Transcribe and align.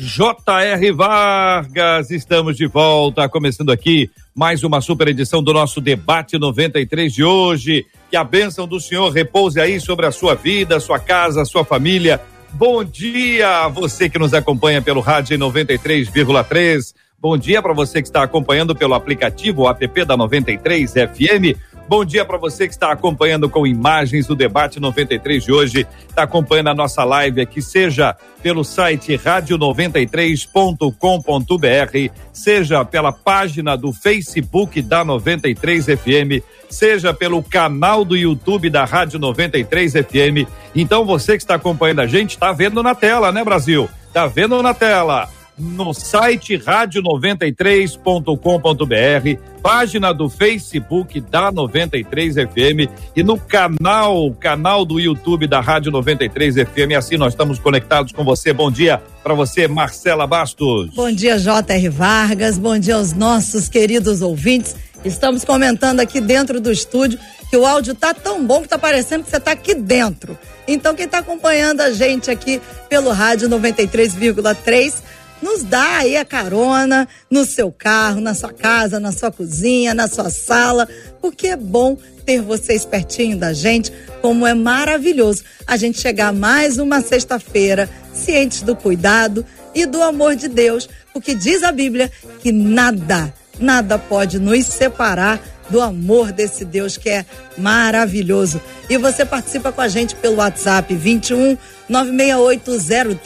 J.R. 0.00 0.92
Vargas, 0.92 2.12
estamos 2.12 2.56
de 2.56 2.68
volta, 2.68 3.28
começando 3.28 3.72
aqui 3.72 4.08
mais 4.32 4.62
uma 4.62 4.80
super 4.80 5.08
edição 5.08 5.42
do 5.42 5.52
nosso 5.52 5.80
debate 5.80 6.38
93 6.38 7.12
de 7.12 7.24
hoje. 7.24 7.84
Que 8.08 8.16
a 8.16 8.22
bênção 8.22 8.68
do 8.68 8.78
Senhor 8.78 9.10
repouse 9.10 9.60
aí 9.60 9.80
sobre 9.80 10.06
a 10.06 10.12
sua 10.12 10.36
vida, 10.36 10.78
sua 10.78 11.00
casa, 11.00 11.44
sua 11.44 11.64
família. 11.64 12.20
Bom 12.52 12.84
dia 12.84 13.64
a 13.64 13.68
você 13.68 14.08
que 14.08 14.20
nos 14.20 14.32
acompanha 14.32 14.80
pelo 14.80 15.00
rádio 15.00 15.36
93,3. 15.36 16.94
Bom 17.18 17.36
dia 17.36 17.60
para 17.60 17.74
você 17.74 18.00
que 18.00 18.06
está 18.06 18.22
acompanhando 18.22 18.76
pelo 18.76 18.94
aplicativo 18.94 19.68
app 19.68 20.04
da 20.04 20.16
93 20.16 20.92
FM 20.92 21.58
Bom 21.88 22.04
dia 22.04 22.22
para 22.22 22.36
você 22.36 22.68
que 22.68 22.74
está 22.74 22.92
acompanhando 22.92 23.48
com 23.48 23.66
imagens 23.66 24.26
do 24.26 24.36
debate 24.36 24.78
93 24.78 25.42
de 25.42 25.50
hoje, 25.50 25.86
está 26.06 26.24
acompanhando 26.24 26.68
a 26.68 26.74
nossa 26.74 27.02
live 27.02 27.40
aqui, 27.40 27.62
seja 27.62 28.14
pelo 28.42 28.62
site 28.62 29.16
radio93.com.br, 29.16 32.14
seja 32.30 32.84
pela 32.84 33.10
página 33.10 33.74
do 33.74 33.90
Facebook 33.90 34.82
da 34.82 35.02
93 35.02 35.86
FM, 35.86 36.44
seja 36.68 37.14
pelo 37.14 37.42
canal 37.42 38.04
do 38.04 38.14
YouTube 38.14 38.68
da 38.68 38.84
Rádio 38.84 39.18
93 39.18 39.94
FM. 39.94 40.46
Então 40.74 41.06
você 41.06 41.38
que 41.38 41.42
está 41.42 41.54
acompanhando 41.54 42.00
a 42.00 42.06
gente 42.06 42.32
está 42.32 42.52
vendo 42.52 42.82
na 42.82 42.94
tela, 42.94 43.32
né, 43.32 43.42
Brasil? 43.42 43.88
Está 44.08 44.26
vendo 44.26 44.62
na 44.62 44.74
tela 44.74 45.26
no 45.58 45.92
site 45.92 46.56
rádio93.com.br, 46.56 49.42
página 49.60 50.12
do 50.12 50.30
Facebook 50.30 51.20
da 51.20 51.50
93 51.50 52.34
FM 52.34 52.88
e 53.16 53.22
no 53.22 53.38
canal, 53.38 54.30
canal 54.32 54.84
do 54.84 55.00
YouTube 55.00 55.46
da 55.46 55.60
Rádio 55.60 55.90
93 55.90 56.56
FM. 56.56 56.96
Assim 56.96 57.16
nós 57.16 57.32
estamos 57.32 57.58
conectados 57.58 58.12
com 58.12 58.24
você. 58.24 58.52
Bom 58.52 58.70
dia 58.70 59.02
para 59.22 59.34
você, 59.34 59.66
Marcela 59.66 60.26
Bastos. 60.26 60.90
Bom 60.94 61.10
dia, 61.10 61.38
J.R. 61.38 61.88
Vargas. 61.88 62.58
Bom 62.58 62.78
dia 62.78 62.94
aos 62.94 63.12
nossos 63.12 63.68
queridos 63.68 64.22
ouvintes. 64.22 64.76
Estamos 65.04 65.44
comentando 65.44 66.00
aqui 66.00 66.20
dentro 66.20 66.60
do 66.60 66.72
estúdio 66.72 67.18
que 67.48 67.56
o 67.56 67.64
áudio 67.64 67.94
tá 67.94 68.12
tão 68.12 68.44
bom 68.44 68.62
que 68.62 68.68
tá 68.68 68.78
parecendo 68.78 69.24
que 69.24 69.30
você 69.30 69.40
tá 69.40 69.52
aqui 69.52 69.74
dentro. 69.74 70.38
Então, 70.66 70.94
quem 70.94 71.06
está 71.06 71.18
acompanhando 71.18 71.80
a 71.80 71.92
gente 71.92 72.30
aqui 72.30 72.60
pelo 72.90 73.10
rádio 73.10 73.48
93,3 73.48 75.02
nos 75.42 75.62
dá 75.62 75.98
aí 75.98 76.16
a 76.16 76.24
carona 76.24 77.08
no 77.30 77.44
seu 77.44 77.70
carro, 77.70 78.20
na 78.20 78.34
sua 78.34 78.52
casa, 78.52 78.98
na 78.98 79.12
sua 79.12 79.30
cozinha, 79.30 79.94
na 79.94 80.08
sua 80.08 80.30
sala, 80.30 80.88
porque 81.20 81.48
é 81.48 81.56
bom 81.56 81.96
ter 82.24 82.42
vocês 82.42 82.84
pertinho 82.84 83.36
da 83.36 83.52
gente, 83.52 83.92
como 84.20 84.46
é 84.46 84.54
maravilhoso 84.54 85.44
a 85.66 85.76
gente 85.76 86.00
chegar 86.00 86.32
mais 86.32 86.78
uma 86.78 87.00
sexta-feira 87.00 87.88
cientes 88.12 88.62
do 88.62 88.74
cuidado 88.76 89.44
e 89.74 89.86
do 89.86 90.02
amor 90.02 90.34
de 90.34 90.48
Deus, 90.48 90.88
porque 91.12 91.34
diz 91.34 91.62
a 91.62 91.72
Bíblia 91.72 92.10
que 92.40 92.52
nada, 92.52 93.32
nada 93.58 93.98
pode 93.98 94.38
nos 94.38 94.66
separar 94.66 95.40
do 95.70 95.80
amor 95.80 96.32
desse 96.32 96.64
Deus 96.64 96.96
que 96.96 97.10
é 97.10 97.26
maravilhoso. 97.56 98.60
E 98.88 98.96
você 98.96 99.24
participa 99.24 99.70
com 99.70 99.80
a 99.80 99.88
gente 99.88 100.14
pelo 100.16 100.36
WhatsApp 100.36 100.94
21 100.94 101.56
968 101.88 103.18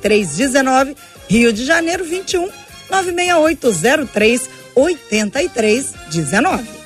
03 0.00 0.34
19 0.36 0.96
Rio 1.28 1.52
de 1.52 1.64
Janeiro 1.64 2.04
21 2.04 2.48
96803 2.90 4.50
8319. 4.74 6.76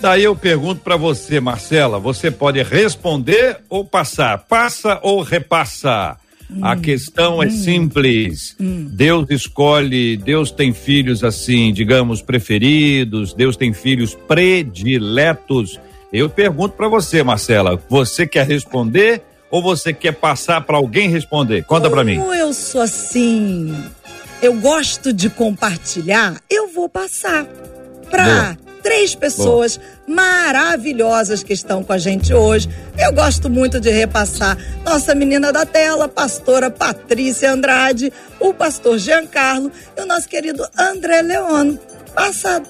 Daí 0.00 0.22
eu 0.22 0.36
pergunto 0.36 0.82
para 0.82 0.96
você, 0.96 1.40
Marcela, 1.40 1.98
você 1.98 2.30
pode 2.30 2.62
responder 2.62 3.58
ou 3.68 3.84
passar? 3.84 4.38
Passa 4.38 5.00
ou 5.02 5.22
repassa? 5.22 6.16
Hum, 6.50 6.64
a 6.64 6.76
questão 6.76 7.42
é 7.42 7.46
hum, 7.46 7.48
é 7.48 7.50
simples. 7.50 8.56
Hum. 8.60 8.86
Deus 8.90 9.28
escolhe, 9.30 10.16
Deus 10.16 10.52
tem 10.52 10.72
filhos 10.72 11.24
assim, 11.24 11.72
digamos, 11.72 12.22
preferidos, 12.22 13.34
Deus 13.34 13.56
tem 13.56 13.72
filhos 13.72 14.14
prediletos. 14.14 15.80
Eu 16.12 16.30
pergunto 16.30 16.76
para 16.76 16.88
você, 16.88 17.22
Marcela, 17.22 17.78
você 17.88 18.26
quer 18.26 18.46
responder 18.46 19.22
ou 19.50 19.62
você 19.62 19.92
quer 19.92 20.12
passar 20.12 20.60
para 20.62 20.76
alguém 20.76 21.08
responder? 21.08 21.64
Conta 21.64 21.88
para 21.90 22.04
mim. 22.04 22.18
Como 22.18 22.34
eu 22.34 22.52
sou 22.52 22.80
assim, 22.80 23.74
eu 24.42 24.54
gosto 24.54 25.12
de 25.12 25.30
compartilhar, 25.30 26.40
eu 26.48 26.68
vou 26.68 26.88
passar 26.88 27.46
para 28.10 28.56
três 28.82 29.14
pessoas 29.14 29.76
Boa. 29.76 29.88
maravilhosas 30.06 31.42
que 31.42 31.52
estão 31.52 31.82
com 31.82 31.92
a 31.92 31.98
gente 31.98 32.32
hoje. 32.32 32.68
Eu 32.96 33.12
gosto 33.12 33.50
muito 33.50 33.80
de 33.80 33.90
repassar 33.90 34.56
nossa 34.84 35.14
menina 35.14 35.52
da 35.52 35.66
tela, 35.66 36.08
pastora 36.08 36.70
Patrícia 36.70 37.52
Andrade, 37.52 38.12
o 38.40 38.54
pastor 38.54 38.98
Giancarlo 38.98 39.70
e 39.96 40.00
o 40.00 40.06
nosso 40.06 40.28
querido 40.28 40.66
André 40.78 41.22
Leono. 41.22 41.78
Passa 42.14 42.62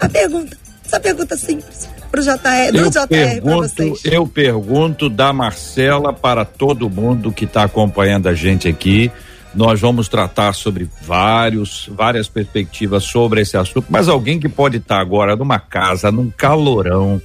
a 0.00 0.08
pergunta, 0.08 0.56
essa 0.84 1.00
pergunta 1.00 1.36
simples 1.36 1.95
para 2.06 2.20
o 2.20 2.22
JR, 2.22 2.72
do 2.72 2.78
eu 2.78 2.90
JR 2.90 3.42
para 3.42 3.56
vocês. 3.56 4.00
Eu 4.04 4.26
pergunto 4.26 5.08
da 5.08 5.32
Marcela 5.32 6.12
para 6.12 6.44
todo 6.44 6.88
mundo 6.88 7.32
que 7.32 7.44
está 7.44 7.64
acompanhando 7.64 8.28
a 8.28 8.34
gente 8.34 8.68
aqui. 8.68 9.10
Nós 9.54 9.80
vamos 9.80 10.08
tratar 10.08 10.52
sobre 10.52 10.88
vários, 11.00 11.88
várias 11.90 12.28
perspectivas 12.28 13.04
sobre 13.04 13.40
esse 13.40 13.56
assunto, 13.56 13.86
mas 13.88 14.08
alguém 14.08 14.38
que 14.38 14.48
pode 14.48 14.76
estar 14.76 14.96
tá 14.96 15.00
agora 15.00 15.34
numa 15.34 15.58
casa, 15.58 16.12
num 16.12 16.30
calorão, 16.30 17.20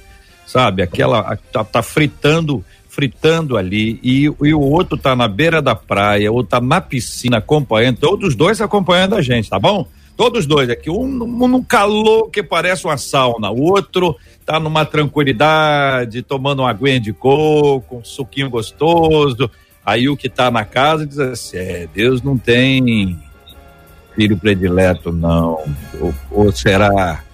sabe? 0.46 0.82
Aquela 0.82 1.36
tá, 1.52 1.62
tá 1.62 1.82
fritando, 1.82 2.64
fritando 2.88 3.56
ali 3.56 4.00
e, 4.02 4.24
e, 4.24 4.54
o 4.54 4.60
outro 4.60 4.96
tá 4.96 5.14
na 5.14 5.28
beira 5.28 5.60
da 5.60 5.74
praia, 5.74 6.32
ou 6.32 6.42
tá 6.42 6.58
na 6.58 6.80
piscina 6.80 7.36
acompanhando, 7.36 7.98
todos 7.98 8.28
os 8.30 8.34
dois 8.34 8.60
acompanhando 8.62 9.14
a 9.14 9.20
gente, 9.20 9.50
tá 9.50 9.58
bom? 9.58 9.86
Todos 10.16 10.46
dois 10.46 10.68
aqui, 10.68 10.90
um, 10.90 11.04
um 11.04 11.48
num 11.48 11.62
calor 11.62 12.30
que 12.30 12.42
parece 12.42 12.84
uma 12.84 12.96
sauna, 12.96 13.50
o 13.50 13.62
outro 13.62 14.16
tá 14.44 14.60
numa 14.60 14.84
tranquilidade, 14.84 16.22
tomando 16.22 16.60
uma 16.60 16.70
aguinha 16.70 17.00
de 17.00 17.12
coco, 17.12 17.96
um 17.96 18.04
suquinho 18.04 18.50
gostoso. 18.50 19.50
Aí 19.84 20.08
o 20.08 20.16
que 20.16 20.26
está 20.26 20.50
na 20.50 20.64
casa 20.64 21.06
diz 21.06 21.18
assim: 21.18 21.56
é, 21.56 21.88
Deus 21.92 22.22
não 22.22 22.36
tem 22.36 23.18
filho 24.14 24.36
predileto, 24.36 25.10
não. 25.12 25.64
Ou, 26.00 26.14
ou 26.30 26.52
será 26.52 27.24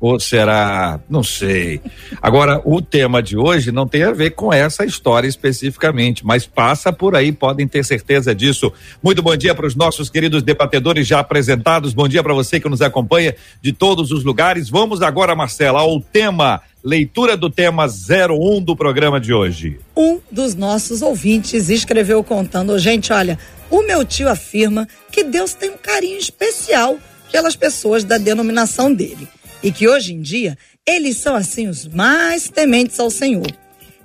ou 0.00 0.18
será, 0.20 1.00
não 1.10 1.24
sei. 1.24 1.80
Agora, 2.22 2.62
o 2.64 2.80
tema 2.80 3.20
de 3.20 3.36
hoje 3.36 3.72
não 3.72 3.86
tem 3.86 4.04
a 4.04 4.12
ver 4.12 4.30
com 4.30 4.52
essa 4.52 4.84
história 4.84 5.26
especificamente, 5.26 6.24
mas 6.24 6.46
passa 6.46 6.92
por 6.92 7.16
aí, 7.16 7.32
podem 7.32 7.66
ter 7.66 7.84
certeza 7.84 8.32
disso. 8.34 8.72
Muito 9.02 9.22
bom 9.22 9.36
dia 9.36 9.54
para 9.54 9.66
os 9.66 9.74
nossos 9.74 10.08
queridos 10.08 10.42
debatedores 10.42 11.06
já 11.06 11.18
apresentados. 11.18 11.94
Bom 11.94 12.06
dia 12.06 12.22
para 12.22 12.32
você 12.32 12.60
que 12.60 12.68
nos 12.68 12.80
acompanha 12.80 13.34
de 13.60 13.72
todos 13.72 14.12
os 14.12 14.22
lugares. 14.22 14.70
Vamos 14.70 15.02
agora, 15.02 15.34
Marcela, 15.34 15.80
ao 15.80 16.00
tema 16.00 16.62
leitura 16.84 17.36
do 17.36 17.50
tema 17.50 17.86
01 17.86 18.62
do 18.62 18.76
programa 18.76 19.20
de 19.20 19.32
hoje. 19.32 19.80
Um 19.96 20.20
dos 20.30 20.54
nossos 20.54 21.02
ouvintes 21.02 21.68
escreveu 21.68 22.22
contando, 22.22 22.78
gente, 22.78 23.12
olha, 23.12 23.36
o 23.68 23.82
meu 23.82 24.04
tio 24.04 24.28
afirma 24.28 24.86
que 25.10 25.24
Deus 25.24 25.54
tem 25.54 25.70
um 25.70 25.76
carinho 25.76 26.18
especial 26.18 26.96
pelas 27.32 27.56
pessoas 27.56 28.04
da 28.04 28.16
denominação 28.16 28.94
dele 28.94 29.28
e 29.62 29.72
que 29.72 29.88
hoje 29.88 30.14
em 30.14 30.20
dia 30.20 30.56
eles 30.86 31.16
são 31.16 31.34
assim 31.34 31.68
os 31.68 31.86
mais 31.86 32.48
tementes 32.48 32.98
ao 32.98 33.10
Senhor. 33.10 33.50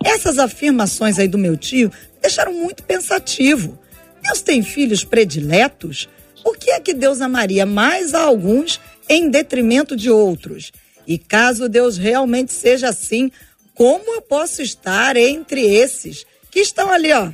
Essas 0.03 0.37
afirmações 0.37 1.17
aí 1.17 1.27
do 1.27 1.37
meu 1.37 1.55
tio 1.55 1.91
deixaram 2.21 2.53
muito 2.53 2.83
pensativo. 2.83 3.79
Deus 4.21 4.41
tem 4.41 4.61
filhos 4.61 5.03
prediletos? 5.03 6.09
Por 6.43 6.57
que 6.57 6.71
é 6.71 6.79
que 6.79 6.93
Deus 6.93 7.21
amaria 7.21 7.65
mais 7.65 8.13
a 8.13 8.21
alguns 8.21 8.79
em 9.07 9.29
detrimento 9.29 9.95
de 9.95 10.09
outros? 10.09 10.71
E 11.07 11.17
caso 11.17 11.69
Deus 11.69 11.97
realmente 11.97 12.51
seja 12.51 12.89
assim, 12.89 13.31
como 13.73 14.15
eu 14.15 14.21
posso 14.21 14.61
estar 14.61 15.15
entre 15.15 15.61
esses 15.61 16.25
que 16.51 16.59
estão 16.59 16.89
ali, 16.91 17.11
ó, 17.13 17.31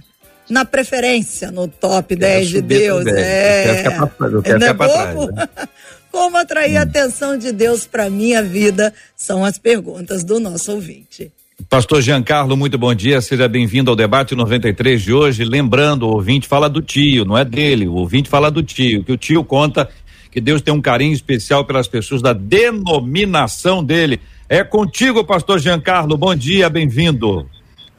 na 0.49 0.65
preferência, 0.65 1.51
no 1.51 1.67
top 1.67 2.15
10 2.15 2.49
de 2.49 2.61
Deus? 2.61 3.05
É, 3.07 3.61
eu 3.61 3.75
quero 3.75 3.77
ficar 3.77 4.07
pra, 4.07 4.27
eu 4.27 4.41
quero 4.41 4.63
é 4.63 4.67
ficar 4.67 4.87
trás, 4.87 5.27
né? 5.27 5.49
Como 6.11 6.37
atrair 6.37 6.77
a 6.77 6.83
atenção 6.83 7.37
de 7.37 7.51
Deus 7.51 7.85
para 7.85 8.09
minha 8.09 8.41
vida? 8.41 8.93
São 9.15 9.45
as 9.45 9.57
perguntas 9.57 10.23
do 10.23 10.39
nosso 10.39 10.71
ouvinte. 10.71 11.31
Pastor 11.69 12.01
Giancarlo, 12.01 12.55
muito 12.55 12.77
bom 12.77 12.95
dia, 12.95 13.21
seja 13.21 13.47
bem-vindo 13.47 13.91
ao 13.91 13.95
debate 13.95 14.33
93 14.33 15.01
de 15.01 15.13
hoje. 15.13 15.43
Lembrando, 15.43 16.03
o 16.07 16.13
ouvinte 16.13 16.47
fala 16.47 16.69
do 16.69 16.81
tio, 16.81 17.25
não 17.25 17.37
é 17.37 17.43
dele, 17.43 17.87
o 17.87 17.95
ouvinte 17.95 18.29
fala 18.29 18.49
do 18.49 18.63
tio, 18.63 19.03
que 19.03 19.11
o 19.11 19.17
tio 19.17 19.43
conta 19.43 19.89
que 20.31 20.39
Deus 20.39 20.61
tem 20.61 20.73
um 20.73 20.81
carinho 20.81 21.13
especial 21.13 21.65
pelas 21.65 21.87
pessoas 21.87 22.21
da 22.21 22.33
denominação 22.33 23.83
dele. 23.83 24.19
É 24.47 24.63
contigo, 24.63 25.23
pastor 25.23 25.59
Giancarlo, 25.59 26.17
bom 26.17 26.33
dia, 26.33 26.69
bem-vindo. 26.69 27.47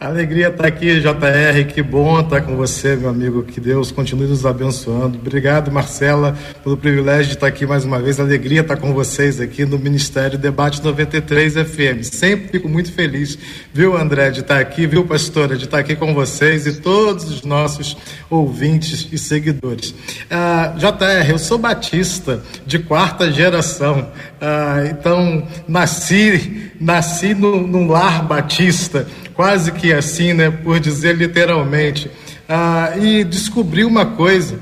Alegria 0.00 0.48
estar 0.48 0.66
aqui, 0.66 0.98
JR. 0.98 1.64
Que 1.74 1.82
bom 1.82 2.20
estar 2.20 2.40
com 2.40 2.56
você, 2.56 2.96
meu 2.96 3.10
amigo. 3.10 3.42
Que 3.42 3.60
Deus 3.60 3.92
continue 3.92 4.26
nos 4.26 4.46
abençoando. 4.46 5.18
Obrigado, 5.18 5.70
Marcela, 5.70 6.34
pelo 6.64 6.74
privilégio 6.74 7.26
de 7.26 7.34
estar 7.34 7.48
aqui 7.48 7.66
mais 7.66 7.84
uma 7.84 7.98
vez. 7.98 8.18
Alegria 8.18 8.62
estar 8.62 8.78
com 8.78 8.94
vocês 8.94 9.38
aqui 9.38 9.66
no 9.66 9.78
Ministério 9.78 10.38
Debate 10.38 10.82
93 10.82 11.52
FM. 11.52 12.02
Sempre 12.02 12.48
fico 12.48 12.66
muito 12.66 12.90
feliz, 12.90 13.38
viu, 13.74 13.94
André, 13.94 14.30
de 14.30 14.40
estar 14.40 14.58
aqui, 14.58 14.86
viu, 14.86 15.04
pastora, 15.04 15.54
de 15.54 15.66
estar 15.66 15.80
aqui 15.80 15.94
com 15.94 16.14
vocês 16.14 16.66
e 16.66 16.80
todos 16.80 17.24
os 17.24 17.42
nossos 17.42 17.94
ouvintes 18.30 19.06
e 19.12 19.18
seguidores. 19.18 19.94
Ah, 20.30 20.76
JR, 20.78 21.28
eu 21.28 21.38
sou 21.38 21.58
batista 21.58 22.42
de 22.66 22.78
quarta 22.78 23.30
geração. 23.30 24.08
Ah, 24.40 24.82
então, 24.90 25.46
nasci, 25.68 26.70
nasci 26.80 27.34
num 27.34 27.86
lar 27.86 28.26
batista 28.26 29.06
quase 29.40 29.72
que 29.72 29.90
assim, 29.90 30.34
né, 30.34 30.50
por 30.50 30.78
dizer 30.78 31.16
literalmente. 31.16 32.10
Ah, 32.46 32.92
e 33.00 33.24
descobri 33.24 33.86
uma 33.86 34.04
coisa: 34.04 34.60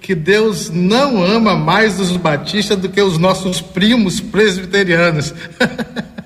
que 0.00 0.14
Deus 0.14 0.70
não 0.70 1.20
ama 1.20 1.56
mais 1.56 1.98
os 1.98 2.16
batistas 2.16 2.78
do 2.78 2.88
que 2.88 3.02
os 3.02 3.18
nossos 3.18 3.60
primos 3.60 4.20
presbiterianos. 4.20 5.34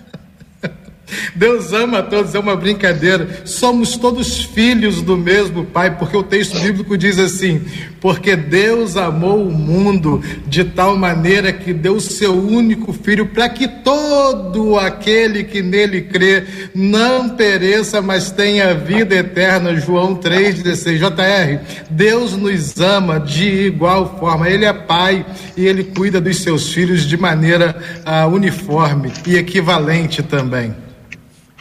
Deus 1.35 1.73
ama 1.73 1.99
a 1.99 2.03
todos, 2.03 2.35
é 2.35 2.39
uma 2.39 2.57
brincadeira. 2.57 3.43
Somos 3.45 3.97
todos 3.97 4.45
filhos 4.45 5.03
do 5.03 5.17
mesmo 5.17 5.65
Pai, 5.65 5.99
porque 5.99 6.17
o 6.17 6.23
texto 6.23 6.59
bíblico 6.61 6.97
diz 6.97 7.19
assim: 7.19 7.61
porque 8.01 8.37
Deus 8.37 8.99
amou 8.99 9.49
o 9.49 9.51
mundo 9.51 10.23
de 10.47 10.63
tal 10.63 10.95
maneira 10.95 11.53
que 11.53 11.73
deu 11.73 11.95
o 11.97 12.01
seu 12.01 12.35
único 12.35 12.93
filho 12.93 13.27
para 13.27 13.49
que 13.49 13.67
todo 13.67 14.79
aquele 14.79 15.43
que 15.45 15.63
nele 15.63 16.03
crê 16.03 16.45
não 16.75 17.31
pereça, 17.31 18.03
mas 18.03 18.31
tenha 18.31 18.75
vida 18.75 19.15
eterna. 19.15 19.75
João 19.77 20.17
3,16. 20.17 20.99
JR, 20.99 21.65
Deus 21.89 22.37
nos 22.37 22.79
ama 22.79 23.19
de 23.19 23.49
igual 23.49 24.19
forma. 24.21 24.49
Ele 24.49 24.67
é 24.67 24.73
Pai 24.73 25.25
e 25.57 25.67
ele 25.67 25.85
cuida 25.85 26.21
dos 26.21 26.37
seus 26.37 26.73
filhos 26.73 27.07
de 27.07 27.17
maneira 27.17 27.75
uh, 28.07 28.29
uniforme 28.29 29.13
e 29.27 29.37
equivalente 29.37 30.23
também. 30.23 30.75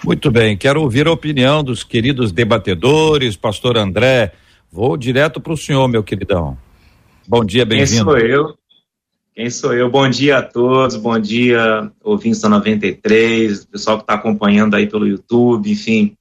Muito 0.05 0.29
bem, 0.29 0.57
quero 0.57 0.81
ouvir 0.81 1.07
a 1.07 1.11
opinião 1.13 1.63
dos 1.63 1.81
queridos 1.81 2.33
debatedores, 2.33 3.37
pastor 3.37 3.77
André. 3.77 4.33
Vou 4.69 4.97
direto 4.97 5.39
para 5.39 5.53
o 5.53 5.57
senhor, 5.57 5.87
meu 5.87 6.03
queridão. 6.03 6.57
Bom 7.25 7.45
dia, 7.45 7.65
bem-vindo. 7.65 7.89
Quem 7.89 8.03
sou 8.03 8.17
eu? 8.17 8.57
Quem 9.33 9.49
sou 9.49 9.73
eu? 9.73 9.89
Bom 9.89 10.09
dia 10.09 10.39
a 10.39 10.41
todos, 10.41 10.97
bom 10.97 11.17
dia, 11.17 11.89
ouvintes 12.03 12.41
da 12.41 12.49
93, 12.49 13.63
pessoal 13.63 13.95
que 13.97 14.03
está 14.03 14.15
acompanhando 14.15 14.75
aí 14.75 14.87
pelo 14.87 15.07
YouTube, 15.07 15.71
enfim. 15.71 16.17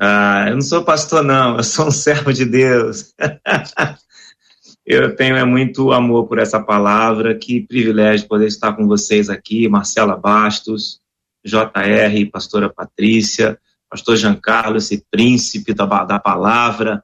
Ah, 0.00 0.46
eu 0.48 0.54
não 0.54 0.62
sou 0.62 0.82
pastor, 0.82 1.22
não, 1.22 1.58
eu 1.58 1.62
sou 1.64 1.88
um 1.88 1.90
servo 1.90 2.32
de 2.32 2.46
Deus. 2.46 3.12
eu 4.86 5.14
tenho 5.14 5.36
é, 5.36 5.44
muito 5.44 5.92
amor 5.92 6.26
por 6.26 6.38
essa 6.38 6.58
palavra, 6.58 7.34
que 7.34 7.60
privilégio 7.60 8.26
poder 8.26 8.46
estar 8.46 8.72
com 8.72 8.86
vocês 8.86 9.28
aqui, 9.28 9.68
Marcela 9.68 10.16
Bastos, 10.16 11.01
JR, 11.44 12.30
pastora 12.30 12.68
Patrícia, 12.68 13.58
pastor 13.90 14.16
Giancarlo, 14.16 14.78
esse 14.78 15.04
príncipe 15.10 15.74
da, 15.74 15.84
da 16.04 16.18
palavra. 16.18 17.02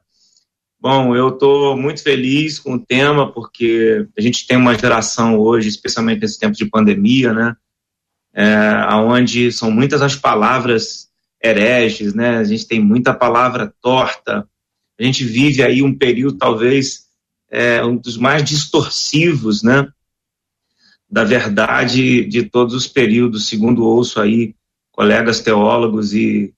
Bom, 0.81 1.13
eu 1.15 1.29
estou 1.29 1.75
muito 1.75 2.01
feliz 2.01 2.57
com 2.57 2.75
o 2.75 2.79
tema, 2.79 3.31
porque 3.31 4.07
a 4.17 4.21
gente 4.21 4.47
tem 4.47 4.57
uma 4.57 4.77
geração 4.77 5.37
hoje, 5.37 5.67
especialmente 5.67 6.21
nesse 6.21 6.39
tempo 6.39 6.55
de 6.55 6.65
pandemia, 6.65 7.33
né? 7.33 7.55
É, 8.33 8.95
onde 8.95 9.51
são 9.51 9.69
muitas 9.69 10.01
as 10.01 10.15
palavras 10.15 11.09
hereges, 11.43 12.13
né? 12.13 12.37
A 12.37 12.43
gente 12.43 12.65
tem 12.65 12.79
muita 12.79 13.13
palavra 13.13 13.73
torta. 13.81 14.47
A 14.97 15.03
gente 15.03 15.25
vive 15.25 15.61
aí 15.61 15.83
um 15.83 15.97
período, 15.97 16.37
talvez, 16.37 17.07
é, 17.51 17.83
um 17.83 17.97
dos 17.97 18.17
mais 18.17 18.43
distorsivos, 18.43 19.61
né? 19.61 19.87
Da 21.09 21.23
verdade 21.23 22.25
de 22.25 22.43
todos 22.43 22.73
os 22.73 22.87
períodos, 22.87 23.47
segundo 23.47 23.83
ouço 23.83 24.21
aí 24.21 24.53
colegas 24.91 25.39
teólogos 25.39 26.13
e 26.13 26.53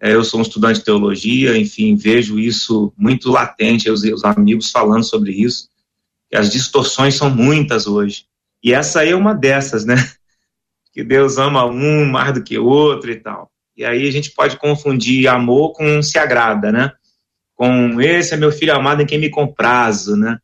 é, 0.00 0.14
eu 0.14 0.24
sou 0.24 0.40
um 0.40 0.42
estudante 0.42 0.80
de 0.80 0.84
teologia, 0.84 1.56
enfim, 1.56 1.96
vejo 1.96 2.38
isso 2.38 2.92
muito 2.96 3.30
latente, 3.30 3.90
os, 3.90 4.02
os 4.02 4.24
amigos 4.24 4.70
falando 4.70 5.04
sobre 5.04 5.32
isso, 5.32 5.68
que 6.28 6.36
as 6.36 6.50
distorções 6.50 7.14
são 7.14 7.30
muitas 7.30 7.86
hoje. 7.86 8.26
E 8.62 8.72
essa 8.72 9.00
aí 9.00 9.10
é 9.10 9.16
uma 9.16 9.34
dessas, 9.34 9.84
né? 9.84 9.94
Que 10.92 11.02
Deus 11.02 11.38
ama 11.38 11.64
um 11.64 12.04
mais 12.04 12.32
do 12.34 12.42
que 12.44 12.56
outro 12.56 13.10
e 13.10 13.16
tal. 13.16 13.50
E 13.76 13.84
aí 13.84 14.06
a 14.06 14.12
gente 14.12 14.30
pode 14.30 14.56
confundir 14.56 15.26
amor 15.26 15.72
com 15.72 16.00
se 16.00 16.16
agrada, 16.20 16.70
né? 16.70 16.92
Com 17.56 18.00
esse 18.00 18.32
é 18.32 18.36
meu 18.36 18.52
filho 18.52 18.72
amado 18.72 19.02
em 19.02 19.06
quem 19.06 19.18
me 19.18 19.28
comprazo, 19.28 20.16
né? 20.16 20.38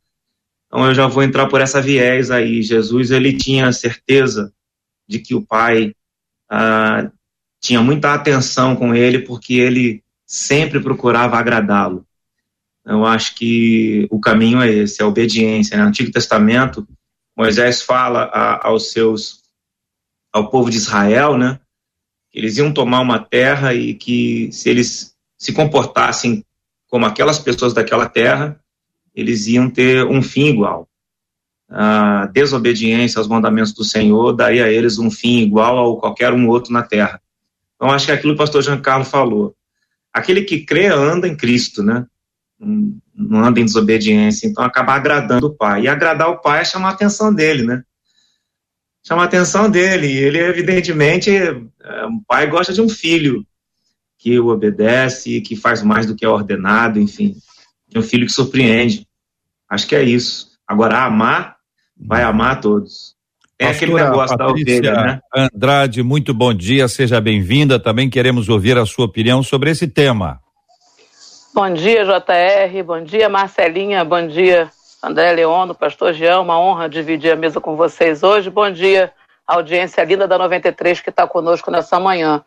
Então 0.71 0.87
eu 0.87 0.95
já 0.95 1.09
vou 1.09 1.25
entrar 1.25 1.49
por 1.49 1.61
essa 1.61 1.83
viés 1.83 2.31
aí. 2.31 2.63
Jesus 2.63 3.11
ele 3.11 3.37
tinha 3.37 3.73
certeza 3.73 4.55
de 5.09 5.19
que 5.19 5.35
o 5.35 5.45
Pai 5.45 5.93
ah, 6.49 7.11
tinha 7.61 7.83
muita 7.83 8.15
atenção 8.15 8.77
com 8.77 8.95
ele 8.95 9.19
porque 9.19 9.55
ele 9.55 10.05
sempre 10.25 10.79
procurava 10.79 11.37
agradá-lo. 11.37 12.07
Eu 12.87 13.05
acho 13.05 13.35
que 13.35 14.07
o 14.11 14.21
caminho 14.21 14.63
é 14.63 14.71
esse, 14.71 15.03
é 15.03 15.05
a 15.05 15.09
obediência. 15.09 15.77
Né? 15.77 15.83
No 15.83 15.89
Antigo 15.89 16.13
Testamento, 16.13 16.87
Moisés 17.37 17.83
fala 17.83 18.25
a, 18.25 18.69
aos 18.69 18.93
seus, 18.93 19.43
ao 20.33 20.51
povo 20.51 20.71
de 20.71 20.77
Israel, 20.77 21.37
né, 21.37 21.59
que 22.31 22.39
eles 22.39 22.59
iam 22.59 22.73
tomar 22.73 23.01
uma 23.01 23.19
terra 23.19 23.75
e 23.75 23.95
que 23.95 24.53
se 24.53 24.69
eles 24.71 25.17
se 25.37 25.53
comportassem 25.53 26.45
como 26.87 27.07
aquelas 27.07 27.39
pessoas 27.39 27.73
daquela 27.73 28.09
terra, 28.09 28.60
eles 29.15 29.47
iam 29.47 29.69
ter 29.69 30.05
um 30.05 30.23
fim 30.23 30.47
igual. 30.47 30.89
A 31.69 32.27
desobediência 32.27 33.19
aos 33.19 33.29
mandamentos 33.29 33.73
do 33.73 33.85
Senhor 33.85 34.33
daria 34.33 34.65
a 34.65 34.73
eles 34.73 34.99
um 34.99 35.11
fim 35.11 35.39
igual 35.39 35.97
a 35.97 36.01
qualquer 36.01 36.33
um 36.33 36.49
outro 36.49 36.73
na 36.73 36.83
terra. 36.83 37.21
Então, 37.77 37.91
acho 37.91 38.07
que 38.07 38.13
é 38.13 38.15
aquilo 38.15 38.33
que 38.33 38.37
o 38.37 38.39
pastor 38.39 38.63
Giancarlo 38.63 39.05
falou. 39.05 39.55
Aquele 40.13 40.43
que 40.43 40.65
crê 40.65 40.87
anda 40.87 41.29
em 41.29 41.37
Cristo, 41.37 41.83
né? 41.83 42.07
Não 42.59 43.45
anda 43.45 43.61
em 43.61 43.65
desobediência, 43.65 44.47
então 44.47 44.65
acaba 44.65 44.95
agradando 44.95 45.47
o 45.47 45.55
Pai. 45.55 45.83
E 45.83 45.89
agradar 45.89 46.29
o 46.29 46.41
Pai 46.41 46.61
é 46.61 46.65
chamar 46.65 46.89
a 46.89 46.93
atenção 46.93 47.33
dele, 47.33 47.63
né? 47.63 47.83
Chamar 49.07 49.23
a 49.23 49.27
atenção 49.27 49.71
dele. 49.71 50.09
Ele, 50.09 50.39
evidentemente, 50.39 51.31
é, 51.31 52.07
um 52.07 52.23
pai 52.27 52.49
gosta 52.49 52.73
de 52.73 52.83
um 52.83 52.89
filho 52.89 53.47
que 54.19 54.39
o 54.39 54.49
obedece, 54.49 55.41
que 55.41 55.57
faz 55.57 55.83
mais 55.83 56.05
do 56.05 56.15
que 56.15 56.25
é 56.25 56.29
ordenado, 56.29 57.01
enfim 57.01 57.35
de 57.91 57.99
um 57.99 58.03
filho 58.03 58.27
que 58.27 58.33
surpreende. 58.33 59.07
Acho 59.69 59.87
que 59.87 59.97
é 59.97 60.03
isso. 60.03 60.51
Agora, 60.67 61.05
amar, 61.05 61.57
vai 61.97 62.23
amar 62.23 62.53
a 62.53 62.57
todos. 62.57 63.15
É 63.59 63.67
aquele 63.67 63.93
negócio 63.93 64.39
Patrícia 64.39 64.81
da 64.83 64.93
ovelha, 64.93 65.05
né? 65.05 65.21
Andrade, 65.35 66.03
muito 66.03 66.33
bom 66.33 66.55
dia, 66.55 66.89
seja 66.89 67.21
bem-vinda. 67.21 67.79
Também 67.79 68.09
queremos 68.09 68.49
ouvir 68.49 68.79
a 68.79 68.87
sua 68.87 69.05
opinião 69.05 69.43
sobre 69.43 69.71
esse 69.71 69.87
tema. 69.87 70.41
Bom 71.53 71.71
dia, 71.75 72.05
JR. 72.05 72.83
Bom 72.83 73.03
dia, 73.03 73.29
Marcelinha. 73.29 74.03
Bom 74.03 74.27
dia, 74.27 74.71
André 75.03 75.33
Leono, 75.33 75.75
Pastor 75.75 76.15
Jean. 76.15 76.41
Uma 76.41 76.59
honra 76.59 76.89
dividir 76.89 77.33
a 77.33 77.37
mesa 77.37 77.61
com 77.61 77.77
vocês 77.77 78.23
hoje. 78.23 78.49
Bom 78.49 78.71
dia, 78.71 79.13
audiência 79.47 80.03
linda 80.05 80.27
da 80.27 80.39
93 80.39 81.01
que 81.01 81.11
está 81.11 81.27
conosco 81.27 81.71
nessa 81.71 82.01
manhã. 82.01 82.43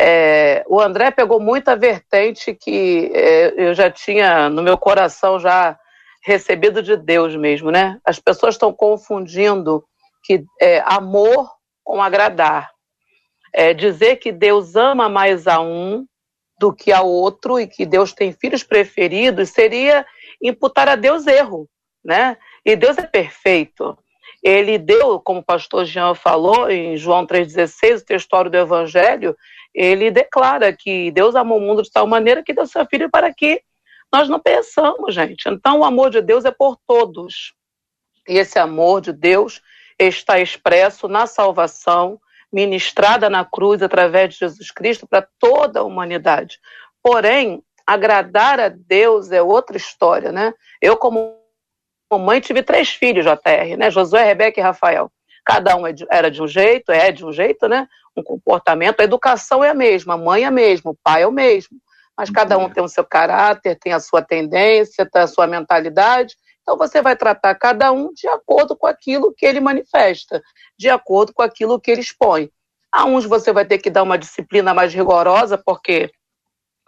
É, 0.00 0.64
o 0.68 0.80
André 0.80 1.10
pegou 1.10 1.40
muita 1.40 1.74
vertente 1.74 2.54
que 2.54 3.10
é, 3.12 3.52
eu 3.56 3.74
já 3.74 3.90
tinha 3.90 4.48
no 4.48 4.62
meu 4.62 4.78
coração 4.78 5.40
já 5.40 5.76
recebido 6.24 6.82
de 6.82 6.96
Deus 6.96 7.34
mesmo, 7.34 7.70
né? 7.70 7.98
As 8.04 8.20
pessoas 8.20 8.54
estão 8.54 8.72
confundindo 8.72 9.84
que 10.22 10.44
é, 10.60 10.80
amor 10.86 11.50
com 11.82 12.00
agradar. 12.00 12.70
É, 13.52 13.72
dizer 13.72 14.16
que 14.16 14.30
Deus 14.30 14.76
ama 14.76 15.08
mais 15.08 15.46
a 15.48 15.60
um 15.60 16.06
do 16.60 16.72
que 16.72 16.92
a 16.92 17.02
outro 17.02 17.58
e 17.58 17.66
que 17.66 17.86
Deus 17.86 18.12
tem 18.12 18.32
filhos 18.32 18.62
preferidos 18.62 19.50
seria 19.50 20.04
imputar 20.42 20.88
a 20.88 20.96
Deus 20.96 21.26
erro, 21.26 21.68
né? 22.04 22.36
E 22.64 22.76
Deus 22.76 22.98
é 22.98 23.06
perfeito. 23.06 23.98
Ele 24.42 24.78
deu, 24.78 25.18
como 25.18 25.40
o 25.40 25.44
pastor 25.44 25.84
Jean 25.84 26.14
falou 26.14 26.70
em 26.70 26.96
João 26.96 27.26
3,16, 27.26 28.02
o 28.02 28.04
textório 28.04 28.50
do 28.50 28.56
Evangelho, 28.56 29.36
ele 29.74 30.10
declara 30.10 30.72
que 30.72 31.10
Deus 31.10 31.34
amou 31.34 31.58
o 31.58 31.60
mundo 31.60 31.82
de 31.82 31.90
tal 31.90 32.06
maneira 32.06 32.42
que 32.42 32.52
deu 32.52 32.66
seu 32.66 32.84
filho 32.86 33.10
para 33.10 33.32
que 33.32 33.62
nós 34.12 34.28
não 34.28 34.40
pensamos, 34.40 35.14
gente. 35.14 35.48
Então, 35.48 35.80
o 35.80 35.84
amor 35.84 36.10
de 36.10 36.22
Deus 36.22 36.44
é 36.44 36.50
por 36.50 36.76
todos. 36.86 37.54
E 38.26 38.38
esse 38.38 38.58
amor 38.58 39.00
de 39.00 39.12
Deus 39.12 39.60
está 39.98 40.38
expresso 40.38 41.08
na 41.08 41.26
salvação 41.26 42.20
ministrada 42.52 43.28
na 43.28 43.44
cruz 43.44 43.82
através 43.82 44.34
de 44.34 44.40
Jesus 44.40 44.70
Cristo 44.70 45.06
para 45.06 45.26
toda 45.38 45.80
a 45.80 45.84
humanidade. 45.84 46.58
Porém, 47.02 47.62
agradar 47.86 48.58
a 48.58 48.68
Deus 48.68 49.30
é 49.30 49.42
outra 49.42 49.76
história, 49.76 50.32
né? 50.32 50.52
Eu, 50.80 50.96
como 50.96 51.36
mãe, 52.12 52.40
tive 52.40 52.62
três 52.62 52.90
filhos, 52.90 53.24
JR, 53.24 53.76
né? 53.76 53.90
Josué, 53.90 54.24
Rebeca 54.24 54.60
e 54.60 54.62
Rafael. 54.62 55.10
Cada 55.44 55.76
um 55.76 55.86
é 55.86 55.94
era 56.10 56.30
de 56.30 56.42
um 56.42 56.48
jeito, 56.48 56.92
é 56.92 57.10
de 57.10 57.24
um 57.24 57.32
jeito, 57.32 57.68
né? 57.68 57.88
Um 58.18 58.22
comportamento. 58.22 59.00
A 59.00 59.04
educação 59.04 59.62
é 59.62 59.70
a 59.70 59.74
mesma, 59.74 60.14
a 60.14 60.16
mãe 60.16 60.42
é 60.42 60.46
a 60.46 60.50
mesma, 60.50 60.90
o 60.90 60.96
pai 61.02 61.22
é 61.22 61.26
o 61.26 61.32
mesmo. 61.32 61.78
Mas 62.16 62.30
cada 62.30 62.58
um 62.58 62.68
tem 62.68 62.82
o 62.82 62.88
seu 62.88 63.04
caráter, 63.04 63.78
tem 63.78 63.92
a 63.92 64.00
sua 64.00 64.20
tendência, 64.20 65.08
tem 65.08 65.22
a 65.22 65.26
sua 65.26 65.46
mentalidade. 65.46 66.34
Então 66.62 66.76
você 66.76 67.00
vai 67.00 67.16
tratar 67.16 67.54
cada 67.54 67.92
um 67.92 68.12
de 68.12 68.26
acordo 68.26 68.76
com 68.76 68.86
aquilo 68.86 69.32
que 69.32 69.46
ele 69.46 69.60
manifesta, 69.60 70.42
de 70.76 70.90
acordo 70.90 71.32
com 71.32 71.42
aquilo 71.42 71.80
que 71.80 71.90
ele 71.90 72.00
expõe. 72.00 72.50
A 72.90 73.04
uns 73.04 73.24
você 73.24 73.52
vai 73.52 73.64
ter 73.64 73.78
que 73.78 73.88
dar 73.88 74.02
uma 74.02 74.18
disciplina 74.18 74.74
mais 74.74 74.92
rigorosa, 74.92 75.56
porque 75.56 76.10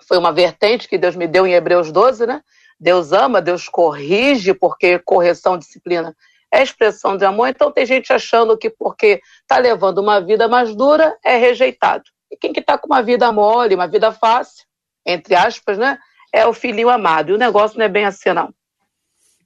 foi 0.07 0.19
uma 0.19 0.33
vertente 0.33 0.89
que 0.89 0.99
Deus 0.99 1.15
me 1.15 1.27
deu 1.27 1.47
em 1.47 1.53
Hebreus 1.53 1.93
12, 1.93 2.27
né? 2.27 2.43
Deus 2.79 3.13
ama, 3.13 3.41
Deus 3.41 3.69
corrige, 3.69 4.53
porque 4.53 4.99
correção, 4.99 5.57
disciplina 5.57 6.17
é 6.53 6.63
expressão 6.63 7.17
de 7.17 7.25
amor. 7.25 7.49
Então 7.49 7.71
tem 7.71 7.87
gente 7.87 8.13
achando 8.13 8.57
que 8.57 8.71
porque 8.71 9.21
está 9.43 9.59
levando 9.59 9.99
uma 9.99 10.21
vida 10.21 10.49
mais 10.49 10.75
dura 10.75 11.17
é 11.25 11.37
rejeitado. 11.37 12.05
E 12.31 12.37
quem 12.37 12.53
que 12.53 12.61
está 12.61 12.79
com 12.79 12.87
uma 12.87 13.03
vida 13.03 13.31
mole, 13.33 13.75
uma 13.75 13.89
vida 13.89 14.13
fácil, 14.13 14.65
entre 15.07 15.35
aspas, 15.35 15.79
né? 15.79 15.99
É 16.33 16.47
o 16.47 16.53
filhinho 16.53 16.89
amado. 16.89 17.31
E 17.31 17.35
o 17.35 17.39
negócio 17.39 17.79
não 17.79 17.85
é 17.85 17.89
bem 17.89 18.05
assim, 18.05 18.33
não. 18.33 18.53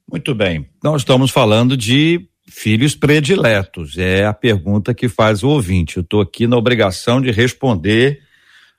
Muito 0.09 0.35
bem. 0.35 0.69
Nós 0.83 1.01
estamos 1.01 1.31
falando 1.31 1.75
de 1.75 2.27
filhos 2.47 2.95
prediletos. 2.95 3.97
É 3.97 4.25
a 4.25 4.33
pergunta 4.33 4.93
que 4.93 5.09
faz 5.09 5.43
o 5.43 5.49
ouvinte. 5.49 5.97
Eu 5.97 6.03
estou 6.03 6.21
aqui 6.21 6.45
na 6.45 6.57
obrigação 6.57 7.19
de 7.19 7.31
responder 7.31 8.21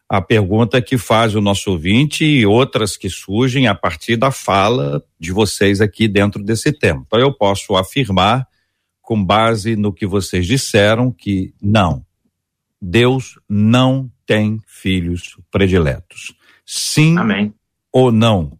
a 0.08 0.22
pergunta 0.22 0.80
que 0.80 0.96
faz 0.96 1.34
o 1.34 1.40
nosso 1.40 1.70
ouvinte 1.70 2.24
e 2.24 2.46
outras 2.46 2.96
que 2.96 3.10
surgem 3.10 3.66
a 3.66 3.74
partir 3.74 4.16
da 4.16 4.30
fala 4.30 5.02
de 5.18 5.32
vocês 5.32 5.80
aqui 5.80 6.06
dentro 6.06 6.42
desse 6.42 6.72
tema. 6.72 7.02
Então 7.06 7.18
eu 7.18 7.32
posso 7.32 7.74
afirmar, 7.74 8.46
com 9.02 9.22
base 9.22 9.76
no 9.76 9.92
que 9.92 10.06
vocês 10.06 10.46
disseram, 10.46 11.12
que 11.12 11.52
não. 11.60 12.04
Deus 12.80 13.38
não 13.48 14.10
tem 14.24 14.60
filhos 14.66 15.36
prediletos. 15.50 16.34
Sim 16.64 17.18
Amém. 17.18 17.54
ou 17.92 18.12
não? 18.12 18.58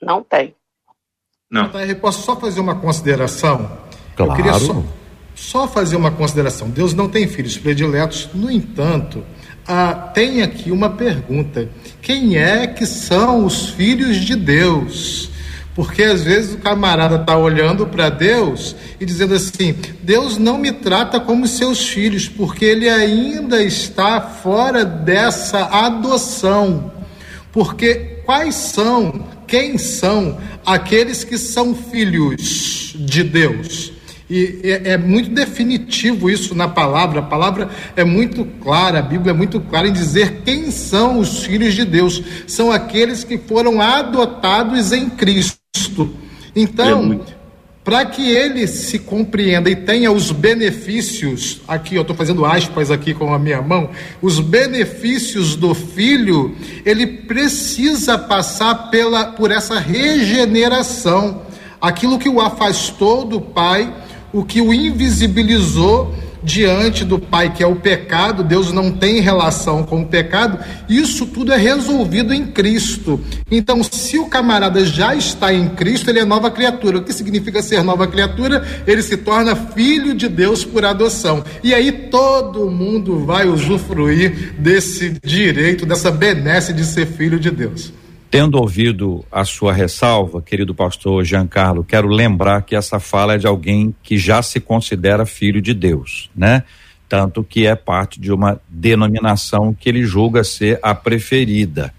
Não 0.00 0.22
tem. 0.22 0.54
Não. 1.50 1.70
Posso 2.00 2.22
só 2.22 2.38
fazer 2.38 2.60
uma 2.60 2.80
consideração? 2.80 3.78
Claro. 4.16 4.32
Eu 4.32 4.36
queria 4.36 4.54
só, 4.54 4.82
só 5.42 5.66
fazer 5.66 5.96
uma 5.96 6.10
consideração. 6.10 6.70
Deus 6.70 6.94
não 6.94 7.08
tem 7.08 7.26
filhos 7.26 7.58
prediletos, 7.58 8.28
no 8.32 8.50
entanto, 8.50 9.24
ah, 9.66 9.92
tem 10.14 10.40
aqui 10.40 10.70
uma 10.70 10.90
pergunta: 10.90 11.68
quem 12.00 12.36
é 12.36 12.66
que 12.66 12.86
são 12.86 13.44
os 13.44 13.70
filhos 13.70 14.16
de 14.18 14.36
Deus? 14.36 15.30
Porque 15.74 16.02
às 16.02 16.22
vezes 16.22 16.54
o 16.54 16.58
camarada 16.58 17.16
está 17.16 17.36
olhando 17.36 17.86
para 17.86 18.08
Deus 18.08 18.76
e 19.00 19.04
dizendo 19.04 19.34
assim: 19.34 19.74
Deus 20.02 20.38
não 20.38 20.58
me 20.58 20.70
trata 20.70 21.18
como 21.18 21.46
seus 21.46 21.88
filhos, 21.88 22.28
porque 22.28 22.64
ele 22.64 22.88
ainda 22.88 23.62
está 23.62 24.20
fora 24.20 24.84
dessa 24.84 25.64
adoção. 25.64 26.92
Porque 27.50 27.94
quais 28.24 28.54
são, 28.54 29.26
quem 29.46 29.76
são 29.76 30.38
aqueles 30.64 31.24
que 31.24 31.36
são 31.36 31.74
filhos 31.74 32.94
de 32.96 33.24
Deus? 33.24 33.92
E 34.32 34.60
é, 34.62 34.92
é, 34.92 34.96
muito 34.96 35.28
definitivo 35.28 36.30
isso 36.30 36.54
na 36.54 36.66
palavra. 36.66 37.20
A 37.20 37.22
palavra 37.22 37.68
é 37.94 38.02
muito 38.02 38.46
clara, 38.62 39.00
a 39.00 39.02
Bíblia 39.02 39.32
é 39.32 39.34
muito 39.34 39.60
clara 39.60 39.86
em 39.86 39.92
dizer 39.92 40.40
quem 40.42 40.70
são 40.70 41.18
os 41.18 41.44
filhos 41.44 41.74
de 41.74 41.84
Deus. 41.84 42.22
São 42.46 42.72
aqueles 42.72 43.24
que 43.24 43.36
foram 43.36 43.78
adotados 43.82 44.90
em 44.90 45.10
Cristo. 45.10 46.16
Então, 46.56 47.12
é 47.12 47.42
para 47.84 48.06
que 48.06 48.26
ele 48.30 48.66
se 48.66 48.98
compreenda 49.00 49.68
e 49.68 49.76
tenha 49.76 50.10
os 50.10 50.30
benefícios, 50.30 51.60
aqui 51.68 51.96
eu 51.96 52.02
estou 52.02 52.16
fazendo 52.16 52.46
aspas 52.46 52.90
aqui 52.90 53.12
com 53.12 53.34
a 53.34 53.38
minha 53.38 53.60
mão, 53.60 53.90
os 54.22 54.40
benefícios 54.40 55.56
do 55.56 55.74
filho, 55.74 56.56
ele 56.86 57.06
precisa 57.06 58.16
passar 58.16 58.90
pela, 58.90 59.26
por 59.26 59.50
essa 59.50 59.78
regeneração. 59.78 61.42
Aquilo 61.80 62.18
que 62.18 62.28
o 62.28 62.40
afastou 62.40 63.24
do 63.24 63.40
pai 63.40 63.92
o 64.32 64.44
que 64.44 64.60
o 64.60 64.72
invisibilizou 64.72 66.14
diante 66.42 67.04
do 67.04 67.18
Pai, 67.18 67.52
que 67.52 67.62
é 67.62 67.66
o 67.66 67.76
pecado, 67.76 68.42
Deus 68.42 68.72
não 68.72 68.90
tem 68.90 69.20
relação 69.20 69.84
com 69.84 70.02
o 70.02 70.06
pecado, 70.06 70.58
isso 70.88 71.26
tudo 71.26 71.52
é 71.52 71.56
resolvido 71.56 72.34
em 72.34 72.46
Cristo. 72.46 73.20
Então, 73.50 73.82
se 73.82 74.18
o 74.18 74.26
camarada 74.26 74.84
já 74.84 75.14
está 75.14 75.52
em 75.52 75.68
Cristo, 75.68 76.10
ele 76.10 76.18
é 76.18 76.24
nova 76.24 76.50
criatura. 76.50 76.98
O 76.98 77.04
que 77.04 77.12
significa 77.12 77.62
ser 77.62 77.82
nova 77.82 78.06
criatura? 78.06 78.66
Ele 78.86 79.02
se 79.02 79.16
torna 79.16 79.54
filho 79.54 80.14
de 80.14 80.28
Deus 80.28 80.64
por 80.64 80.84
adoção. 80.84 81.44
E 81.62 81.72
aí 81.72 81.92
todo 81.92 82.70
mundo 82.70 83.24
vai 83.24 83.46
usufruir 83.46 84.54
desse 84.58 85.16
direito, 85.24 85.86
dessa 85.86 86.10
benesse 86.10 86.72
de 86.72 86.84
ser 86.84 87.06
filho 87.06 87.38
de 87.38 87.50
Deus. 87.50 87.92
Tendo 88.32 88.58
ouvido 88.58 89.26
a 89.30 89.44
sua 89.44 89.74
ressalva, 89.74 90.40
querido 90.40 90.74
pastor 90.74 91.22
Giancarlo, 91.22 91.84
quero 91.84 92.08
lembrar 92.08 92.62
que 92.62 92.74
essa 92.74 92.98
fala 92.98 93.34
é 93.34 93.38
de 93.38 93.46
alguém 93.46 93.94
que 94.02 94.16
já 94.16 94.42
se 94.42 94.58
considera 94.58 95.26
filho 95.26 95.60
de 95.60 95.74
Deus, 95.74 96.30
né? 96.34 96.62
Tanto 97.06 97.44
que 97.44 97.66
é 97.66 97.76
parte 97.76 98.18
de 98.18 98.32
uma 98.32 98.58
denominação 98.66 99.76
que 99.78 99.86
ele 99.86 100.02
julga 100.06 100.42
ser 100.44 100.80
a 100.82 100.94
preferida. 100.94 101.92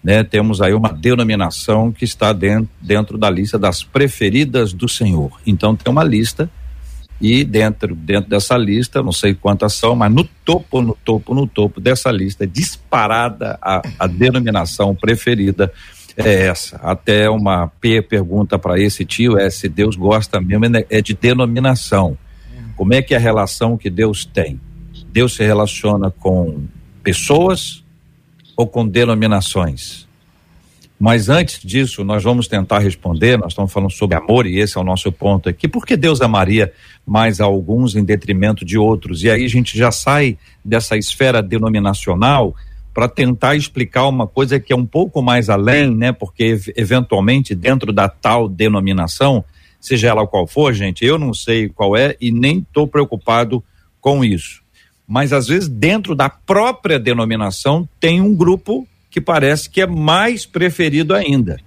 Né? 0.00 0.22
Temos 0.22 0.62
aí 0.62 0.72
uma 0.72 0.92
denominação 0.92 1.90
que 1.90 2.04
está 2.04 2.32
dentro, 2.32 2.68
dentro 2.80 3.18
da 3.18 3.28
lista 3.28 3.58
das 3.58 3.82
preferidas 3.82 4.72
do 4.72 4.88
Senhor. 4.88 5.40
Então 5.44 5.74
tem 5.74 5.90
uma 5.90 6.04
lista 6.04 6.48
e 7.20 7.44
dentro, 7.44 7.94
dentro 7.94 8.30
dessa 8.30 8.56
lista, 8.56 9.02
não 9.02 9.12
sei 9.12 9.34
quantas 9.34 9.74
são, 9.74 9.94
mas 9.94 10.10
no 10.10 10.24
topo, 10.24 10.80
no 10.80 10.96
topo, 11.04 11.34
no 11.34 11.46
topo 11.46 11.80
dessa 11.80 12.10
lista, 12.10 12.46
disparada 12.46 13.58
a, 13.60 13.82
a 13.98 14.06
denominação 14.06 14.94
preferida 14.94 15.70
é 16.16 16.46
essa. 16.46 16.76
Até 16.82 17.28
uma 17.28 17.68
P 17.68 18.00
pergunta 18.02 18.58
para 18.58 18.80
esse 18.80 19.04
tio 19.04 19.38
é 19.38 19.50
se 19.50 19.68
Deus 19.68 19.96
gosta 19.96 20.40
mesmo 20.40 20.64
é 20.88 21.00
de 21.02 21.14
denominação. 21.14 22.16
Como 22.76 22.94
é 22.94 23.02
que 23.02 23.12
é 23.12 23.18
a 23.18 23.20
relação 23.20 23.76
que 23.76 23.90
Deus 23.90 24.24
tem? 24.24 24.58
Deus 25.12 25.34
se 25.34 25.44
relaciona 25.44 26.10
com 26.10 26.64
pessoas 27.02 27.84
ou 28.56 28.66
com 28.66 28.86
denominações? 28.86 30.08
Mas 31.00 31.30
antes 31.30 31.62
disso, 31.62 32.04
nós 32.04 32.22
vamos 32.22 32.46
tentar 32.46 32.80
responder. 32.80 33.38
Nós 33.38 33.52
estamos 33.52 33.72
falando 33.72 33.90
sobre 33.90 34.18
amor 34.18 34.46
e 34.46 34.58
esse 34.58 34.76
é 34.76 34.80
o 34.82 34.84
nosso 34.84 35.10
ponto 35.10 35.48
aqui. 35.48 35.66
Por 35.66 35.86
que 35.86 35.96
Deus 35.96 36.20
amaria 36.20 36.74
mais 37.06 37.40
alguns 37.40 37.96
em 37.96 38.04
detrimento 38.04 38.66
de 38.66 38.76
outros? 38.76 39.22
E 39.22 39.30
aí 39.30 39.46
a 39.46 39.48
gente 39.48 39.78
já 39.78 39.90
sai 39.90 40.36
dessa 40.62 40.98
esfera 40.98 41.42
denominacional 41.42 42.54
para 42.92 43.08
tentar 43.08 43.56
explicar 43.56 44.08
uma 44.08 44.26
coisa 44.26 44.60
que 44.60 44.74
é 44.74 44.76
um 44.76 44.84
pouco 44.84 45.22
mais 45.22 45.48
além, 45.48 45.90
né? 45.90 46.12
Porque 46.12 46.60
eventualmente 46.76 47.54
dentro 47.54 47.94
da 47.94 48.06
tal 48.06 48.46
denominação, 48.46 49.42
seja 49.80 50.08
ela 50.08 50.26
qual 50.26 50.46
for, 50.46 50.74
gente, 50.74 51.02
eu 51.02 51.18
não 51.18 51.32
sei 51.32 51.70
qual 51.70 51.96
é 51.96 52.14
e 52.20 52.30
nem 52.30 52.58
estou 52.58 52.86
preocupado 52.86 53.64
com 54.02 54.22
isso. 54.22 54.60
Mas 55.08 55.32
às 55.32 55.48
vezes 55.48 55.66
dentro 55.66 56.14
da 56.14 56.28
própria 56.28 56.98
denominação 56.98 57.88
tem 57.98 58.20
um 58.20 58.34
grupo 58.34 58.86
que 59.10 59.20
parece 59.20 59.68
que 59.68 59.80
é 59.80 59.86
mais 59.86 60.46
preferido 60.46 61.14
ainda. 61.14 61.58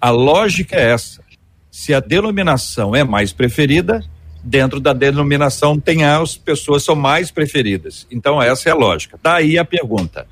A 0.00 0.10
lógica 0.10 0.76
é 0.76 0.92
essa. 0.92 1.22
Se 1.70 1.92
a 1.92 2.00
denominação 2.00 2.94
é 2.94 3.02
mais 3.02 3.32
preferida, 3.32 4.04
dentro 4.42 4.80
da 4.80 4.92
denominação 4.92 5.78
tem 5.78 6.04
as 6.04 6.36
pessoas 6.36 6.82
são 6.84 6.94
mais 6.94 7.30
preferidas. 7.30 8.06
Então 8.10 8.40
essa 8.40 8.68
é 8.68 8.72
a 8.72 8.76
lógica. 8.76 9.18
Daí 9.22 9.58
a 9.58 9.64
pergunta. 9.64 10.26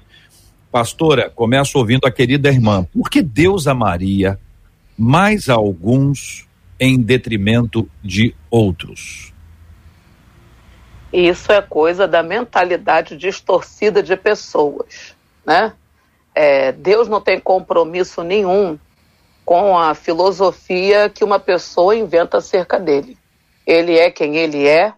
Pastora, 0.71 1.29
começo 1.29 1.79
ouvindo 1.79 2.07
a 2.07 2.11
querida 2.11 2.49
irmã. 2.49 2.85
Por 2.93 3.11
que 3.11 3.23
Deus 3.23 3.67
amaria 3.67 4.39
mais 4.97 5.49
alguns 5.49 6.47
em 6.79 6.99
detrimento 6.99 7.89
de 8.03 8.35
outros? 8.49 9.33
Isso 11.12 11.50
é 11.50 11.61
coisa 11.61 12.07
da 12.07 12.23
mentalidade 12.23 13.17
distorcida 13.17 14.00
de 14.00 14.17
pessoas, 14.17 15.17
né? 15.45 15.73
É, 16.35 16.73
Deus 16.73 17.09
não 17.09 17.21
tem 17.21 17.41
compromisso 17.41 18.23
nenhum 18.23 18.79
com 19.45 19.77
a 19.77 19.95
filosofia 19.95 21.11
que 21.11 21.25
uma 21.25 21.39
pessoa 21.39 21.97
inventa 21.97 22.39
acerca 22.39 22.79
dele. 22.79 23.19
Ele 23.67 23.99
é 23.99 24.11
quem 24.11 24.37
ele 24.37 24.67
é, 24.67 24.95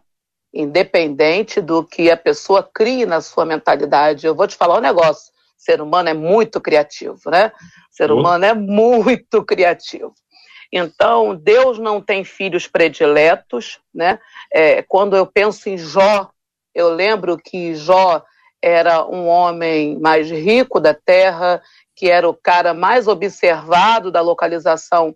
independente 0.53 1.61
do 1.61 1.85
que 1.85 2.11
a 2.11 2.17
pessoa 2.17 2.63
crie 2.63 3.07
na 3.07 3.21
sua 3.21 3.45
mentalidade. 3.45 4.27
Eu 4.27 4.35
vou 4.35 4.47
te 4.47 4.57
falar 4.57 4.77
um 4.77 4.83
negócio: 4.83 5.33
o 5.59 5.63
ser 5.63 5.81
humano 5.81 6.09
é 6.09 6.15
muito 6.15 6.61
criativo, 6.61 7.31
né? 7.31 7.51
O 7.91 7.95
ser 7.97 8.11
humano 8.11 8.45
é 8.45 8.55
muito 8.55 9.43
criativo. 9.45 10.15
Então, 10.73 11.35
Deus 11.35 11.79
não 11.79 12.01
tem 12.01 12.25
filhos 12.25 12.67
prediletos, 12.67 13.79
né? 13.95 14.19
É, 14.53 14.83
quando 14.83 15.17
eu 15.17 15.27
penso 15.27 15.69
em 15.69 15.77
Jó, 15.77 16.31
Eu 16.75 16.89
lembro 16.95 17.37
que 17.37 17.75
Jó 17.75 18.25
era 18.63 19.05
um 19.05 19.27
homem 19.27 19.99
mais 19.99 20.31
rico 20.31 20.79
da 20.79 20.95
terra, 20.95 21.61
que 21.97 22.09
era 22.09 22.29
o 22.29 22.35
cara 22.35 22.73
mais 22.73 23.09
observado 23.09 24.11
da 24.11 24.21
localização 24.21 25.15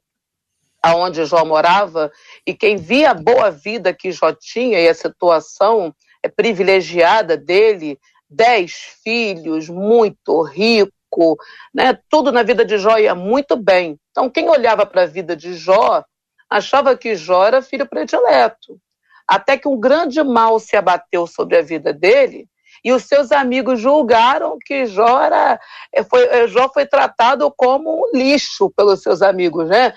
aonde 0.82 1.24
Jó 1.24 1.44
morava, 1.44 2.12
e 2.46 2.54
quem 2.54 2.76
via 2.76 3.10
a 3.10 3.14
boa 3.14 3.50
vida 3.50 3.94
que 3.94 4.12
Jó 4.12 4.32
tinha 4.32 4.78
e 4.78 4.88
a 4.88 4.94
situação 4.94 5.94
é, 6.22 6.28
privilegiada 6.28 7.36
dele, 7.36 7.98
dez 8.28 8.72
filhos, 9.02 9.68
muito 9.68 10.42
rico, 10.42 11.36
né? 11.74 11.98
tudo 12.08 12.30
na 12.30 12.42
vida 12.42 12.64
de 12.64 12.78
Jó 12.78 12.98
ia 12.98 13.14
muito 13.14 13.56
bem. 13.56 13.98
Então, 14.10 14.30
quem 14.30 14.48
olhava 14.48 14.86
para 14.86 15.02
a 15.02 15.06
vida 15.06 15.34
de 15.34 15.54
Jó 15.54 16.04
achava 16.48 16.96
que 16.96 17.16
Jó 17.16 17.44
era 17.44 17.62
filho 17.62 17.88
predileto. 17.88 18.78
Até 19.26 19.58
que 19.58 19.66
um 19.66 19.78
grande 19.80 20.22
mal 20.22 20.60
se 20.60 20.76
abateu 20.76 21.26
sobre 21.26 21.56
a 21.56 21.62
vida 21.62 21.92
dele 21.92 22.48
e 22.86 22.92
os 22.92 23.02
seus 23.02 23.32
amigos 23.32 23.80
julgaram 23.80 24.56
que 24.64 24.86
Jó, 24.86 25.20
era, 25.20 25.58
eh, 25.92 26.04
foi, 26.04 26.22
eh, 26.22 26.46
Jó 26.46 26.70
foi 26.72 26.86
tratado 26.86 27.52
como 27.56 27.90
um 27.90 28.16
lixo 28.16 28.70
pelos 28.70 29.02
seus 29.02 29.22
amigos, 29.22 29.68
né? 29.68 29.92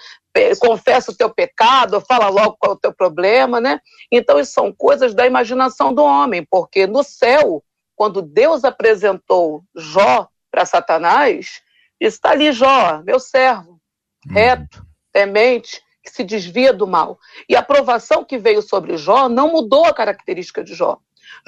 Confessa 0.59 1.11
o 1.11 1.15
teu 1.15 1.29
pecado, 1.29 2.01
fala 2.01 2.29
logo 2.29 2.57
qual 2.59 2.71
é 2.71 2.75
o 2.75 2.79
teu 2.79 2.91
problema, 2.91 3.61
né? 3.61 3.79
Então, 4.11 4.39
isso 4.39 4.53
são 4.53 4.73
coisas 4.73 5.13
da 5.13 5.27
imaginação 5.27 5.93
do 5.93 6.03
homem, 6.03 6.43
porque 6.49 6.87
no 6.87 7.03
céu, 7.03 7.63
quando 7.95 8.23
Deus 8.23 8.63
apresentou 8.63 9.61
Jó 9.75 10.27
para 10.49 10.65
Satanás, 10.65 11.61
está 11.99 12.31
ali 12.31 12.51
Jó, 12.51 13.03
meu 13.03 13.19
servo, 13.19 13.79
uhum. 14.25 14.33
reto, 14.33 14.83
temente, 15.13 15.79
que 16.03 16.09
se 16.09 16.23
desvia 16.23 16.73
do 16.73 16.87
mal. 16.87 17.19
E 17.47 17.55
a 17.55 17.61
provação 17.61 18.25
que 18.25 18.39
veio 18.39 18.63
sobre 18.63 18.97
Jó 18.97 19.29
não 19.29 19.51
mudou 19.51 19.85
a 19.85 19.93
característica 19.93 20.63
de 20.63 20.73
Jó. 20.73 20.97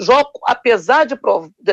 Jó, 0.00 0.30
apesar 0.46 1.06
de, 1.06 1.16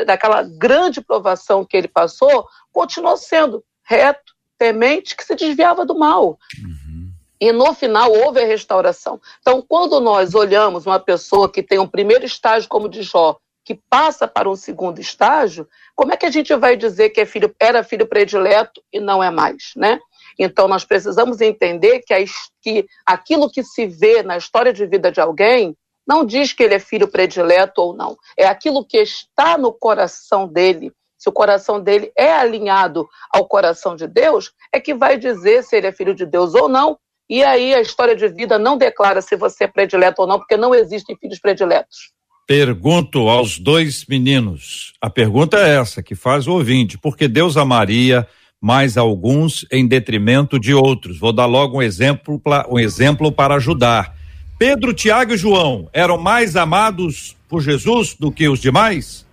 daquela 0.04 0.42
grande 0.42 1.00
provação 1.00 1.64
que 1.64 1.76
ele 1.76 1.88
passou, 1.88 2.46
continuou 2.72 3.16
sendo 3.16 3.64
reto, 3.84 4.34
temente, 4.58 5.16
que 5.16 5.24
se 5.24 5.34
desviava 5.34 5.84
do 5.84 5.98
mal. 5.98 6.38
Uhum. 6.62 7.10
E 7.40 7.52
no 7.52 7.72
final 7.72 8.12
houve 8.12 8.40
a 8.40 8.46
restauração. 8.46 9.20
Então, 9.40 9.64
quando 9.66 9.98
nós 9.98 10.34
olhamos 10.34 10.84
uma 10.84 11.00
pessoa 11.00 11.50
que 11.50 11.62
tem 11.62 11.78
um 11.78 11.88
primeiro 11.88 12.24
estágio 12.24 12.68
como 12.68 12.88
de 12.88 13.02
Jó, 13.02 13.38
que 13.64 13.80
passa 13.88 14.28
para 14.28 14.48
um 14.50 14.56
segundo 14.56 15.00
estágio, 15.00 15.66
como 15.94 16.12
é 16.12 16.16
que 16.16 16.26
a 16.26 16.30
gente 16.30 16.54
vai 16.54 16.76
dizer 16.76 17.10
que 17.10 17.20
é 17.20 17.26
filho, 17.26 17.54
era 17.58 17.82
filho 17.82 18.06
predileto 18.06 18.82
e 18.92 19.00
não 19.00 19.22
é 19.22 19.30
mais, 19.30 19.72
né? 19.76 19.98
Então, 20.38 20.68
nós 20.68 20.84
precisamos 20.84 21.40
entender 21.40 22.00
que, 22.00 22.14
a, 22.14 22.18
que 22.62 22.86
aquilo 23.04 23.50
que 23.50 23.62
se 23.62 23.86
vê 23.86 24.22
na 24.22 24.36
história 24.36 24.72
de 24.72 24.86
vida 24.86 25.10
de 25.10 25.20
alguém 25.20 25.76
não 26.10 26.26
diz 26.26 26.52
que 26.52 26.64
ele 26.64 26.74
é 26.74 26.80
filho 26.80 27.06
predileto 27.06 27.80
ou 27.80 27.94
não. 27.94 28.16
É 28.36 28.44
aquilo 28.44 28.84
que 28.84 28.98
está 28.98 29.56
no 29.56 29.72
coração 29.72 30.48
dele. 30.48 30.90
Se 31.16 31.28
o 31.28 31.32
coração 31.32 31.80
dele 31.80 32.10
é 32.18 32.32
alinhado 32.32 33.08
ao 33.32 33.46
coração 33.46 33.94
de 33.94 34.08
Deus, 34.08 34.50
é 34.74 34.80
que 34.80 34.92
vai 34.92 35.16
dizer 35.16 35.62
se 35.62 35.76
ele 35.76 35.86
é 35.86 35.92
filho 35.92 36.12
de 36.12 36.26
Deus 36.26 36.52
ou 36.52 36.68
não. 36.68 36.98
E 37.28 37.44
aí 37.44 37.72
a 37.72 37.80
história 37.80 38.16
de 38.16 38.26
vida 38.26 38.58
não 38.58 38.76
declara 38.76 39.22
se 39.22 39.36
você 39.36 39.64
é 39.64 39.68
predileto 39.68 40.22
ou 40.22 40.26
não, 40.26 40.38
porque 40.38 40.56
não 40.56 40.74
existem 40.74 41.16
filhos 41.16 41.38
prediletos. 41.38 42.10
Pergunto 42.44 43.28
aos 43.28 43.60
dois 43.60 44.04
meninos. 44.08 44.94
A 45.00 45.08
pergunta 45.08 45.58
é 45.58 45.76
essa 45.76 46.02
que 46.02 46.16
faz 46.16 46.48
o 46.48 46.54
ouvinte: 46.54 46.98
porque 46.98 47.28
Deus 47.28 47.56
amaria 47.56 48.26
mais 48.60 48.96
alguns 48.96 49.64
em 49.70 49.86
detrimento 49.86 50.58
de 50.58 50.74
outros. 50.74 51.20
Vou 51.20 51.32
dar 51.32 51.46
logo 51.46 51.78
um 51.78 51.82
exemplo, 51.82 52.42
um 52.68 52.80
exemplo 52.80 53.30
para 53.30 53.54
ajudar. 53.54 54.18
Pedro, 54.60 54.92
Tiago 54.92 55.32
e 55.32 55.38
João 55.38 55.88
eram 55.90 56.18
mais 56.18 56.54
amados 56.54 57.34
por 57.48 57.62
Jesus 57.62 58.12
do 58.12 58.30
que 58.30 58.46
os 58.46 58.60
demais? 58.60 59.24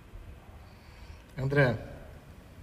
André. 1.36 1.74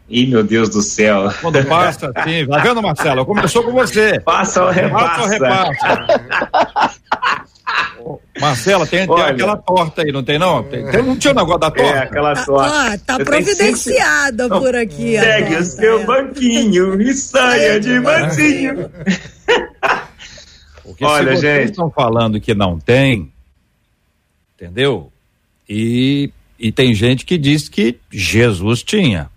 Ih, 0.10 0.26
meu 0.26 0.44
Deus 0.44 0.70
do 0.70 0.82
céu. 0.82 1.32
Quando 1.42 1.64
passa, 1.66 2.12
sim. 2.26 2.44
Vai 2.48 2.64
vendo, 2.64 2.82
Marcelo? 2.82 3.24
Começou 3.24 3.62
com 3.62 3.72
você. 3.72 4.20
Passa 4.20 4.64
ou 4.64 4.72
repassa. 4.72 5.06
Passa 5.06 5.22
ou 5.22 5.28
repassa. 5.30 6.96
Marcela, 8.42 8.88
tem, 8.88 9.08
tem, 9.08 9.22
aquela 9.22 9.58
torta 9.58 10.02
aí, 10.02 10.12
não 10.12 10.24
tem 10.24 10.40
não? 10.40 10.64
Tem, 10.64 10.90
tem, 10.90 11.04
não 11.04 11.16
tinha 11.16 11.34
o 11.34 11.36
negócio 11.36 11.60
da 11.60 11.70
torta? 11.70 11.98
É, 11.98 12.00
aquela 12.00 12.32
ah, 12.32 12.46
torta. 12.46 12.94
Ah, 12.94 12.98
tá 12.98 13.18
Eu 13.20 13.26
providenciada 13.26 14.44
sempre... 14.44 14.60
por 14.60 14.76
aqui. 14.76 15.20
Pegue 15.20 15.56
o 15.56 15.64
seu 15.64 16.00
é. 16.00 16.04
banquinho 16.04 17.00
e 17.00 17.14
saia 17.14 17.80
de 17.80 18.00
mansinho. 18.00 18.90
Porque 20.86 21.04
Olha, 21.04 21.36
se 21.36 21.42
vocês 21.42 21.62
gente... 21.62 21.70
estão 21.72 21.90
falando 21.90 22.40
que 22.40 22.54
não 22.54 22.80
tem, 22.80 23.32
entendeu? 24.56 25.12
E, 25.68 26.30
e 26.60 26.72
tem 26.72 26.94
gente 26.94 27.26
que 27.26 27.38
diz 27.38 27.68
que 27.68 27.98
Jesus 28.12 28.84
tinha. 28.84 29.30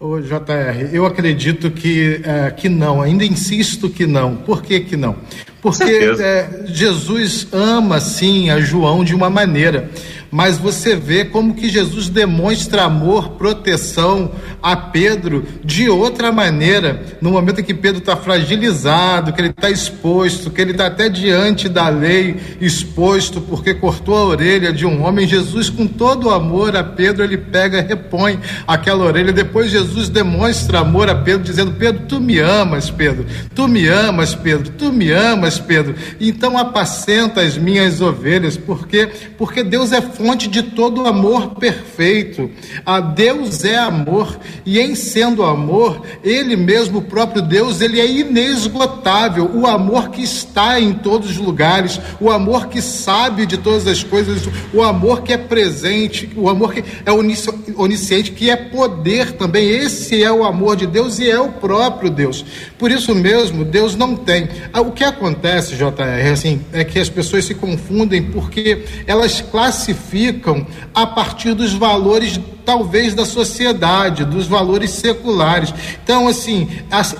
Ô, 0.00 0.20
JR, 0.20 0.90
eu 0.92 1.04
acredito 1.04 1.70
que, 1.70 2.20
é, 2.24 2.50
que 2.50 2.68
não, 2.68 3.02
ainda 3.02 3.24
insisto 3.24 3.90
que 3.90 4.06
não. 4.06 4.36
Por 4.36 4.62
que, 4.62 4.80
que 4.80 4.96
não? 4.96 5.16
Porque 5.60 5.82
é, 5.82 6.64
Jesus 6.66 7.48
ama, 7.52 8.00
sim, 8.00 8.50
a 8.50 8.60
João 8.60 9.02
de 9.02 9.14
uma 9.14 9.28
maneira 9.28 9.90
mas 10.30 10.58
você 10.58 10.94
vê 10.94 11.24
como 11.24 11.54
que 11.54 11.68
Jesus 11.68 12.08
demonstra 12.08 12.84
amor, 12.84 13.30
proteção 13.30 14.30
a 14.62 14.76
Pedro 14.76 15.44
de 15.64 15.88
outra 15.88 16.30
maneira, 16.30 17.02
no 17.20 17.30
momento 17.30 17.60
em 17.60 17.64
que 17.64 17.72
Pedro 17.72 18.00
está 18.00 18.16
fragilizado, 18.16 19.32
que 19.32 19.40
ele 19.40 19.50
está 19.50 19.70
exposto, 19.70 20.50
que 20.50 20.60
ele 20.60 20.72
está 20.72 20.86
até 20.86 21.08
diante 21.08 21.68
da 21.68 21.88
lei 21.88 22.36
exposto, 22.60 23.40
porque 23.40 23.72
cortou 23.74 24.16
a 24.16 24.24
orelha 24.24 24.72
de 24.72 24.84
um 24.84 25.02
homem. 25.04 25.26
Jesus, 25.26 25.70
com 25.70 25.86
todo 25.86 26.28
o 26.28 26.30
amor 26.30 26.76
a 26.76 26.84
Pedro, 26.84 27.24
ele 27.24 27.38
pega, 27.38 27.80
repõe 27.80 28.38
aquela 28.66 29.04
orelha. 29.04 29.32
Depois, 29.32 29.70
Jesus 29.70 30.08
demonstra 30.08 30.80
amor 30.80 31.08
a 31.08 31.14
Pedro, 31.14 31.42
dizendo: 31.42 31.72
Pedro, 31.72 32.02
tu 32.06 32.20
me 32.20 32.38
amas, 32.38 32.90
Pedro, 32.90 33.24
tu 33.54 33.66
me 33.66 33.88
amas, 33.88 34.34
Pedro, 34.34 34.70
tu 34.76 34.92
me 34.92 35.10
amas, 35.10 35.47
Pedro. 35.56 35.94
Então, 36.20 36.58
apacenta 36.58 37.42
as 37.42 37.56
minhas 37.56 38.00
ovelhas, 38.00 38.56
porque 38.56 39.08
porque 39.38 39.62
Deus 39.62 39.92
é 39.92 40.00
fonte 40.00 40.48
de 40.48 40.62
todo 40.62 41.06
amor 41.06 41.54
perfeito. 41.54 42.50
A 42.84 43.00
Deus 43.00 43.64
é 43.64 43.76
amor 43.76 44.36
e 44.66 44.80
em 44.80 44.96
sendo 44.96 45.44
amor, 45.44 46.02
ele 46.24 46.56
mesmo, 46.56 46.98
o 46.98 47.02
próprio 47.02 47.40
Deus, 47.40 47.80
ele 47.80 48.00
é 48.00 48.10
inesgotável. 48.10 49.50
O 49.54 49.66
amor 49.66 50.10
que 50.10 50.22
está 50.22 50.80
em 50.80 50.92
todos 50.92 51.30
os 51.30 51.36
lugares, 51.36 52.00
o 52.20 52.30
amor 52.30 52.68
que 52.68 52.82
sabe 52.82 53.46
de 53.46 53.56
todas 53.56 53.86
as 53.86 54.02
coisas, 54.02 54.48
o 54.72 54.82
amor 54.82 55.22
que 55.22 55.32
é 55.32 55.38
presente, 55.38 56.28
o 56.36 56.48
amor 56.48 56.74
que 56.74 56.84
é 57.06 57.12
onisciente, 57.12 58.32
que 58.32 58.50
é 58.50 58.56
poder 58.56 59.32
também. 59.32 59.68
Esse 59.68 60.22
é 60.22 60.32
o 60.32 60.44
amor 60.44 60.76
de 60.76 60.86
Deus 60.86 61.18
e 61.18 61.30
é 61.30 61.38
o 61.38 61.52
próprio 61.52 62.10
Deus. 62.10 62.44
Por 62.78 62.90
isso 62.90 63.14
mesmo, 63.14 63.64
Deus 63.64 63.96
não 63.96 64.14
tem. 64.14 64.48
Ah, 64.72 64.80
o 64.80 64.92
que 64.92 65.04
acontece, 65.04 65.74
JR, 65.74 66.32
assim, 66.32 66.60
é 66.72 66.84
que 66.84 66.98
as 66.98 67.08
pessoas 67.08 67.44
se 67.44 67.54
confundem 67.54 68.22
porque 68.22 68.84
elas 69.06 69.40
classificam 69.40 70.08
ficam 70.08 70.66
a 70.94 71.06
partir 71.06 71.54
dos 71.54 71.72
valores 71.72 72.40
talvez 72.64 73.14
da 73.14 73.24
sociedade, 73.24 74.24
dos 74.24 74.46
valores 74.46 74.90
seculares. 74.90 75.72
Então, 76.02 76.28
assim, 76.28 76.68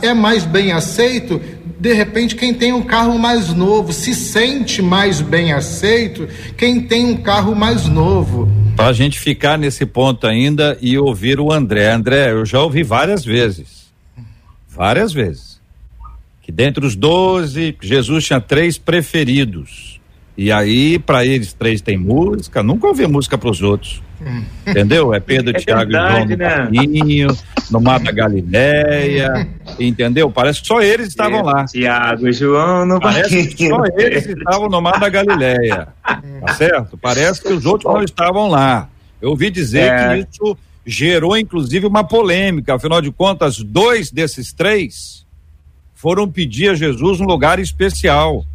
é 0.03 0.13
mais 0.13 0.45
bem 0.45 0.73
aceito 0.73 1.41
de 1.81 1.93
repente 1.93 2.35
quem 2.35 2.53
tem 2.53 2.73
um 2.73 2.83
carro 2.83 3.17
mais 3.17 3.55
novo, 3.55 3.93
se 3.93 4.13
sente 4.13 4.83
mais 4.83 5.21
bem 5.21 5.53
aceito 5.53 6.27
quem 6.57 6.81
tem 6.81 7.07
um 7.07 7.17
carro 7.17 7.55
mais 7.55 7.87
novo. 7.87 8.49
Para 8.75 8.89
a 8.89 8.93
gente 8.93 9.19
ficar 9.19 9.57
nesse 9.57 9.87
ponto 9.87 10.27
ainda 10.27 10.77
e 10.81 10.99
ouvir 10.99 11.39
o 11.39 11.53
André. 11.53 11.93
André, 11.93 12.33
eu 12.33 12.45
já 12.45 12.61
ouvi 12.61 12.83
várias 12.83 13.25
vezes, 13.25 13.78
várias 14.79 15.13
vezes, 15.13 15.61
que 16.41 16.53
dentre 16.53 16.87
os 16.87 16.95
doze, 16.95 17.77
Jesus 17.83 18.25
tinha 18.25 18.41
três 18.41 18.79
preferidos. 18.79 20.01
E 20.37 20.53
aí, 20.53 21.01
para 21.01 21.27
eles 21.27 21.53
três 21.53 21.81
tem 21.81 21.99
música, 21.99 22.63
nunca 22.63 22.87
ouvi 22.87 23.05
música 23.09 23.37
para 23.37 23.51
os 23.51 23.61
outros. 23.61 24.01
Entendeu? 24.65 25.13
É 25.13 25.19
Pedro, 25.19 25.57
é 25.57 25.59
Tiago 25.59 25.91
e 25.91 25.95
João 25.95 26.25
no 26.25 26.37
né? 26.37 27.27
no 27.71 27.81
Mar 27.81 28.01
da 28.01 28.13
Galileia, 28.13 29.49
entendeu? 29.79 30.31
Parece 30.31 30.61
que 30.61 30.69
só 30.69 30.81
eles 30.81 31.09
estavam 31.09 31.43
lá. 31.43 31.65
Tiago 31.65 32.29
e 32.29 32.33
João 32.33 32.87
no 32.87 33.01
Parece 33.01 33.49
que 33.49 33.69
só 33.69 33.83
eles 33.97 34.27
estavam 34.27 34.69
no 34.69 34.81
Mar 34.81 34.99
da 35.01 35.09
Galileia. 35.09 35.89
Tá 36.03 36.55
certo? 36.57 36.97
Parece 36.97 37.43
que 37.43 37.53
os 37.53 37.67
outros 37.67 37.93
não 37.93 38.03
estavam 38.03 38.49
lá. 38.49 38.89
Eu 39.21 39.31
ouvi 39.31 39.51
dizer 39.51 39.93
é. 39.93 40.09
que 40.09 40.29
isso 40.31 40.57
gerou, 40.89 41.37
inclusive, 41.37 41.87
uma 41.87 42.03
polêmica. 42.03 42.75
Afinal 42.75 43.03
de 43.03 43.13
contas, 43.13 43.59
dois 43.59 44.11
desses 44.11 44.55
três 44.55 45.27
foram 45.95 46.31
pedir 46.31 46.71
a 46.71 46.75
Jesus 46.75 47.21
um 47.21 47.27
lugar 47.27 47.59
especial. 47.59 48.47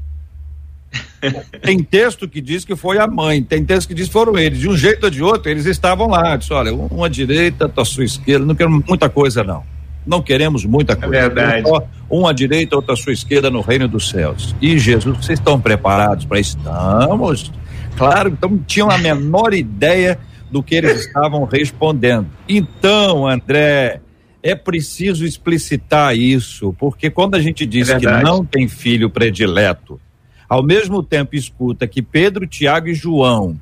Tem 1.62 1.84
texto 1.84 2.28
que 2.28 2.42
diz 2.42 2.66
que 2.66 2.76
foi 2.76 2.98
a 2.98 3.08
mãe, 3.08 3.42
tem 3.42 3.66
texto 3.66 3.88
que 3.88 3.94
diz 3.94 4.08
que 4.08 4.14
foram 4.14 4.38
eles. 4.38 4.60
De 4.60 4.70
um 4.70 4.76
jeito 4.76 5.06
ou 5.06 5.10
de 5.10 5.24
outro, 5.24 5.50
eles 5.50 5.66
estavam 5.66 6.08
lá. 6.08 6.36
Disse, 6.36 6.54
olha, 6.54 6.74
uma 6.74 7.10
direita, 7.10 7.66
outra 7.66 7.86
sua 7.86 8.04
esquerda, 8.04 8.46
não 8.46 8.54
queremos 8.54 8.84
muita 8.86 9.10
coisa, 9.10 9.44
não. 9.44 9.64
Não 10.06 10.22
queremos 10.22 10.66
muita 10.66 10.96
coisa. 10.96 11.16
É 11.16 11.30
verdade. 11.30 11.64
Uma 12.10 12.34
direita, 12.34 12.76
outra 12.76 12.96
sua 12.96 13.14
esquerda 13.14 13.50
no 13.50 13.62
reino 13.62 13.88
dos 13.88 14.10
céus. 14.10 14.54
E 14.62 14.78
Jesus, 14.78 15.18
vocês 15.18 15.40
estão 15.40 15.60
preparados 15.60 16.26
para 16.26 16.40
isso? 16.40 16.58
Estamos. 16.58 17.52
Claro, 17.98 18.30
então 18.30 18.58
tinham 18.68 18.92
a 18.92 18.98
menor 18.98 19.54
ideia 19.54 20.20
do 20.54 20.62
que 20.62 20.76
eles 20.76 21.08
estavam 21.08 21.46
respondendo. 21.46 22.28
Então, 22.48 23.28
André, 23.28 24.00
é 24.44 24.54
preciso 24.54 25.26
explicitar 25.26 26.16
isso, 26.16 26.76
porque 26.78 27.10
quando 27.10 27.34
a 27.34 27.42
gente 27.42 27.66
diz 27.66 27.90
é 27.90 28.00
que 28.00 28.06
não 28.06 28.46
tem 28.46 28.68
filho 28.68 29.10
predileto, 29.10 30.00
ao 30.48 30.62
mesmo 30.62 31.02
tempo 31.02 31.36
escuta 31.36 31.88
que 31.88 32.04
Pedro, 32.04 32.46
Tiago 32.46 32.88
e 32.88 32.94
João, 32.94 33.60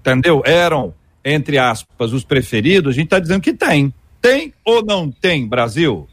entendeu? 0.00 0.42
Eram, 0.46 0.94
entre 1.24 1.58
aspas, 1.58 2.12
os 2.12 2.22
preferidos, 2.22 2.92
a 2.92 2.94
gente 2.94 3.06
está 3.06 3.18
dizendo 3.18 3.40
que 3.40 3.52
tem. 3.52 3.92
Tem 4.22 4.54
ou 4.64 4.84
não 4.84 5.10
tem, 5.10 5.44
Brasil? 5.44 6.06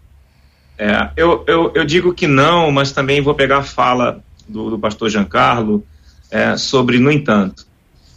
É, 0.76 1.12
eu, 1.16 1.44
eu, 1.46 1.72
eu 1.76 1.86
digo 1.86 2.16
que 2.16 2.26
não, 2.26 2.72
mas 2.72 2.92
também 2.92 3.22
vou 3.22 3.36
pegar 3.36 3.60
a 3.60 3.64
fala 3.64 4.24
do, 4.50 4.72
do 4.72 4.80
pastor 4.80 5.08
Giancarlo 5.12 5.86
é, 6.32 6.58
sobre 6.58 6.98
no 6.98 7.12
entanto. 7.12 7.72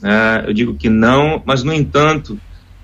É, 0.07 0.49
eu 0.49 0.55
digo 0.55 0.75
que 0.75 0.89
não, 0.89 1.43
mas 1.45 1.65
no 1.65 1.73
entanto, 1.73 2.39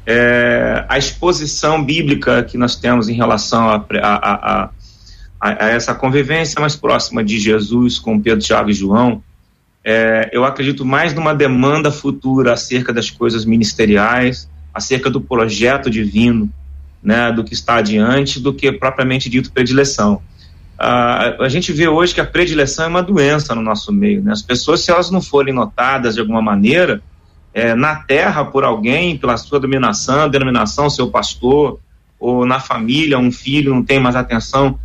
é, 0.05 0.85
a 0.89 0.99
exposição 0.99 1.85
bíblica 1.85 2.43
que 2.43 2.59
nós 2.59 2.75
temos 2.75 3.09
em 3.09 3.15
relação 3.15 3.69
a, 3.69 3.77
a, 4.03 4.65
a, 4.65 4.71
a, 5.41 5.69
essa 5.69 5.95
convivência 5.95 6.61
mais 6.61 6.75
próxima 6.75 7.23
de 7.23 7.39
Jesus 7.39 7.97
com 8.01 8.21
Pedro, 8.21 8.41
Tiago 8.41 8.71
e 8.71 8.75
João, 8.75 9.23
é, 9.85 10.31
eu 10.33 10.45
acredito 10.45 10.85
mais 10.85 11.15
numa 11.15 11.33
demanda 11.33 11.93
futura 11.93 12.55
acerca 12.55 12.93
das 12.93 13.09
coisas 13.09 13.45
ministeriais, 13.45 14.51
acerca 14.75 15.09
do 15.09 15.21
projeto 15.21 15.89
divino, 15.89 16.53
né, 17.01 17.31
do 17.31 17.45
que 17.45 17.55
está 17.55 17.77
adiante, 17.77 18.41
do 18.41 18.53
que 18.53 18.73
propriamente 18.73 19.31
dito 19.31 19.53
predileção. 19.53 20.21
Uh, 20.75 21.43
a 21.43 21.49
gente 21.49 21.73
vê 21.73 21.87
hoje 21.87 22.13
que 22.13 22.21
a 22.21 22.27
predileção 22.27 22.87
é 22.87 22.89
uma 22.89 23.03
doença 23.03 23.55
no 23.55 23.63
nosso 23.63 23.93
meio. 23.93 24.21
Né? 24.21 24.33
As 24.33 24.43
pessoas, 24.43 24.81
se 24.81 24.91
elas 24.91 25.11
não 25.13 25.23
forem 25.23 25.55
notadas 25.55 26.15
de 26.15 26.21
alguma 26.21 26.43
maneira, 26.43 27.01
é, 27.55 27.75
na 27.75 27.97
terra 27.97 28.45
por 28.45 28.65
alguém, 28.65 29.17
pela 29.17 29.37
sua 29.37 29.61
dominação, 29.61 30.29
denominação, 30.29 30.88
seu 30.88 31.11
pastor, 31.11 31.79
ou 32.19 32.47
na 32.47 32.61
família, 32.61 33.19
um 33.19 33.33
filho 33.33 33.75
não 33.75 33.83
tem 33.83 33.99
mais 33.99 34.15
atenção, 34.15 34.79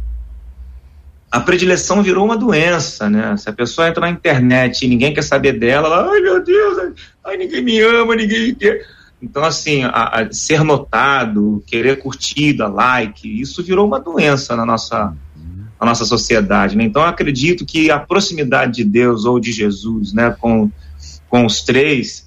a 1.30 1.39
predileção 1.39 2.01
virou 2.01 2.25
uma 2.25 2.38
doença, 2.38 3.10
né? 3.10 3.36
Se 3.38 3.49
a 3.49 3.53
pessoa 3.53 3.88
entra 3.88 4.01
na 4.01 4.10
internet 4.10 4.84
e 4.84 4.88
ninguém 4.88 5.13
quer 5.13 5.23
saber 5.23 5.53
dela, 5.53 5.88
ela, 5.88 6.12
ai 6.12 6.19
meu 6.21 6.43
Deus, 6.43 6.93
ai, 7.23 7.38
ninguém 7.38 7.62
me 7.62 7.80
ama, 7.82 8.15
ninguém 8.15 8.56
quer. 8.56 8.86
Então, 9.21 9.43
assim, 9.43 9.84
a, 9.84 10.21
a 10.21 10.32
ser 10.32 10.63
notado, 10.63 11.63
querer 11.65 11.97
curtida, 11.97 12.67
like, 12.67 13.27
isso 13.41 13.63
virou 13.63 13.88
uma 13.88 13.99
doença 13.99 14.56
na 14.56 14.65
nossa, 14.65 15.13
na 15.80 15.88
nossa 15.88 16.06
sociedade, 16.06 16.77
né? 16.77 16.84
Então, 16.84 17.03
acredito 17.03 17.65
que 17.65 17.91
a 17.91 17.99
proximidade 17.99 18.75
de 18.75 18.84
Deus 18.84 19.25
ou 19.25 19.39
de 19.39 19.51
Jesus, 19.51 20.13
né, 20.13 20.36
com, 20.39 20.71
com 21.30 21.45
os 21.45 21.62
três, 21.62 22.26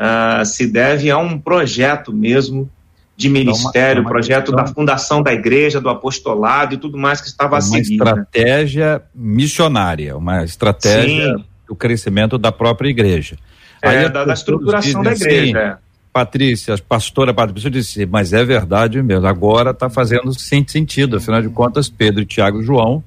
uh, 0.00 0.44
se 0.44 0.66
deve 0.66 1.10
a 1.10 1.18
um 1.18 1.38
projeto 1.38 2.12
mesmo 2.12 2.68
de 3.16 3.28
ministério, 3.28 4.00
uma, 4.00 4.08
uma 4.08 4.10
projeto 4.10 4.46
questão... 4.46 4.64
da 4.64 4.66
fundação 4.66 5.22
da 5.22 5.32
igreja, 5.32 5.80
do 5.80 5.90
apostolado 5.90 6.74
e 6.74 6.78
tudo 6.78 6.96
mais 6.96 7.20
que 7.20 7.28
estava 7.28 7.58
a 7.58 7.60
seguir. 7.60 8.00
Uma 8.00 8.14
né? 8.14 8.22
estratégia 8.22 8.94
né? 8.94 9.00
missionária, 9.14 10.16
uma 10.16 10.42
estratégia 10.42 11.36
Sim. 11.36 11.44
do 11.68 11.76
crescimento 11.76 12.38
da 12.38 12.50
própria 12.50 12.88
igreja. 12.88 13.36
É, 13.82 13.88
Aí 13.88 14.08
da, 14.08 14.24
da 14.24 14.32
estruturação 14.32 15.02
da 15.02 15.12
igreja. 15.12 15.58
Assim, 15.58 15.70
é. 15.70 15.76
Patrícia, 16.12 16.76
pastora 16.88 17.32
Patrícia 17.32 17.70
disse, 17.70 18.04
mas 18.04 18.32
é 18.32 18.44
verdade 18.44 19.00
mesmo, 19.00 19.28
agora 19.28 19.70
está 19.70 19.88
fazendo 19.88 20.36
sentido, 20.36 21.18
afinal 21.18 21.40
de 21.40 21.48
contas, 21.50 21.88
Pedro, 21.88 22.24
Tiago 22.24 22.60
e 22.60 22.64
João 22.64 23.04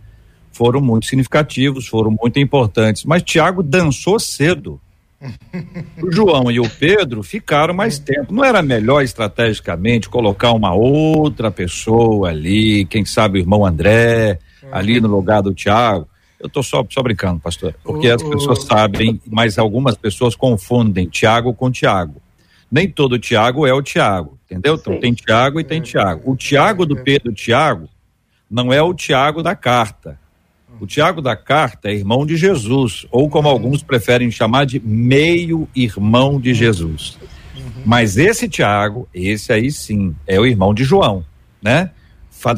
foram 0.53 0.79
muito 0.79 1.07
significativos, 1.07 1.87
foram 1.87 2.11
muito 2.11 2.39
importantes, 2.39 3.03
mas 3.03 3.23
Tiago 3.23 3.61
dançou 3.61 4.19
cedo. 4.19 4.79
O 6.01 6.11
João 6.11 6.51
e 6.51 6.59
o 6.59 6.69
Pedro 6.69 7.23
ficaram 7.23 7.73
mais 7.73 7.97
tempo. 7.97 8.33
Não 8.33 8.43
era 8.43 8.61
melhor 8.61 9.01
estrategicamente 9.01 10.09
colocar 10.09 10.51
uma 10.51 10.73
outra 10.73 11.49
pessoa 11.49 12.29
ali, 12.29 12.85
quem 12.85 13.05
sabe 13.05 13.39
o 13.39 13.41
irmão 13.41 13.65
André, 13.65 14.39
ali 14.71 14.99
no 14.99 15.07
lugar 15.07 15.41
do 15.41 15.53
Tiago? 15.53 16.07
Eu 16.39 16.47
estou 16.47 16.61
só, 16.61 16.85
só 16.89 17.01
brincando, 17.01 17.39
pastor, 17.39 17.73
porque 17.83 18.09
as 18.09 18.21
pessoas 18.21 18.63
sabem, 18.63 19.21
mas 19.25 19.57
algumas 19.57 19.95
pessoas 19.95 20.35
confundem 20.35 21.07
Tiago 21.07 21.53
com 21.53 21.71
Tiago. 21.71 22.21
Nem 22.69 22.89
todo 22.89 23.19
Tiago 23.19 23.65
é 23.65 23.73
o 23.73 23.81
Tiago, 23.81 24.37
entendeu? 24.45 24.75
Então 24.75 24.99
tem 24.99 25.13
Tiago 25.13 25.59
e 25.59 25.63
tem 25.63 25.79
Tiago. 25.79 26.29
O 26.29 26.35
Tiago 26.35 26.85
do 26.85 26.97
Pedro 26.97 27.31
Tiago 27.31 27.87
não 28.49 28.73
é 28.73 28.81
o 28.81 28.93
Tiago 28.93 29.41
da 29.41 29.55
carta. 29.55 30.19
O 30.79 30.87
Tiago 30.87 31.21
da 31.21 31.35
carta 31.35 31.89
é 31.89 31.93
irmão 31.93 32.25
de 32.25 32.35
Jesus, 32.35 33.05
ou 33.11 33.29
como 33.29 33.47
alguns 33.47 33.81
preferem 33.81 34.29
chamar 34.31 34.65
de 34.65 34.79
meio-irmão 34.79 36.39
de 36.39 36.53
Jesus. 36.53 37.17
Mas 37.85 38.17
esse 38.17 38.47
Tiago, 38.49 39.07
esse 39.13 39.51
aí 39.51 39.71
sim, 39.71 40.15
é 40.25 40.39
o 40.39 40.45
irmão 40.45 40.73
de 40.73 40.83
João, 40.83 41.25
né? 41.61 41.91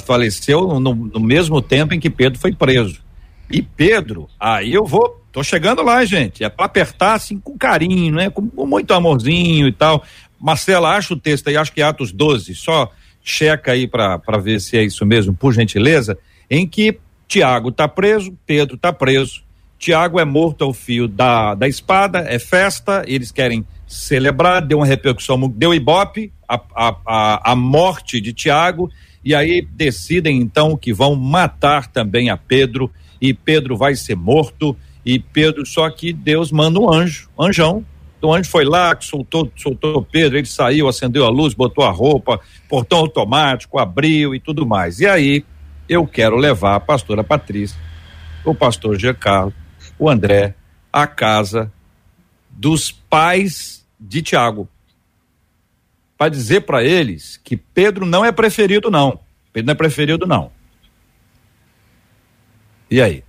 Faleceu 0.04 0.80
no, 0.80 0.96
no 0.96 1.20
mesmo 1.20 1.62
tempo 1.62 1.94
em 1.94 2.00
que 2.00 2.10
Pedro 2.10 2.40
foi 2.40 2.54
preso. 2.54 3.04
E 3.52 3.62
Pedro, 3.62 4.28
aí 4.40 4.74
eu 4.74 4.86
vou, 4.86 5.24
tô 5.32 5.44
chegando 5.44 5.84
lá, 5.84 6.04
gente, 6.04 6.44
é 6.44 6.50
para 6.50 6.66
apertar 6.66 7.14
assim 7.14 7.40
com 7.40 7.58
carinho, 7.58 8.16
né? 8.16 8.30
Com, 8.30 8.48
com 8.48 8.66
muito 8.66 8.92
amorzinho 8.94 9.68
e 9.68 9.72
tal. 9.72 10.04
Marcela, 10.40 10.96
acha 10.96 11.14
o 11.14 11.20
texto 11.20 11.48
aí, 11.48 11.58
acho 11.58 11.72
que 11.72 11.82
é 11.82 11.86
Atos 11.86 12.12
12, 12.12 12.56
só 12.56 12.92
checa 13.24 13.72
aí 13.72 13.88
para 13.88 14.38
ver 14.42 14.60
se 14.60 14.78
é 14.78 14.84
isso 14.84 15.06
mesmo, 15.06 15.34
por 15.34 15.54
gentileza, 15.54 16.18
em 16.50 16.68
que 16.68 17.00
Tiago 17.28 17.70
está 17.70 17.88
preso, 17.88 18.38
Pedro 18.46 18.76
está 18.76 18.94
preso. 18.94 19.44
Tiago 19.78 20.20
é 20.20 20.26
morto 20.26 20.64
ao 20.64 20.74
fio 20.74 21.08
da, 21.08 21.54
da 21.54 21.68
espada, 21.68 22.20
é 22.28 22.40
festa, 22.40 23.04
eles 23.08 23.32
querem 23.32 23.66
celebrar, 23.88 24.62
deu 24.62 24.80
uma 24.80 24.86
repercussão, 24.86 25.50
deu 25.50 25.74
ibope, 25.74 26.32
a, 26.48 26.56
a, 26.74 26.96
a, 27.06 27.52
a 27.52 27.56
morte 27.56 28.20
de 28.22 28.34
Tiago, 28.34 28.90
e 29.24 29.36
aí 29.36 29.62
decidem 29.62 30.40
então 30.40 30.78
que 30.78 30.94
vão 30.94 31.16
matar 31.16 31.88
também 31.88 32.30
a 32.30 32.38
Pedro, 32.38 32.90
e 33.22 33.34
Pedro 33.34 33.78
vai 33.78 33.96
ser 33.96 34.16
morto, 34.16 34.76
e 35.06 35.20
Pedro, 35.20 35.66
só 35.66 35.90
que 35.90 36.12
Deus 36.14 36.52
manda 36.52 36.80
um 36.80 36.92
anjo, 36.92 37.30
anjão, 37.40 37.86
o 38.22 38.34
anjo 38.34 38.50
foi 38.50 38.66
lá, 38.66 38.96
soltou, 39.00 39.52
soltou 39.56 40.02
Pedro, 40.02 40.38
ele 40.38 40.48
saiu, 40.48 40.88
acendeu 40.88 41.26
a 41.26 41.30
luz, 41.30 41.54
botou 41.54 41.84
a 41.84 41.92
roupa, 41.92 42.40
portão 42.68 43.00
automático, 43.00 43.78
abriu 43.78 44.34
e 44.34 44.40
tudo 44.40 44.66
mais. 44.66 45.00
E 45.00 45.06
aí 45.06 45.46
eu 45.88 46.06
quero 46.06 46.36
levar 46.36 46.76
a 46.76 46.80
pastora 46.80 47.24
Patrícia, 47.24 47.80
o 48.44 48.54
pastor 48.54 48.98
Giancarlo, 49.00 49.54
o 49.98 50.10
André, 50.10 50.56
à 50.92 51.06
casa 51.08 51.72
dos 52.50 52.92
pais 52.92 53.86
de 54.00 54.22
Tiago, 54.22 54.68
para 56.18 56.30
dizer 56.30 56.62
para 56.62 56.84
eles 56.84 57.38
que 57.38 57.58
Pedro 57.58 58.06
não 58.06 58.24
é 58.24 58.32
preferido, 58.32 58.90
não. 58.90 59.20
Pedro 59.52 59.68
não 59.68 59.74
é 59.74 59.76
preferido, 59.76 60.26
não. 60.26 60.52
E 62.90 63.02
aí? 63.02 63.24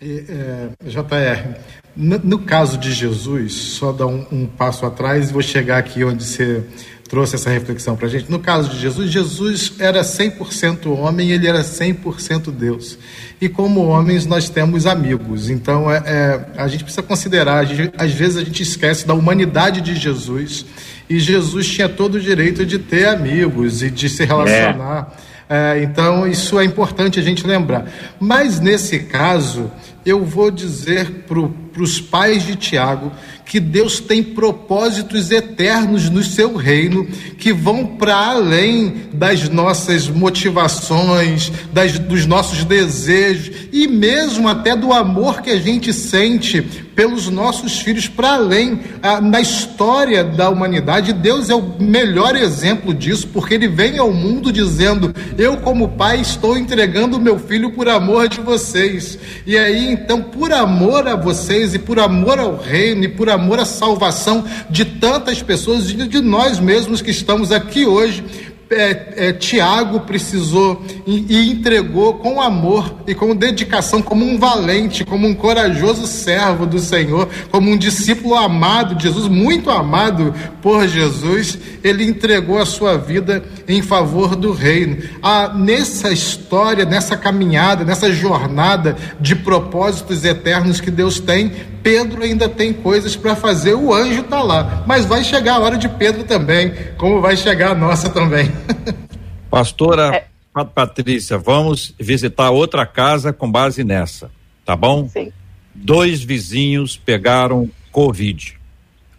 É, 0.00 0.68
JR, 0.84 1.58
no, 1.96 2.18
no, 2.18 2.38
caso 2.38 2.78
de 2.78 2.92
Jesus, 2.92 3.52
só 3.52 3.90
dar 3.90 4.06
um, 4.06 4.24
um 4.30 4.46
passo 4.46 4.86
atrás 4.86 5.30
e 5.30 5.32
vou 5.32 5.42
chegar 5.42 5.78
aqui 5.78 6.04
onde 6.04 6.22
você 6.22 6.62
trouxe 7.08 7.34
essa 7.34 7.50
reflexão 7.50 7.96
para 7.96 8.06
a 8.06 8.10
gente. 8.10 8.30
No 8.30 8.38
caso 8.38 8.68
de 8.70 8.78
Jesus, 8.78 9.10
Jesus 9.10 9.72
era 9.80 10.02
100% 10.02 10.86
homem 10.86 11.30
ele 11.30 11.48
era 11.48 11.62
100% 11.62 12.52
Deus. 12.52 12.98
E 13.40 13.48
como 13.48 13.86
homens, 13.86 14.26
nós 14.26 14.48
temos 14.48 14.86
amigos. 14.86 15.48
Então, 15.50 15.90
é, 15.90 16.02
é, 16.06 16.46
a 16.56 16.68
gente 16.68 16.84
precisa 16.84 17.02
considerar, 17.02 17.64
gente, 17.64 17.92
às 17.96 18.12
vezes 18.12 18.36
a 18.36 18.44
gente 18.44 18.62
esquece 18.62 19.06
da 19.06 19.14
humanidade 19.14 19.80
de 19.80 19.96
Jesus. 19.96 20.64
E 21.08 21.18
Jesus 21.18 21.66
tinha 21.66 21.88
todo 21.88 22.16
o 22.16 22.20
direito 22.20 22.64
de 22.66 22.78
ter 22.78 23.08
amigos 23.08 23.82
e 23.82 23.90
de 23.90 24.08
se 24.08 24.24
relacionar. 24.24 25.12
É. 25.24 25.27
é 25.48 25.82
então, 25.82 26.26
isso 26.26 26.58
é 26.58 26.64
importante 26.64 27.18
a 27.18 27.22
gente 27.22 27.46
lembrar. 27.46 27.86
Mas 28.20 28.60
nesse 28.60 28.98
caso, 29.00 29.70
eu 30.04 30.24
vou 30.24 30.50
dizer 30.50 31.24
para 31.26 31.38
os 31.82 32.00
pais 32.00 32.46
de 32.46 32.56
Tiago 32.56 33.12
que 33.48 33.58
Deus 33.58 33.98
tem 33.98 34.22
propósitos 34.22 35.30
eternos 35.30 36.10
no 36.10 36.22
seu 36.22 36.54
reino 36.54 37.06
que 37.38 37.50
vão 37.50 37.86
para 37.86 38.14
além 38.14 39.08
das 39.14 39.48
nossas 39.48 40.06
motivações, 40.06 41.50
das, 41.72 41.98
dos 41.98 42.26
nossos 42.26 42.62
desejos 42.64 43.68
e 43.72 43.88
mesmo 43.88 44.48
até 44.48 44.76
do 44.76 44.92
amor 44.92 45.40
que 45.40 45.50
a 45.50 45.56
gente 45.56 45.94
sente 45.94 46.62
pelos 46.98 47.30
nossos 47.30 47.78
filhos 47.78 48.08
para 48.08 48.34
além 48.34 48.80
ah, 49.00 49.20
na 49.20 49.40
história 49.40 50.24
da 50.24 50.50
humanidade. 50.50 51.12
Deus 51.12 51.48
é 51.48 51.54
o 51.54 51.76
melhor 51.78 52.34
exemplo 52.34 52.92
disso, 52.92 53.28
porque 53.28 53.54
ele 53.54 53.68
vem 53.68 53.98
ao 53.98 54.12
mundo 54.12 54.52
dizendo: 54.52 55.14
Eu, 55.38 55.58
como 55.58 55.90
pai, 55.90 56.20
estou 56.20 56.58
entregando 56.58 57.20
meu 57.20 57.38
filho 57.38 57.70
por 57.70 57.88
amor 57.88 58.28
de 58.28 58.40
vocês. 58.40 59.16
E 59.46 59.56
aí, 59.56 59.92
então, 59.92 60.20
por 60.20 60.52
amor 60.52 61.06
a 61.06 61.14
vocês 61.14 61.67
e 61.74 61.78
por 61.78 61.98
amor 61.98 62.38
ao 62.38 62.56
reino 62.56 63.04
e 63.04 63.08
por 63.08 63.28
amor 63.28 63.58
à 63.58 63.64
salvação 63.64 64.44
de 64.70 64.84
tantas 64.84 65.42
pessoas 65.42 65.90
e 65.90 65.94
de 65.94 66.20
nós 66.20 66.58
mesmos 66.58 67.02
que 67.02 67.10
estamos 67.10 67.52
aqui 67.52 67.86
hoje, 67.86 68.24
é, 68.70 69.28
é, 69.28 69.32
Tiago 69.32 70.00
precisou 70.00 70.82
e, 71.06 71.24
e, 71.28 71.50
entregou 71.50 72.14
com 72.14 72.40
amor 72.40 72.94
e 73.06 73.14
com 73.14 73.34
dedicação, 73.34 74.02
como 74.02 74.24
um 74.24 74.38
valente, 74.38 75.04
como 75.04 75.26
um 75.26 75.34
corajoso 75.34 76.06
servo 76.06 76.66
do 76.66 76.78
Senhor, 76.78 77.28
como 77.50 77.70
um 77.70 77.76
discípulo 77.76 78.34
amado 78.34 78.94
de 78.94 79.04
Jesus, 79.04 79.26
muito 79.28 79.70
amado 79.70 80.34
por 80.60 80.86
Jesus, 80.86 81.58
ele 81.82 82.04
entregou 82.04 82.58
a 82.58 82.66
sua 82.66 82.98
vida 82.98 83.42
em 83.66 83.80
favor 83.80 84.36
do 84.36 84.52
reino. 84.52 84.98
Ah, 85.22 85.52
nessa 85.54 86.10
história, 86.10 86.84
nessa 86.84 87.16
caminhada, 87.16 87.84
nessa 87.84 88.12
jornada 88.12 88.96
de 89.18 89.34
propósitos 89.34 90.24
eternos 90.24 90.80
que 90.80 90.90
Deus 90.90 91.20
tem, 91.20 91.52
Pedro 91.82 92.22
ainda 92.22 92.48
tem 92.48 92.72
coisas 92.72 93.16
para 93.16 93.34
fazer, 93.34 93.74
o 93.74 93.94
anjo 93.94 94.20
está 94.20 94.42
lá, 94.42 94.84
mas 94.86 95.06
vai 95.06 95.24
chegar 95.24 95.54
a 95.54 95.60
hora 95.60 95.78
de 95.78 95.88
Pedro 95.88 96.24
também, 96.24 96.72
como 96.98 97.20
vai 97.20 97.36
chegar 97.36 97.70
a 97.70 97.74
nossa 97.74 98.10
também. 98.10 98.57
Pastora 99.50 100.14
é. 100.16 100.28
Patrícia, 100.64 101.38
vamos 101.38 101.94
visitar 101.98 102.50
outra 102.50 102.84
casa 102.84 103.32
com 103.32 103.50
base 103.50 103.84
nessa, 103.84 104.30
tá 104.64 104.74
bom? 104.74 105.08
Sim. 105.08 105.32
Dois 105.74 106.22
vizinhos 106.22 106.96
pegaram 106.96 107.70
Covid. 107.92 108.58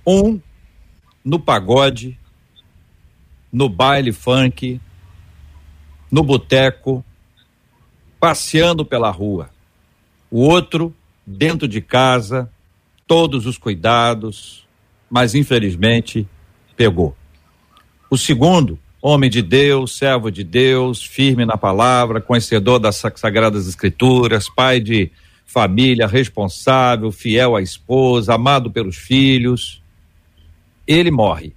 Um 0.05 0.39
no 1.23 1.39
pagode, 1.39 2.17
no 3.51 3.69
baile 3.69 4.11
funk, 4.11 4.79
no 6.11 6.23
boteco, 6.23 7.03
passeando 8.19 8.83
pela 8.83 9.11
rua. 9.11 9.49
O 10.29 10.41
outro 10.41 10.93
dentro 11.25 11.67
de 11.67 11.81
casa, 11.81 12.51
todos 13.07 13.45
os 13.45 13.57
cuidados, 13.57 14.67
mas 15.09 15.35
infelizmente 15.35 16.27
pegou. 16.75 17.15
O 18.09 18.17
segundo, 18.17 18.79
homem 19.01 19.29
de 19.29 19.41
Deus, 19.41 19.97
servo 19.97 20.31
de 20.31 20.43
Deus, 20.43 21.03
firme 21.03 21.45
na 21.45 21.57
palavra, 21.57 22.21
conhecedor 22.21 22.79
das 22.79 23.01
sagradas 23.15 23.67
escrituras, 23.67 24.49
pai 24.49 24.79
de 24.79 25.11
família, 25.45 26.05
responsável, 26.05 27.11
fiel 27.11 27.55
à 27.55 27.61
esposa, 27.61 28.35
amado 28.35 28.69
pelos 28.69 28.95
filhos, 28.95 29.81
ele 30.85 31.09
morre. 31.09 31.53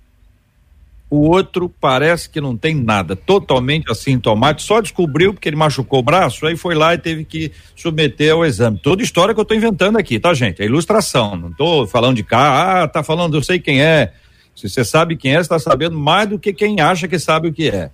O 1.11 1.29
outro 1.29 1.69
parece 1.69 2.31
que 2.31 2.41
não 2.41 2.57
tem 2.57 2.75
nada, 2.75 3.15
totalmente 3.15 3.93
assintomático, 3.93 4.67
só 4.67 4.81
descobriu 4.81 5.35
porque 5.35 5.47
ele 5.47 5.57
machucou 5.57 5.99
o 5.99 6.03
braço, 6.03 6.47
aí 6.47 6.57
foi 6.57 6.75
lá 6.75 6.95
e 6.95 6.99
teve 6.99 7.23
que 7.23 7.53
submeter 7.77 8.33
ao 8.33 8.47
exame. 8.47 8.79
Toda 8.79 9.03
história 9.03 9.35
que 9.35 9.41
eu 9.41 9.43
estou 9.43 9.55
inventando 9.55 9.99
aqui, 9.99 10.19
tá, 10.19 10.33
gente? 10.33 10.63
É 10.63 10.65
ilustração, 10.65 11.37
não 11.37 11.51
estou 11.51 11.87
falando 11.87 12.17
de 12.17 12.23
cá, 12.23 12.85
ah, 12.85 12.89
tá 12.89 13.03
falando, 13.03 13.37
eu 13.37 13.43
sei 13.43 13.59
quem 13.59 13.83
é. 13.83 14.15
Se 14.55 14.69
você 14.69 14.85
sabe 14.85 15.17
quem 15.17 15.35
é, 15.35 15.41
está 15.41 15.59
sabendo 15.59 15.99
mais 15.99 16.29
do 16.29 16.39
que 16.39 16.53
quem 16.53 16.81
acha 16.81 17.09
que 17.09 17.19
sabe 17.19 17.49
o 17.49 17.53
que 17.53 17.69
é. 17.69 17.91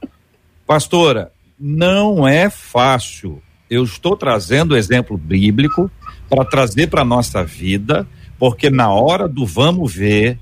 Pastora, 0.66 1.33
não 1.59 2.27
é 2.27 2.51
fácil. 2.51 3.42
Eu 3.71 3.85
estou 3.85 4.16
trazendo 4.16 4.73
o 4.73 4.77
exemplo 4.77 5.16
bíblico 5.16 5.90
para 6.29 6.44
trazer 6.44 6.88
para 6.88 7.05
nossa 7.05 7.42
vida, 7.44 8.07
porque 8.38 8.71
na 8.71 8.92
hora 8.92 9.29
do 9.29 9.47
vamos 9.47 9.94
ver, 9.94 10.38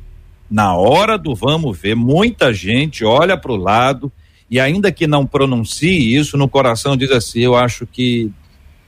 na 0.51 0.77
hora 0.77 1.17
do 1.17 1.35
vamos 1.35 1.79
ver, 1.79 1.95
muita 1.95 2.53
gente 2.53 3.05
olha 3.05 3.37
para 3.37 3.53
o 3.53 3.57
lado 3.57 4.11
e 4.51 4.61
ainda 4.61 4.93
que 4.93 5.07
não 5.07 5.27
pronuncie 5.27 6.17
isso 6.17 6.37
no 6.37 6.49
coração 6.49 6.97
diz 6.97 7.11
assim, 7.11 7.41
eu 7.41 7.57
acho 7.57 7.87
que 7.87 8.31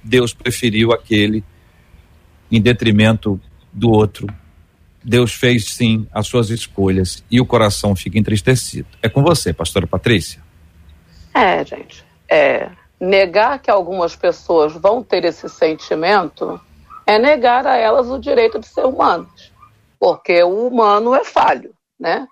Deus 0.03 0.33
preferiu 0.33 0.93
aquele 0.93 1.43
em 2.51 2.61
detrimento 2.61 3.41
do 3.73 3.91
outro. 3.91 4.27
Deus 5.03 5.33
fez 5.33 5.73
sim 5.75 6.07
as 6.13 6.27
suas 6.27 6.51
escolhas 6.51 7.23
e 7.31 7.41
o 7.41 7.47
coração 7.47 7.95
fica 7.95 8.19
entristecido. 8.19 8.89
É 9.03 9.09
com 9.09 9.23
você, 9.23 9.53
pastora 9.53 9.87
Patrícia. 9.87 10.43
É, 11.35 11.65
gente. 11.65 12.05
É, 12.29 12.71
negar 13.01 13.59
que 13.61 13.71
algumas 13.71 14.17
pessoas 14.17 14.75
vão 14.75 15.03
ter 15.03 15.25
esse 15.25 15.49
sentimento 15.49 16.61
é 17.07 17.19
negar 17.19 17.67
a 17.67 17.77
elas 17.77 18.09
o 18.09 18.19
direito 18.19 18.59
de 18.59 18.67
ser 18.67 18.85
humanos 18.85 19.53
porque 19.99 20.43
o 20.43 20.67
humano 20.67 21.15
é 21.15 21.25
falho, 21.25 21.75
né? 21.99 22.27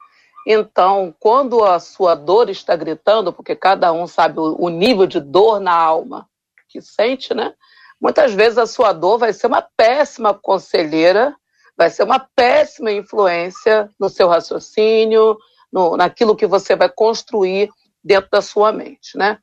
Então, 0.46 1.12
quando 1.18 1.64
a 1.64 1.80
sua 1.80 2.14
dor 2.14 2.48
está 2.48 2.76
gritando, 2.76 3.32
porque 3.32 3.56
cada 3.56 3.92
um 3.92 4.06
sabe 4.06 4.38
o, 4.38 4.68
nível 4.68 5.06
de 5.06 5.18
dor 5.18 5.58
na 5.58 5.74
alma 5.74 6.28
que 6.68 6.80
sente, 6.80 7.34
né? 7.34 7.52
Muitas 8.00 8.32
vezes 8.32 8.56
a 8.56 8.66
sua 8.66 8.92
dor 8.92 9.18
vai 9.18 9.32
ser 9.32 9.48
uma 9.48 9.62
péssima 9.62 10.32
conselheira, 10.32 11.34
vai 11.76 11.90
ser 11.90 12.04
uma 12.04 12.18
péssima 12.18 12.90
influência 12.90 13.90
no 13.98 14.08
seu 14.08 14.28
raciocínio, 14.28 15.36
no, 15.72 15.96
naquilo 15.96 16.36
que 16.36 16.46
você 16.46 16.74
vai 16.74 16.88
construir 16.88 17.70
dentro 18.02 18.30
da 18.30 18.40
sua 18.40 18.72
mente, 18.72 19.16
né? 19.16 19.38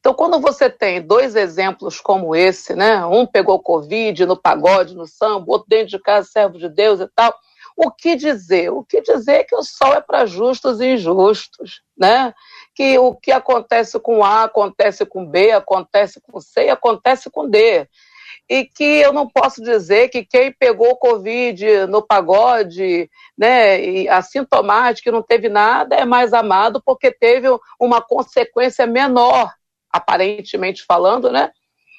Então, 0.00 0.14
quando 0.14 0.38
você 0.38 0.70
tem 0.70 1.02
dois 1.02 1.34
exemplos 1.34 2.00
como 2.00 2.34
esse, 2.34 2.74
né? 2.74 3.04
Um 3.06 3.26
pegou 3.26 3.60
Covid 3.60 4.26
no 4.26 4.36
pagode, 4.36 4.94
no 4.94 5.06
samba, 5.06 5.44
outro 5.48 5.68
dentro 5.68 5.88
de 5.88 5.98
casa, 5.98 6.28
servo 6.30 6.58
de 6.58 6.68
Deus 6.68 7.00
e 7.00 7.08
tal 7.14 7.34
o 7.78 7.92
que 7.92 8.16
dizer? 8.16 8.70
O 8.72 8.82
que 8.82 9.00
dizer 9.00 9.34
é 9.34 9.44
que 9.44 9.54
o 9.54 9.62
sol 9.62 9.94
é 9.94 10.00
para 10.00 10.26
justos 10.26 10.80
e 10.80 10.94
injustos, 10.94 11.80
né? 11.96 12.34
Que 12.74 12.98
o 12.98 13.14
que 13.14 13.30
acontece 13.30 14.00
com 14.00 14.24
A 14.24 14.42
acontece 14.42 15.06
com 15.06 15.24
B, 15.24 15.52
acontece 15.52 16.20
com 16.20 16.40
C 16.40 16.64
e 16.64 16.70
acontece 16.70 17.30
com 17.30 17.48
D. 17.48 17.88
E 18.48 18.64
que 18.64 18.82
eu 18.82 19.12
não 19.12 19.28
posso 19.28 19.62
dizer 19.62 20.08
que 20.08 20.24
quem 20.24 20.50
pegou 20.50 20.96
Covid 20.96 21.86
no 21.86 22.00
pagode, 22.00 23.10
né, 23.36 23.84
e 23.84 24.08
assintomático, 24.08 25.12
não 25.12 25.22
teve 25.22 25.48
nada, 25.50 25.94
é 25.94 26.04
mais 26.04 26.32
amado 26.32 26.82
porque 26.84 27.10
teve 27.10 27.48
uma 27.78 28.00
consequência 28.00 28.86
menor, 28.86 29.52
aparentemente 29.92 30.82
falando, 30.86 31.30
né, 31.30 31.50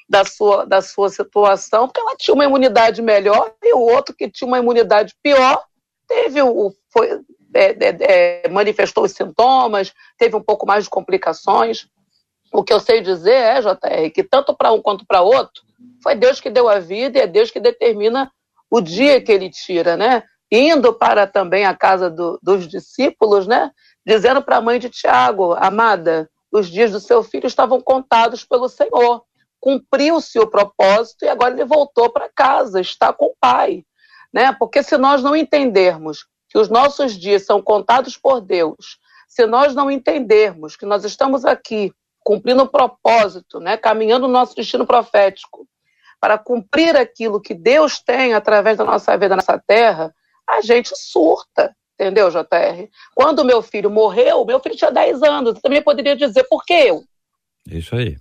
da 0.09 0.25
sua, 0.25 0.65
da 0.65 0.81
sua 0.81 1.09
situação, 1.09 1.87
porque 1.87 2.01
ela 2.01 2.15
tinha 2.17 2.33
uma 2.33 2.45
imunidade 2.45 2.99
melhor 2.99 3.53
e 3.63 3.73
o 3.75 3.79
outro 3.79 4.15
que 4.15 4.29
tinha 4.29 4.47
uma 4.47 4.57
imunidade 4.57 5.13
pior 5.21 5.63
teve 6.07 6.41
o. 6.41 6.73
Foi, 6.91 7.21
é, 7.53 7.65
é, 7.71 8.43
é, 8.45 8.49
manifestou 8.49 9.03
os 9.03 9.11
sintomas, 9.11 9.93
teve 10.17 10.35
um 10.35 10.41
pouco 10.41 10.65
mais 10.65 10.85
de 10.85 10.89
complicações. 10.89 11.87
O 12.51 12.63
que 12.63 12.73
eu 12.73 12.79
sei 12.79 13.01
dizer 13.01 13.31
é, 13.31 13.61
JR, 13.61 14.11
que 14.13 14.23
tanto 14.23 14.55
para 14.55 14.71
um 14.71 14.81
quanto 14.81 15.05
para 15.05 15.21
outro, 15.21 15.63
foi 16.01 16.15
Deus 16.15 16.39
que 16.39 16.49
deu 16.49 16.69
a 16.69 16.79
vida 16.79 17.17
e 17.17 17.21
é 17.21 17.27
Deus 17.27 17.51
que 17.51 17.59
determina 17.59 18.31
o 18.69 18.81
dia 18.81 19.21
que 19.21 19.31
ele 19.31 19.49
tira, 19.49 19.97
né? 19.97 20.23
Indo 20.51 20.93
para 20.93 21.27
também 21.27 21.65
a 21.65 21.75
casa 21.75 22.09
do, 22.09 22.39
dos 22.41 22.67
discípulos, 22.67 23.47
né? 23.47 23.71
Dizendo 24.05 24.41
para 24.41 24.57
a 24.57 24.61
mãe 24.61 24.79
de 24.79 24.89
Tiago, 24.89 25.53
amada, 25.53 26.29
os 26.51 26.69
dias 26.69 26.91
do 26.91 26.99
seu 26.99 27.23
filho 27.23 27.47
estavam 27.47 27.81
contados 27.81 28.43
pelo 28.43 28.67
Senhor. 28.67 29.23
Cumpriu-se 29.59 30.39
o 30.39 30.47
propósito 30.47 31.25
e 31.25 31.29
agora 31.29 31.53
ele 31.53 31.65
voltou 31.65 32.09
para 32.09 32.29
casa, 32.33 32.79
está 32.79 33.11
com 33.11 33.25
o 33.25 33.35
pai 33.39 33.83
né? 34.33 34.53
Porque 34.53 34.81
se 34.83 34.97
nós 34.97 35.21
não 35.21 35.35
entendermos 35.35 36.25
que 36.47 36.57
os 36.57 36.69
nossos 36.69 37.17
dias 37.17 37.45
são 37.45 37.61
contados 37.61 38.17
por 38.17 38.41
Deus, 38.41 38.97
se 39.27 39.45
nós 39.45 39.75
não 39.75 39.91
entendermos 39.91 40.75
que 40.75 40.85
nós 40.85 41.03
estamos 41.03 41.45
aqui 41.45 41.93
cumprindo 42.21 42.61
o 42.61 42.65
um 42.65 42.67
propósito, 42.67 43.59
né? 43.59 43.77
Caminhando 43.77 44.25
o 44.25 44.31
nosso 44.31 44.55
destino 44.55 44.85
profético 44.85 45.67
para 46.19 46.37
cumprir 46.37 46.95
aquilo 46.95 47.41
que 47.41 47.53
Deus 47.53 47.99
tem 47.99 48.33
através 48.33 48.77
da 48.77 48.83
nossa 48.83 49.17
vida 49.17 49.35
nessa 49.35 49.57
terra, 49.57 50.13
a 50.47 50.61
gente 50.61 50.91
surta, 50.95 51.75
entendeu, 51.93 52.29
JR? 52.29 52.89
Quando 53.15 53.45
meu 53.45 53.61
filho 53.61 53.89
morreu, 53.89 54.45
meu 54.45 54.59
filho 54.59 54.75
tinha 54.75 54.91
10 54.91 55.23
anos, 55.23 55.55
eu 55.55 55.61
também 55.61 55.81
poderia 55.81 56.15
dizer, 56.15 56.43
por 56.49 56.63
que 56.65 56.73
eu? 56.73 57.03
Isso 57.67 57.95
aí. 57.95 58.17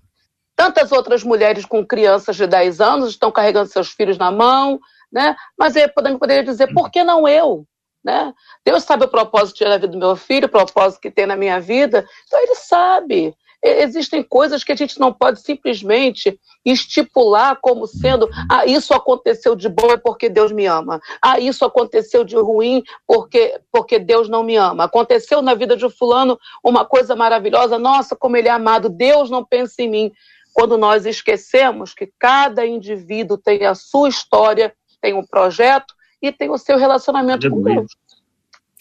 Tantas 0.55 0.93
outras 0.93 1.23
mulheres 1.23 1.65
com 1.65 1.87
crianças 1.87 2.37
de 2.37 2.47
10 2.47 2.81
anos 2.81 3.11
estão 3.11 3.31
carregando 3.31 3.71
seus 3.71 3.91
filhos 3.91 4.19
na 4.19 4.31
mão, 4.31 4.79
né? 5.11 5.37
Mas 5.57 5.77
ele 5.77 5.89
poderia 5.89 6.45
dizer, 6.45 6.73
por 6.73 6.91
que 6.91 7.03
não 7.03 7.27
eu? 7.27 7.65
Né? 8.05 8.33
Deus 8.65 8.85
sabe 8.85 9.05
o 9.05 9.09
propósito 9.09 9.65
da 9.65 9.77
vida 9.77 9.89
do 9.89 9.99
meu 9.99 10.17
filho, 10.17 10.47
o 10.47 10.51
propósito 10.51 11.01
que 11.01 11.11
tem 11.11 11.27
na 11.27 11.37
minha 11.37 11.61
vida, 11.61 12.07
então 12.27 12.41
ele 12.41 12.55
sabe. 12.55 13.35
Existem 13.63 14.23
coisas 14.23 14.63
que 14.63 14.71
a 14.71 14.77
gente 14.77 15.01
não 15.01 15.13
pode 15.13 15.41
simplesmente 15.41 16.39
estipular 16.65 17.59
como 17.61 17.87
sendo, 17.87 18.29
ah, 18.49 18.65
isso 18.65 18.95
aconteceu 18.95 19.57
de 19.57 19.69
bom 19.69 19.91
é 19.91 19.97
porque 19.97 20.29
Deus 20.29 20.53
me 20.53 20.67
ama. 20.67 21.01
Ah, 21.21 21.41
isso 21.41 21.65
aconteceu 21.65 22.23
de 22.23 22.37
ruim 22.37 22.85
porque, 23.07 23.61
porque 23.73 23.99
Deus 23.99 24.29
não 24.29 24.45
me 24.45 24.57
ama. 24.57 24.85
Aconteceu 24.85 25.43
na 25.43 25.55
vida 25.55 25.77
de 25.77 25.91
fulano 25.91 26.39
uma 26.63 26.85
coisa 26.85 27.17
maravilhosa, 27.17 27.79
nossa, 27.79 28.15
como 28.15 28.37
ele 28.37 28.49
é 28.49 28.53
amado, 28.53 28.89
Deus 28.89 29.29
não 29.29 29.45
pensa 29.45 29.83
em 29.83 29.91
mim. 29.91 30.13
Quando 30.53 30.79
nós 30.79 31.05
esquecemos 31.05 31.95
que 31.95 32.11
cada 32.19 32.65
indivíduo 32.65 33.37
tem 33.37 33.67
a 33.67 33.75
sua 33.75 34.09
história 34.09 34.73
tem 35.01 35.15
um 35.15 35.25
projeto 35.25 35.95
e 36.21 36.33
tem 36.33 36.51
o 36.51 36.59
seu 36.59 36.77
relacionamento 36.77 37.49
com 37.49 37.63
Deus. 37.63 37.87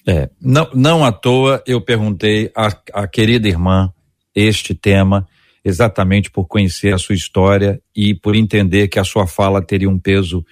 É, 0.08 0.30
não, 0.42 0.70
não 0.74 1.06
à 1.06 1.12
toa 1.12 1.62
eu 1.68 1.82
perguntei 1.82 2.52
à, 2.56 2.68
à 2.94 3.08
querida 3.08 3.48
irmã 3.48 3.94
este 4.39 4.73
tema, 4.76 5.28
exatamente 5.63 6.30
por 6.30 6.45
conhecer 6.45 6.93
a 6.93 6.97
sua 6.97 7.15
história 7.15 7.82
e 7.95 8.13
por 8.13 8.36
entender 8.36 8.88
que 8.88 9.00
a 9.00 9.04
sua 9.04 9.26
fala 9.26 9.62
teria 9.62 9.89
um 9.89 10.00
peso 10.00 10.45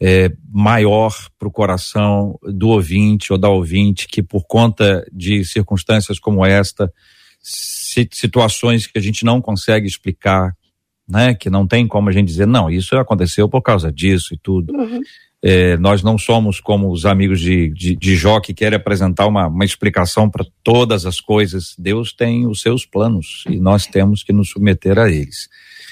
é, 0.00 0.32
maior 0.52 1.14
para 1.38 1.48
o 1.48 1.50
coração 1.50 2.38
do 2.42 2.68
ouvinte 2.68 3.32
ou 3.32 3.38
da 3.38 3.48
ouvinte, 3.48 4.08
que 4.08 4.22
por 4.22 4.44
conta 4.44 5.06
de 5.12 5.44
circunstâncias 5.44 6.18
como 6.18 6.44
esta 6.44 6.92
situações 7.40 8.86
que 8.86 8.98
a 8.98 9.02
gente 9.02 9.24
não 9.24 9.40
consegue 9.40 9.86
explicar, 9.86 10.52
né? 11.08 11.34
Que 11.34 11.50
não 11.50 11.66
tem 11.66 11.86
como 11.86 12.08
a 12.08 12.12
gente 12.12 12.28
dizer, 12.28 12.46
não, 12.46 12.70
isso 12.70 12.96
aconteceu 12.96 13.48
por 13.48 13.60
causa 13.60 13.92
disso 13.92 14.32
e 14.32 14.38
tudo. 14.38 14.72
Uhum. 14.72 15.00
É, 15.44 15.76
nós 15.76 16.04
não 16.04 16.16
somos 16.16 16.60
como 16.60 16.92
os 16.92 17.04
amigos 17.04 17.40
de, 17.40 17.68
de, 17.70 17.96
de 17.96 18.14
Jó 18.14 18.38
que 18.38 18.54
querem 18.54 18.76
apresentar 18.76 19.26
uma, 19.26 19.48
uma 19.48 19.64
explicação 19.64 20.30
para 20.30 20.46
todas 20.62 21.04
as 21.04 21.20
coisas. 21.20 21.74
Deus 21.76 22.12
tem 22.12 22.46
os 22.46 22.62
seus 22.62 22.86
planos 22.86 23.42
e 23.48 23.58
nós 23.58 23.84
temos 23.84 24.22
que 24.22 24.32
nos 24.32 24.50
submeter 24.50 25.00
a 25.00 25.10
eles. 25.10 25.48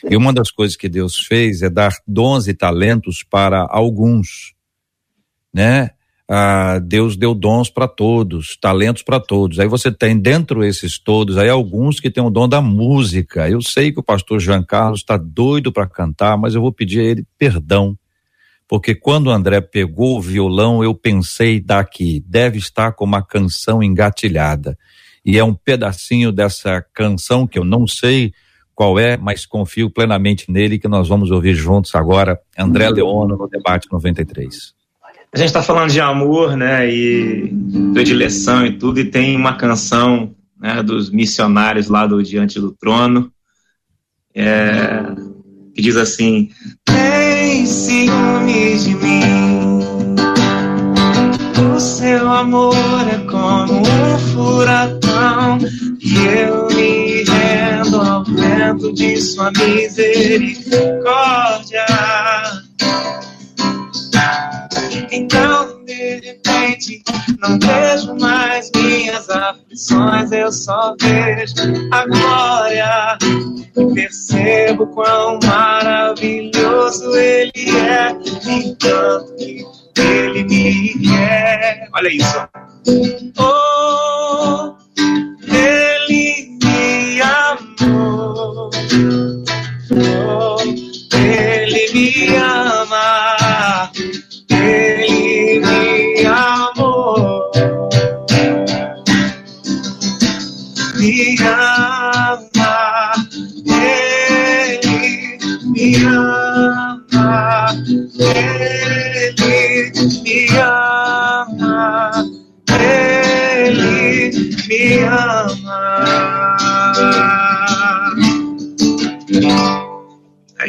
E 0.08 0.16
uma 0.16 0.32
das 0.32 0.52
coisas 0.52 0.76
que 0.76 0.88
Deus 0.88 1.16
fez 1.16 1.62
é 1.62 1.68
dar 1.68 1.92
dons 2.06 2.46
e 2.46 2.54
talentos 2.54 3.24
para 3.28 3.66
alguns, 3.68 4.54
né? 5.52 5.90
Ah, 6.32 6.78
Deus 6.78 7.16
deu 7.16 7.34
dons 7.34 7.68
para 7.68 7.88
todos, 7.88 8.56
talentos 8.56 9.02
para 9.02 9.18
todos. 9.18 9.58
Aí 9.58 9.66
você 9.66 9.90
tem 9.90 10.16
dentro 10.16 10.62
esses 10.62 10.96
todos, 10.96 11.36
aí 11.36 11.48
alguns 11.48 11.98
que 11.98 12.08
têm 12.08 12.22
o 12.22 12.30
dom 12.30 12.48
da 12.48 12.60
música. 12.62 13.50
Eu 13.50 13.60
sei 13.60 13.90
que 13.90 13.98
o 13.98 14.02
pastor 14.02 14.38
Jean 14.38 14.62
Carlos 14.62 15.00
está 15.00 15.16
doido 15.16 15.72
para 15.72 15.88
cantar, 15.88 16.38
mas 16.38 16.54
eu 16.54 16.60
vou 16.60 16.72
pedir 16.72 17.00
a 17.00 17.02
ele 17.02 17.26
perdão 17.36 17.98
porque 18.70 18.94
quando 18.94 19.26
o 19.26 19.30
André 19.30 19.60
pegou 19.60 20.16
o 20.16 20.20
violão, 20.20 20.84
eu 20.84 20.94
pensei 20.94 21.58
daqui, 21.58 22.22
deve 22.24 22.56
estar 22.56 22.92
com 22.92 23.04
uma 23.04 23.20
canção 23.20 23.82
engatilhada. 23.82 24.78
E 25.24 25.36
é 25.36 25.42
um 25.42 25.52
pedacinho 25.52 26.30
dessa 26.30 26.80
canção 26.94 27.48
que 27.48 27.58
eu 27.58 27.64
não 27.64 27.84
sei 27.84 28.32
qual 28.72 28.96
é, 28.96 29.16
mas 29.16 29.44
confio 29.44 29.90
plenamente 29.90 30.52
nele 30.52 30.78
que 30.78 30.86
nós 30.86 31.08
vamos 31.08 31.32
ouvir 31.32 31.52
juntos 31.56 31.96
agora, 31.96 32.38
André 32.56 32.88
Leono 32.90 33.36
no 33.36 33.48
debate 33.48 33.88
93. 33.90 34.72
A 35.32 35.36
gente 35.36 35.48
está 35.48 35.64
falando 35.64 35.90
de 35.90 36.00
amor, 36.00 36.56
né, 36.56 36.88
e 36.88 37.52
predileção 37.92 38.64
e 38.64 38.78
tudo, 38.78 39.00
e 39.00 39.04
tem 39.04 39.34
uma 39.34 39.56
canção 39.56 40.32
né, 40.60 40.80
dos 40.80 41.10
missionários 41.10 41.88
lá 41.88 42.06
do 42.06 42.22
Diante 42.22 42.60
do 42.60 42.70
Trono, 42.70 43.32
é, 44.32 45.02
que 45.74 45.82
diz 45.82 45.96
assim: 45.96 46.48
Tem 46.84 47.66
ciúmes 47.66 48.84
de 48.84 48.94
mim. 48.94 49.80
O 51.74 51.80
seu 51.80 52.28
amor 52.28 52.76
é 53.08 53.18
como 53.30 53.80
um 53.80 54.18
furacão 54.32 55.58
e 56.00 56.16
eu 56.26 56.66
me 56.68 57.24
rendo 57.24 58.00
ao 58.00 58.24
vento 58.24 58.92
de 58.92 59.20
sua 59.20 59.50
misericórdia. 59.52 61.84
Então, 65.12 65.69
repente, 66.90 67.04
não 67.40 67.58
vejo 67.58 68.14
mais 68.16 68.70
minhas 68.74 69.28
aflições, 69.30 70.32
eu 70.32 70.50
só 70.52 70.94
vejo 71.00 71.54
a 71.92 72.06
glória. 72.06 73.18
E 73.76 73.94
percebo 73.94 74.86
quão 74.88 75.38
maravilhoso 75.44 77.14
Ele 77.16 77.52
é, 77.78 78.10
enquanto 78.10 79.36
que 79.36 79.64
Ele 79.96 80.44
me 80.44 80.98
quer. 81.08 81.88
Olha 81.94 82.08
isso. 82.08 82.48
Oh, 83.38 84.74
Ele 85.46 86.58
me 86.62 87.20
amou. 87.22 88.70
Oh, 89.92 90.39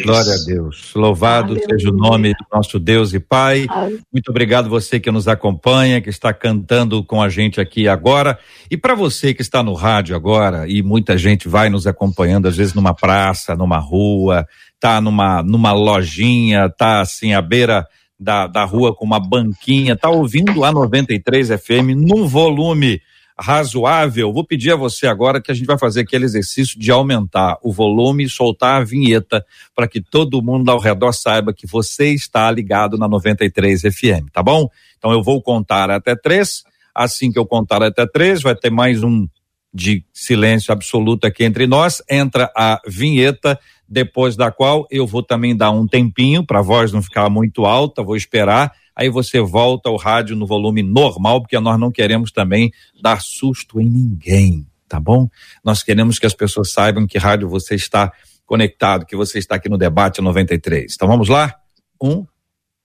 Glória 0.03 0.33
a 0.33 0.45
Deus. 0.45 0.93
Louvado 0.95 1.53
Aleluia. 1.53 1.67
seja 1.69 1.89
o 1.89 1.93
nome 1.93 2.33
do 2.33 2.45
nosso 2.51 2.79
Deus 2.79 3.13
e 3.13 3.19
Pai. 3.19 3.65
Aleluia. 3.69 3.99
Muito 4.11 4.29
obrigado 4.29 4.69
você 4.69 4.99
que 4.99 5.11
nos 5.11 5.27
acompanha, 5.27 6.01
que 6.01 6.09
está 6.09 6.33
cantando 6.33 7.03
com 7.03 7.21
a 7.21 7.29
gente 7.29 7.59
aqui 7.59 7.87
agora. 7.87 8.37
E 8.69 8.77
para 8.77 8.95
você 8.95 9.33
que 9.33 9.41
está 9.41 9.61
no 9.61 9.73
rádio 9.73 10.15
agora, 10.15 10.67
e 10.67 10.81
muita 10.81 11.17
gente 11.17 11.47
vai 11.47 11.69
nos 11.69 11.87
acompanhando, 11.87 12.47
às 12.47 12.57
vezes 12.57 12.73
numa 12.73 12.93
praça, 12.93 13.55
numa 13.55 13.77
rua, 13.77 14.47
tá 14.79 14.99
numa, 14.99 15.43
numa 15.43 15.71
lojinha, 15.73 16.69
tá 16.69 17.01
assim 17.01 17.33
à 17.33 17.41
beira 17.41 17.85
da, 18.19 18.47
da 18.47 18.63
rua 18.63 18.95
com 18.95 19.03
uma 19.03 19.19
banquinha, 19.19 19.95
tá 19.95 20.09
ouvindo 20.09 20.63
a 20.63 20.71
93 20.71 21.49
FM 21.49 21.95
num 21.95 22.27
volume 22.27 23.01
razoável, 23.39 24.31
vou 24.31 24.45
pedir 24.45 24.71
a 24.71 24.75
você 24.75 25.07
agora 25.07 25.41
que 25.41 25.51
a 25.51 25.53
gente 25.53 25.65
vai 25.65 25.77
fazer 25.77 26.01
aquele 26.01 26.25
exercício 26.25 26.79
de 26.79 26.91
aumentar 26.91 27.57
o 27.61 27.71
volume 27.71 28.25
e 28.25 28.29
soltar 28.29 28.81
a 28.81 28.83
vinheta 28.83 29.45
para 29.75 29.87
que 29.87 30.01
todo 30.01 30.41
mundo 30.41 30.69
ao 30.69 30.79
redor 30.79 31.11
saiba 31.11 31.53
que 31.53 31.65
você 31.65 32.13
está 32.13 32.49
ligado 32.51 32.97
na 32.97 33.07
93 33.07 33.81
FM, 33.81 34.29
tá 34.31 34.43
bom? 34.43 34.67
Então 34.97 35.11
eu 35.11 35.23
vou 35.23 35.41
contar 35.41 35.89
até 35.89 36.15
três. 36.15 36.63
Assim 36.93 37.31
que 37.31 37.39
eu 37.39 37.45
contar 37.45 37.81
até 37.81 38.05
três, 38.05 38.41
vai 38.41 38.55
ter 38.55 38.69
mais 38.69 39.01
um 39.01 39.27
de 39.73 40.03
silêncio 40.13 40.73
absoluto 40.73 41.25
aqui 41.25 41.43
entre 41.43 41.65
nós. 41.65 42.03
Entra 42.09 42.51
a 42.55 42.81
vinheta, 42.85 43.57
depois 43.87 44.35
da 44.35 44.51
qual 44.51 44.85
eu 44.91 45.07
vou 45.07 45.23
também 45.23 45.55
dar 45.55 45.71
um 45.71 45.87
tempinho 45.87 46.45
para 46.45 46.59
a 46.59 46.63
voz 46.63 46.91
não 46.91 47.01
ficar 47.01 47.29
muito 47.29 47.65
alta, 47.65 48.03
vou 48.03 48.15
esperar 48.15 48.71
aí 48.95 49.09
você 49.09 49.39
volta 49.39 49.89
ao 49.89 49.97
rádio 49.97 50.35
no 50.35 50.45
volume 50.45 50.83
normal, 50.83 51.41
porque 51.41 51.59
nós 51.59 51.79
não 51.79 51.91
queremos 51.91 52.31
também 52.31 52.71
dar 53.01 53.21
susto 53.21 53.79
em 53.79 53.89
ninguém, 53.89 54.67
tá 54.87 54.99
bom? 54.99 55.29
Nós 55.63 55.83
queremos 55.83 56.19
que 56.19 56.25
as 56.25 56.33
pessoas 56.33 56.71
saibam 56.71 57.07
que 57.07 57.17
rádio 57.17 57.49
você 57.49 57.75
está 57.75 58.11
conectado, 58.45 59.05
que 59.05 59.15
você 59.15 59.39
está 59.39 59.55
aqui 59.55 59.69
no 59.69 59.77
Debate 59.77 60.21
93. 60.21 60.93
Então 60.93 61.07
vamos 61.07 61.29
lá? 61.29 61.55
Um, 62.01 62.25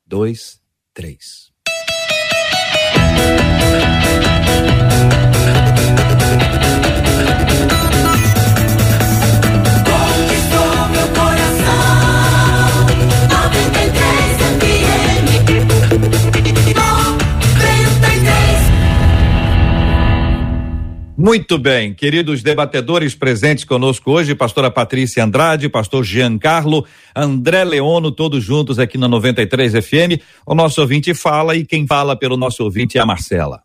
dois, 0.06 0.60
três. 0.94 1.46
Muito 21.18 21.56
bem, 21.56 21.94
queridos 21.94 22.42
debatedores 22.42 23.14
presentes 23.14 23.64
conosco 23.64 24.10
hoje, 24.10 24.34
pastora 24.34 24.70
Patrícia 24.70 25.24
Andrade, 25.24 25.66
pastor 25.66 26.04
Giancarlo, 26.04 26.84
André 27.16 27.64
Leono, 27.64 28.12
todos 28.12 28.44
juntos 28.44 28.78
aqui 28.78 28.98
na 28.98 29.08
93 29.08 29.72
FM. 29.72 30.20
O 30.46 30.54
nosso 30.54 30.78
ouvinte 30.82 31.14
fala 31.14 31.56
e 31.56 31.64
quem 31.64 31.86
fala 31.86 32.14
pelo 32.14 32.36
nosso 32.36 32.62
ouvinte 32.62 32.98
é 32.98 33.00
a 33.00 33.06
Marcela. 33.06 33.62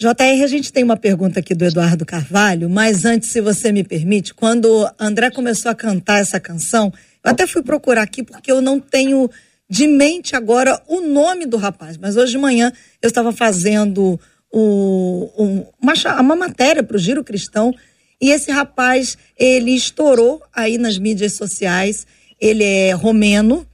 JR, 0.00 0.42
a 0.42 0.46
gente 0.46 0.72
tem 0.72 0.82
uma 0.82 0.96
pergunta 0.96 1.40
aqui 1.40 1.54
do 1.54 1.66
Eduardo 1.66 2.06
Carvalho, 2.06 2.70
mas 2.70 3.04
antes, 3.04 3.28
se 3.28 3.42
você 3.42 3.70
me 3.70 3.84
permite, 3.84 4.32
quando 4.32 4.90
André 4.98 5.30
começou 5.30 5.70
a 5.70 5.74
cantar 5.74 6.20
essa 6.20 6.40
canção, 6.40 6.90
eu 7.22 7.30
até 7.30 7.46
fui 7.46 7.62
procurar 7.62 8.02
aqui 8.02 8.22
porque 8.22 8.50
eu 8.50 8.62
não 8.62 8.80
tenho 8.80 9.30
de 9.68 9.86
mente 9.86 10.34
agora 10.34 10.80
o 10.88 11.02
nome 11.02 11.44
do 11.44 11.58
rapaz, 11.58 11.98
mas 11.98 12.16
hoje 12.16 12.32
de 12.32 12.38
manhã 12.38 12.72
eu 13.02 13.08
estava 13.08 13.32
fazendo 13.32 14.18
o, 14.56 15.32
um, 15.36 15.66
uma, 15.82 15.94
uma 16.20 16.36
matéria 16.36 16.80
para 16.80 16.96
o 16.96 17.00
Giro 17.00 17.24
Cristão 17.24 17.74
e 18.20 18.30
esse 18.30 18.52
rapaz, 18.52 19.18
ele 19.36 19.72
estourou 19.72 20.40
aí 20.54 20.78
nas 20.78 20.96
mídias 20.96 21.32
sociais, 21.32 22.06
ele 22.40 22.62
é 22.62 22.92
romeno, 22.92 23.66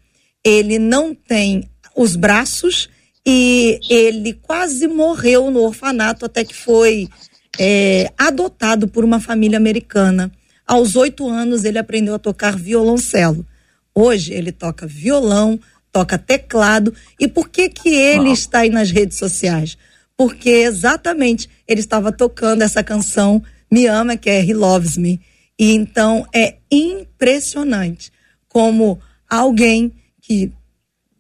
ele 0.43 0.79
não 0.79 1.15
tem 1.15 1.69
os 1.95 2.17
braços 2.17 2.89
e 3.27 3.79
ele 3.91 4.33
quase 4.33 4.89
morreu 4.89 5.51
no 5.51 5.61
orfanato 5.61 6.25
até 6.25 6.45
que 6.45 6.55
foi 6.55 7.09
é, 7.59 8.11
adotado 8.17 8.89
por 8.89 9.05
uma 9.05 9.21
família 9.21 9.59
americana. 9.59 10.33
Aos 10.67 10.97
oito 10.97 11.29
anos 11.29 11.65
ele 11.65 11.79
aprendeu 11.79 12.15
a 12.15 12.19
tocar 12.19 12.57
violoncelo. 12.57 13.47
Hoje 13.95 14.33
ele 14.33 14.51
toca 14.51 14.87
violão, 14.87 15.61
toca 15.93 16.17
teclado. 16.17 16.95
E 17.19 17.29
por 17.29 17.51
que 17.51 17.69
que 17.69 17.91
ele 17.91 18.31
está 18.31 18.61
aí 18.61 18.71
nas 18.71 18.91
redes 18.91 19.19
sociais? 19.19 19.77
Porque 20.21 20.51
exatamente 20.51 21.49
ele 21.67 21.81
estava 21.81 22.13
tocando 22.13 22.61
essa 22.61 22.85
canção 22.85 23.43
Me 23.73 23.87
Ama, 23.87 24.19
que 24.19 24.29
é 24.29 24.45
He 24.45 24.53
Loves 24.53 24.99
Me. 24.99 25.19
E 25.59 25.73
então 25.73 26.27
é 26.35 26.57
impressionante 26.71 28.13
como 28.47 29.01
alguém 29.27 29.91
que 30.21 30.53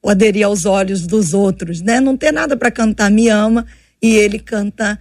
poderia 0.02 0.44
aos 0.44 0.66
olhos 0.66 1.06
dos 1.06 1.32
outros, 1.32 1.80
né, 1.80 1.98
não 1.98 2.14
ter 2.14 2.30
nada 2.30 2.58
para 2.58 2.70
cantar 2.70 3.10
Me 3.10 3.30
Ama 3.30 3.64
e 4.02 4.16
ele 4.16 4.38
canta 4.38 5.00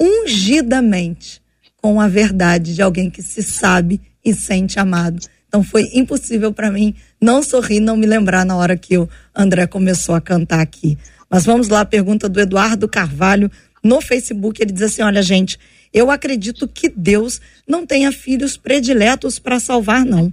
ungidamente 0.00 1.42
com 1.82 2.00
a 2.00 2.06
verdade 2.06 2.76
de 2.76 2.82
alguém 2.82 3.10
que 3.10 3.24
se 3.24 3.42
sabe 3.42 4.00
e 4.24 4.32
sente 4.34 4.78
amado. 4.78 5.18
Então 5.48 5.64
foi 5.64 5.90
impossível 5.94 6.52
para 6.52 6.70
mim 6.70 6.94
não 7.20 7.42
sorrir, 7.42 7.80
não 7.80 7.96
me 7.96 8.06
lembrar 8.06 8.46
na 8.46 8.56
hora 8.56 8.76
que 8.76 8.96
o 8.96 9.08
André 9.34 9.66
começou 9.66 10.14
a 10.14 10.20
cantar 10.20 10.60
aqui. 10.60 10.96
Mas 11.30 11.44
vamos 11.44 11.68
lá, 11.68 11.84
pergunta 11.84 12.28
do 12.28 12.40
Eduardo 12.40 12.88
Carvalho 12.88 13.50
no 13.82 14.00
Facebook. 14.00 14.62
Ele 14.62 14.72
diz 14.72 14.82
assim: 14.82 15.02
Olha, 15.02 15.22
gente, 15.22 15.58
eu 15.92 16.10
acredito 16.10 16.68
que 16.68 16.88
Deus 16.88 17.40
não 17.66 17.86
tenha 17.86 18.12
filhos 18.12 18.56
prediletos 18.56 19.38
para 19.38 19.60
salvar, 19.60 20.04
não. 20.04 20.32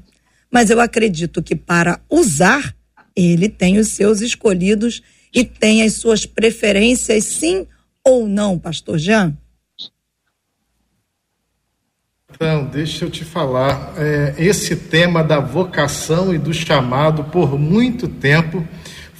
Mas 0.52 0.70
eu 0.70 0.80
acredito 0.80 1.42
que 1.42 1.56
para 1.56 2.00
usar, 2.10 2.76
ele 3.16 3.50
tem 3.50 3.80
os 3.80 3.90
seus 3.90 4.22
escolhidos 4.22 5.02
e 5.34 5.44
tem 5.44 5.82
as 5.82 5.94
suas 5.94 6.26
preferências, 6.26 7.24
sim 7.24 7.66
ou 8.04 8.28
não, 8.28 8.60
Pastor 8.60 9.00
Jean? 9.00 9.36
Então, 12.30 12.66
deixa 12.66 13.06
eu 13.06 13.10
te 13.10 13.24
falar. 13.24 13.94
É, 13.98 14.36
esse 14.38 14.76
tema 14.76 15.24
da 15.24 15.40
vocação 15.40 16.34
e 16.34 16.38
do 16.38 16.54
chamado, 16.54 17.24
por 17.26 17.58
muito 17.58 18.08
tempo, 18.08 18.68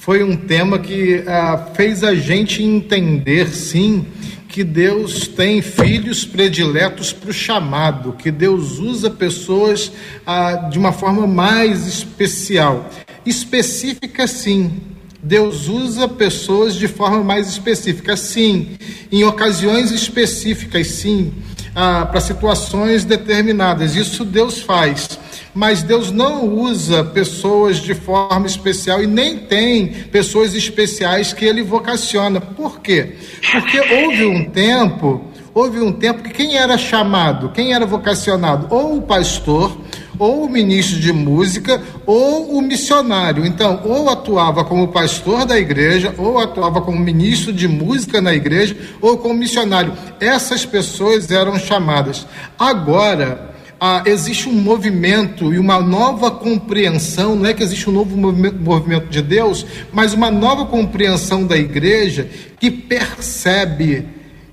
foi 0.04 0.22
um 0.22 0.36
tema 0.36 0.78
que 0.78 1.24
ah, 1.26 1.68
fez 1.72 2.04
a 2.04 2.14
gente 2.14 2.62
entender, 2.62 3.48
sim, 3.48 4.04
que 4.46 4.62
Deus 4.62 5.26
tem 5.26 5.62
filhos 5.62 6.26
prediletos 6.26 7.10
para 7.10 7.30
o 7.30 7.32
chamado, 7.32 8.12
que 8.12 8.30
Deus 8.30 8.78
usa 8.78 9.08
pessoas 9.08 9.90
ah, 10.26 10.68
de 10.70 10.78
uma 10.78 10.92
forma 10.92 11.26
mais 11.26 11.86
especial. 11.86 12.90
Específica, 13.24 14.26
sim. 14.26 14.74
Deus 15.22 15.68
usa 15.68 16.06
pessoas 16.06 16.74
de 16.74 16.86
forma 16.86 17.24
mais 17.24 17.48
específica, 17.48 18.14
sim. 18.14 18.76
Em 19.10 19.24
ocasiões 19.24 19.90
específicas, 19.90 20.86
sim. 20.88 21.32
Ah, 21.74 22.04
para 22.04 22.20
situações 22.20 23.06
determinadas. 23.06 23.96
Isso 23.96 24.22
Deus 24.22 24.60
faz 24.60 25.18
mas 25.54 25.82
Deus 25.82 26.10
não 26.10 26.48
usa 26.48 27.04
pessoas 27.04 27.76
de 27.76 27.94
forma 27.94 28.46
especial 28.46 29.02
e 29.02 29.06
nem 29.06 29.38
tem 29.38 29.86
pessoas 29.86 30.54
especiais 30.54 31.32
que 31.32 31.44
ele 31.44 31.62
vocaciona. 31.62 32.40
Por 32.40 32.80
quê? 32.80 33.14
Porque 33.52 33.78
houve 33.78 34.24
um 34.24 34.50
tempo, 34.50 35.24
houve 35.54 35.80
um 35.80 35.92
tempo 35.92 36.22
que 36.24 36.30
quem 36.30 36.56
era 36.56 36.76
chamado, 36.76 37.50
quem 37.50 37.72
era 37.72 37.86
vocacionado, 37.86 38.66
ou 38.68 38.98
o 38.98 39.02
pastor, 39.02 39.78
ou 40.18 40.44
o 40.44 40.48
ministro 40.48 40.98
de 40.98 41.12
música, 41.12 41.80
ou 42.04 42.56
o 42.56 42.62
missionário. 42.62 43.46
Então, 43.46 43.80
ou 43.84 44.08
atuava 44.08 44.64
como 44.64 44.88
pastor 44.88 45.44
da 45.44 45.58
igreja, 45.58 46.14
ou 46.18 46.38
atuava 46.38 46.80
como 46.80 46.98
ministro 46.98 47.52
de 47.52 47.68
música 47.68 48.20
na 48.20 48.34
igreja, 48.34 48.76
ou 49.00 49.18
como 49.18 49.34
missionário. 49.34 49.92
Essas 50.20 50.64
pessoas 50.64 51.30
eram 51.30 51.58
chamadas. 51.58 52.26
Agora, 52.58 53.53
ah, 53.80 54.02
existe 54.06 54.48
um 54.48 54.52
movimento 54.52 55.52
e 55.52 55.58
uma 55.58 55.80
nova 55.80 56.30
compreensão, 56.30 57.36
não 57.36 57.46
é 57.46 57.54
que 57.54 57.62
existe 57.62 57.88
um 57.88 57.92
novo 57.92 58.16
movimento 58.16 59.08
de 59.08 59.20
Deus, 59.20 59.66
mas 59.92 60.12
uma 60.12 60.30
nova 60.30 60.66
compreensão 60.66 61.46
da 61.46 61.56
igreja 61.56 62.28
que 62.58 62.70
percebe 62.70 64.06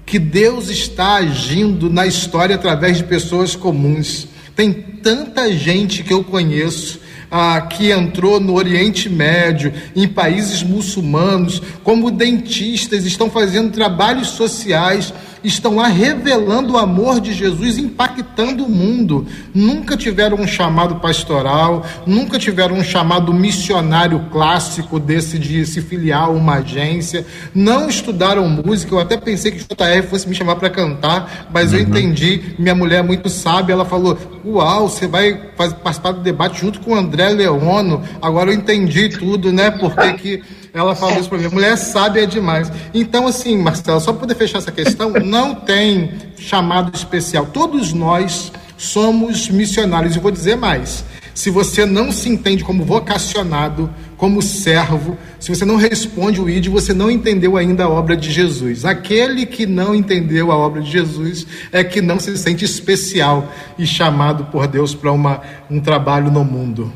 que 0.05 0.19
Deus 0.19 0.69
está 0.69 1.15
agindo 1.15 1.89
na 1.89 2.05
história 2.05 2.55
através 2.55 2.97
de 2.97 3.03
pessoas 3.03 3.55
comuns. 3.55 4.27
Tem 4.55 4.71
tanta 4.73 5.51
gente 5.53 6.03
que 6.03 6.13
eu 6.13 6.23
conheço 6.23 6.99
ah, 7.31 7.61
que 7.61 7.91
entrou 7.91 8.37
no 8.37 8.55
Oriente 8.55 9.07
Médio, 9.07 9.71
em 9.95 10.05
países 10.05 10.61
muçulmanos, 10.61 11.61
como 11.81 12.11
dentistas, 12.11 13.05
estão 13.05 13.29
fazendo 13.29 13.71
trabalhos 13.71 14.27
sociais 14.29 15.13
estão 15.43 15.75
lá 15.75 15.87
revelando 15.87 16.73
o 16.73 16.77
amor 16.77 17.19
de 17.19 17.33
Jesus, 17.33 17.77
impactando 17.77 18.65
o 18.65 18.69
mundo. 18.69 19.25
Nunca 19.53 19.97
tiveram 19.97 20.37
um 20.37 20.47
chamado 20.47 20.95
pastoral, 20.95 21.85
nunca 22.05 22.37
tiveram 22.37 22.75
um 22.75 22.83
chamado 22.83 23.33
missionário 23.33 24.27
clássico 24.31 24.99
desse 24.99 25.39
de 25.39 25.65
se 25.65 25.81
filiar 25.81 26.23
a 26.23 26.29
uma 26.29 26.55
agência, 26.55 27.25
não 27.53 27.89
estudaram 27.89 28.47
música. 28.47 28.93
Eu 28.93 28.99
até 28.99 29.17
pensei 29.17 29.51
que 29.51 29.61
o 29.61 29.75
JR 29.75 30.07
fosse 30.07 30.27
me 30.27 30.35
chamar 30.35 30.55
para 30.55 30.69
cantar, 30.69 31.49
mas 31.51 31.71
uhum. 31.71 31.79
eu 31.79 31.83
entendi. 31.83 32.55
Minha 32.57 32.75
mulher 32.75 32.99
é 32.99 33.03
muito 33.03 33.29
sábia, 33.29 33.73
ela 33.73 33.85
falou: 33.85 34.17
Uau, 34.45 34.87
você 34.87 35.07
vai 35.07 35.33
participar 35.33 36.11
do 36.11 36.21
debate 36.21 36.61
junto 36.61 36.79
com 36.79 36.91
o 36.91 36.95
André 36.95 37.29
Leono. 37.29 38.01
Agora 38.21 38.51
eu 38.51 38.55
entendi 38.55 39.09
tudo, 39.09 39.51
né? 39.51 39.71
Porque 39.71 40.13
que 40.13 40.43
ela 40.73 40.95
falou 40.95 41.19
isso 41.19 41.29
para 41.29 41.37
mim. 41.37 41.47
Mulher 41.49 41.77
sábia 41.77 42.25
demais. 42.25 42.71
Então, 42.93 43.27
assim, 43.27 43.57
Marcelo, 43.57 43.99
só 43.99 44.11
para 44.11 44.21
poder 44.21 44.35
fechar 44.35 44.59
essa 44.59 44.71
questão, 44.71 45.11
não 45.31 45.55
tem 45.55 46.11
chamado 46.37 46.93
especial. 46.93 47.45
Todos 47.45 47.93
nós 47.93 48.51
somos 48.77 49.49
missionários. 49.49 50.15
E 50.15 50.19
vou 50.19 50.29
dizer 50.29 50.57
mais. 50.57 51.05
Se 51.33 51.49
você 51.49 51.85
não 51.85 52.11
se 52.11 52.27
entende 52.27 52.61
como 52.61 52.83
vocacionado, 52.83 53.89
como 54.17 54.41
servo, 54.41 55.17
se 55.39 55.49
você 55.49 55.63
não 55.63 55.77
responde 55.77 56.41
o 56.41 56.49
ID, 56.49 56.67
você 56.67 56.93
não 56.93 57.09
entendeu 57.09 57.55
ainda 57.55 57.85
a 57.85 57.89
obra 57.89 58.17
de 58.17 58.29
Jesus. 58.29 58.83
Aquele 58.83 59.45
que 59.45 59.65
não 59.65 59.95
entendeu 59.95 60.51
a 60.51 60.57
obra 60.57 60.81
de 60.81 60.91
Jesus 60.91 61.47
é 61.71 61.85
que 61.85 62.01
não 62.01 62.19
se 62.19 62.37
sente 62.37 62.65
especial 62.65 63.49
e 63.79 63.87
chamado 63.87 64.45
por 64.51 64.67
Deus 64.67 64.93
para 64.93 65.13
um 65.13 65.79
trabalho 65.79 66.29
no 66.29 66.43
mundo. 66.43 66.91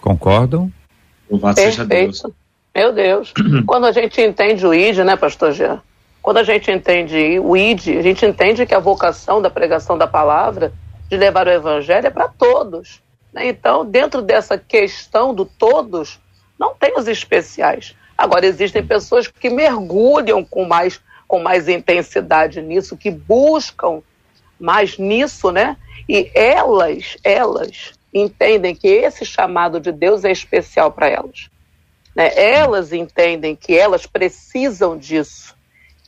Concordam? 0.00 0.72
Louvado 1.28 1.58
seja 1.58 1.84
Deus. 1.84 2.22
Meu 2.72 2.92
Deus. 2.92 3.34
Quando 3.66 3.86
a 3.86 3.92
gente 3.92 4.20
entende 4.20 4.64
o 4.64 4.72
ID, 4.72 4.98
né, 4.98 5.16
pastor 5.16 5.52
Jean? 5.52 5.82
Quando 6.24 6.38
a 6.38 6.42
gente 6.42 6.70
entende 6.70 7.38
o 7.38 7.54
ID, 7.54 7.98
a 7.98 8.02
gente 8.02 8.24
entende 8.24 8.64
que 8.64 8.74
a 8.74 8.78
vocação 8.78 9.42
da 9.42 9.50
pregação 9.50 9.98
da 9.98 10.06
palavra, 10.06 10.72
de 11.06 11.18
levar 11.18 11.46
o 11.46 11.50
evangelho, 11.50 12.06
é 12.06 12.10
para 12.10 12.28
todos. 12.28 13.02
Né? 13.30 13.48
Então, 13.48 13.84
dentro 13.84 14.22
dessa 14.22 14.56
questão 14.56 15.34
do 15.34 15.44
todos, 15.44 16.18
não 16.58 16.74
tem 16.74 16.94
os 16.96 17.08
especiais. 17.08 17.94
Agora, 18.16 18.46
existem 18.46 18.82
pessoas 18.82 19.28
que 19.28 19.50
mergulham 19.50 20.42
com 20.42 20.64
mais, 20.64 20.98
com 21.28 21.40
mais 21.40 21.68
intensidade 21.68 22.62
nisso, 22.62 22.96
que 22.96 23.10
buscam 23.10 24.00
mais 24.58 24.96
nisso, 24.96 25.52
né? 25.52 25.76
E 26.08 26.30
elas, 26.34 27.18
elas 27.22 27.92
entendem 28.14 28.74
que 28.74 28.88
esse 28.88 29.26
chamado 29.26 29.78
de 29.78 29.92
Deus 29.92 30.24
é 30.24 30.32
especial 30.32 30.90
para 30.90 31.06
elas. 31.06 31.50
Né? 32.16 32.30
Elas 32.34 32.94
entendem 32.94 33.54
que 33.54 33.76
elas 33.76 34.06
precisam 34.06 34.96
disso, 34.96 35.53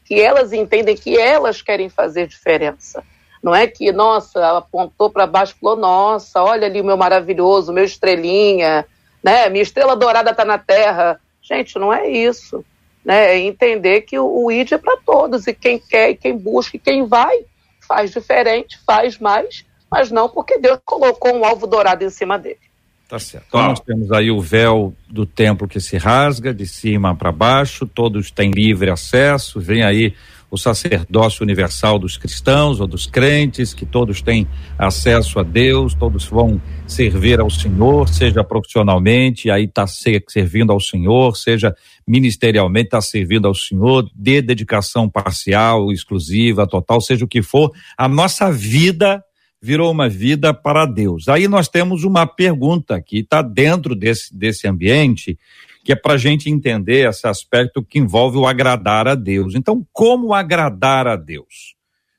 que 0.07 0.21
elas 0.21 0.53
entendem 0.53 0.97
que 0.97 1.19
elas 1.19 1.61
querem 1.61 1.89
fazer 1.89 2.29
diferença. 2.29 3.03
Não 3.43 3.55
é 3.55 3.67
que, 3.67 3.93
nossa, 3.93 4.59
apontou 4.59 5.11
para 5.11 5.27
baixo 5.27 5.55
e 5.57 5.61
falou, 5.61 5.77
nossa, 5.77 6.43
olha 6.43 6.67
ali 6.67 6.81
o 6.81 6.85
meu 6.85 6.97
maravilhoso, 6.97 7.73
meu 7.73 7.85
estrelinha, 7.85 8.87
né? 9.23 9.49
minha 9.49 9.63
estrela 9.63 9.97
dourada 9.97 10.31
está 10.31 10.45
na 10.45 10.59
terra. 10.59 11.21
Gente, 11.43 11.79
não 11.79 11.93
é 11.93 12.09
isso. 12.09 12.65
Né? 13.05 13.35
É 13.35 13.39
entender 13.39 14.03
que 14.03 14.19
o, 14.19 14.45
o 14.45 14.51
ID 14.51 14.73
é 14.73 14.79
para 14.79 14.97
todos, 14.99 15.47
e 15.47 15.55
quem 15.55 15.79
quer, 15.79 16.15
quem 16.15 16.37
busca, 16.37 16.77
e 16.77 16.81
quem 16.81 17.07
vai, 17.07 17.45
faz 17.87 18.11
diferente, 18.11 18.79
faz 18.87 19.19
mais, 19.19 19.65
mas 19.91 20.11
não 20.11 20.29
porque 20.29 20.59
Deus 20.59 20.81
colocou 20.85 21.35
um 21.35 21.45
alvo 21.45 21.67
dourado 21.67 22.05
em 22.05 22.11
cima 22.11 22.39
dele. 22.39 22.66
Tá 23.09 23.21
certo. 23.21 23.47
Então 23.49 23.69
nós 23.69 23.81
temos 23.81 24.11
aí 24.11 24.31
o 24.33 24.41
véu 24.41 24.93
do 25.09 25.25
templo 25.25 25.69
que 25.69 25.79
se 25.79 25.97
rasga 25.97 26.53
de 26.53 26.67
cima 26.67 27.15
para 27.15 27.31
baixo, 27.31 27.87
todos 27.87 28.33
têm 28.33 28.51
livre 28.51 28.91
acesso, 28.91 29.61
vem 29.61 29.85
aí 29.85 30.13
o 30.51 30.57
sacerdócio 30.57 31.43
universal 31.43 31.99
dos 31.99 32.17
cristãos 32.17 32.81
ou 32.81 32.87
dos 32.87 33.07
crentes, 33.07 33.75
que 33.75 33.85
todos 33.85 34.23
têm 34.23 34.47
acesso 34.79 35.39
a 35.39 35.43
Deus, 35.43 35.95
todos 35.95 36.25
vão 36.27 36.61
servir 36.87 37.41
ao 37.41 37.51
Senhor, 37.51 38.09
seja 38.09 38.45
profissionalmente, 38.45 39.51
aí 39.51 39.65
está 39.65 39.87
servindo 39.87 40.73
ao 40.73 40.81
Senhor, 40.81 41.37
seja 41.37 41.75
ministerialmente, 42.07 42.87
está 42.87 43.01
servindo 43.01 43.47
ao 43.47 43.55
Senhor, 43.55 44.09
de 44.15 44.41
dedicação 44.41 45.09
parcial, 45.09 45.93
exclusiva, 45.93 46.67
total, 46.67 47.01
seja 47.01 47.25
o 47.25 47.29
que 47.29 47.43
for, 47.43 47.73
a 47.99 48.09
nossa 48.09 48.51
vida 48.51 49.23
virou 49.67 49.91
uma 49.91 50.09
vida 50.09 50.55
para 50.55 50.87
Deus. 50.87 51.27
Aí 51.27 51.49
nós 51.49 51.69
temos 51.69 52.05
uma 52.05 52.25
pergunta 52.25 53.03
que 53.03 53.19
está 53.19 53.43
dentro 53.43 53.97
desse, 53.97 54.33
desse 54.33 54.69
ambiente, 54.69 55.37
que 55.85 55.91
é 55.91 55.97
para 55.97 56.15
a 56.15 56.19
gente 56.19 56.49
entender 56.49 57.09
esse 57.09 57.27
aspecto 57.27 57.83
que 57.83 57.99
envolve 57.99 58.39
o 58.39 58.47
agradar 58.47 59.09
a 59.09 59.17
Deus. 59.17 59.57
Então, 59.57 59.85
como 59.93 60.33
agradar 60.33 61.09
a 61.09 61.17
Deus? 61.17 61.75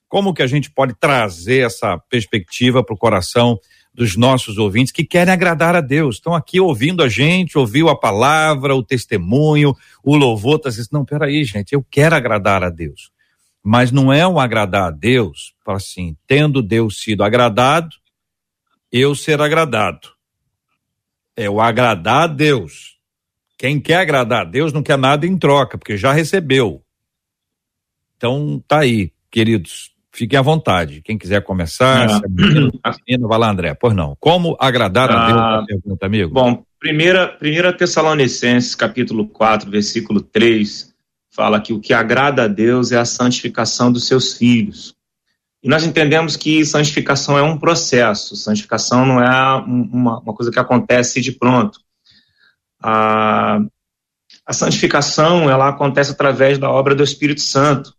Como 0.09 0.33
que 0.33 0.41
a 0.41 0.47
gente 0.47 0.69
pode 0.69 0.93
trazer 0.93 1.65
essa 1.65 1.97
perspectiva 1.97 2.83
para 2.83 2.93
o 2.93 2.97
coração 2.97 3.57
dos 3.93 4.17
nossos 4.17 4.57
ouvintes 4.57 4.91
que 4.91 5.05
querem 5.05 5.33
agradar 5.33 5.73
a 5.73 5.81
Deus? 5.81 6.15
Estão 6.15 6.35
aqui 6.35 6.59
ouvindo 6.59 7.01
a 7.01 7.07
gente, 7.07 7.57
ouviu 7.57 7.87
a 7.87 7.97
palavra, 7.97 8.75
o 8.75 8.83
testemunho, 8.83 9.73
o 10.03 10.17
louvor, 10.17 10.59
tá 10.59 10.69
dizendo, 10.69 10.89
não, 10.91 11.05
peraí, 11.05 11.45
gente, 11.45 11.71
eu 11.71 11.85
quero 11.89 12.13
agradar 12.13 12.61
a 12.61 12.69
Deus. 12.69 13.09
Mas 13.69 13.91
não 13.91 14.13
é 14.13 14.25
um 14.25 14.39
agradar 14.39 14.87
a 14.87 14.91
Deus, 14.91 15.53
assim, 15.67 16.15
tendo 16.25 16.61
Deus 16.61 17.01
sido 17.01 17.21
agradado, 17.21 17.93
eu 18.89 19.13
ser 19.13 19.41
agradado. 19.41 20.07
É 21.35 21.49
o 21.49 21.59
agradar 21.59 22.23
a 22.23 22.27
Deus. 22.27 22.97
Quem 23.57 23.77
quer 23.77 23.97
agradar 23.97 24.43
a 24.43 24.49
Deus 24.49 24.71
não 24.71 24.81
quer 24.81 24.97
nada 24.97 25.27
em 25.27 25.37
troca, 25.37 25.77
porque 25.77 25.97
já 25.97 26.13
recebeu. 26.13 26.81
Então, 28.15 28.63
tá 28.65 28.79
aí, 28.79 29.11
queridos. 29.29 29.91
Fique 30.13 30.37
à 30.37 30.41
vontade. 30.41 31.01
Quem 31.01 31.17
quiser 31.17 31.43
começar, 31.43 32.09
ah. 32.09 32.21
menino, 32.25 32.71
menino, 33.05 33.27
vai 33.27 33.37
lá, 33.37 33.51
André. 33.51 33.73
Pois 33.73 33.93
não. 33.93 34.15
Como 34.17 34.55
agradar 34.61 35.11
a 35.11 35.27
Deus? 35.27 35.39
Ah, 35.41 35.65
pergunta, 35.67 36.05
amigo. 36.05 36.33
Bom, 36.33 36.63
primeira, 36.79 37.27
primeira 37.27 37.73
Tessalonicenses, 37.73 38.75
capítulo 38.75 39.27
4, 39.27 39.69
versículo 39.69 40.21
3, 40.21 40.95
fala 41.37 41.61
que 41.61 41.71
o 41.71 41.79
que 41.79 41.93
agrada 41.93 42.45
a 42.45 42.47
Deus 42.47 42.91
é 42.91 42.97
a 42.97 43.05
santificação 43.05 43.91
dos 43.91 44.07
seus 44.07 44.33
filhos. 44.33 44.95
E 45.61 45.69
nós 45.69 45.83
entendemos 45.83 46.35
que 46.35 46.65
santificação 46.65 47.37
é 47.37 47.43
um 47.43 47.59
processo, 47.59 48.35
santificação 48.35 49.05
não 49.05 49.21
é 49.21 49.55
uma, 49.63 50.19
uma 50.19 50.33
coisa 50.33 50.51
que 50.51 50.57
acontece 50.57 51.21
de 51.21 51.31
pronto. 51.31 51.79
A, 52.81 53.59
a 54.45 54.53
santificação 54.53 55.47
ela 55.47 55.69
acontece 55.69 56.11
através 56.11 56.57
da 56.57 56.71
obra 56.71 56.95
do 56.95 57.03
Espírito 57.03 57.41
Santo 57.41 57.93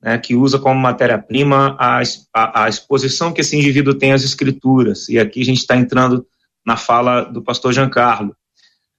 né, 0.00 0.16
que 0.18 0.36
usa 0.36 0.56
como 0.56 0.78
matéria-prima 0.78 1.76
a, 1.80 2.00
a, 2.32 2.64
a, 2.64 2.68
exposição 2.68 3.32
que 3.32 3.40
esse 3.40 3.56
indivíduo 3.56 3.94
tem 3.94 4.12
às 4.12 4.22
escrituras. 4.22 5.08
E 5.08 5.18
aqui 5.18 5.40
a 5.40 5.44
gente 5.44 5.58
está 5.58 5.76
entrando 5.76 6.24
na 6.64 6.76
fala 6.76 7.22
do 7.22 7.42
pastor 7.42 7.72
Giancarlo. 7.72 8.36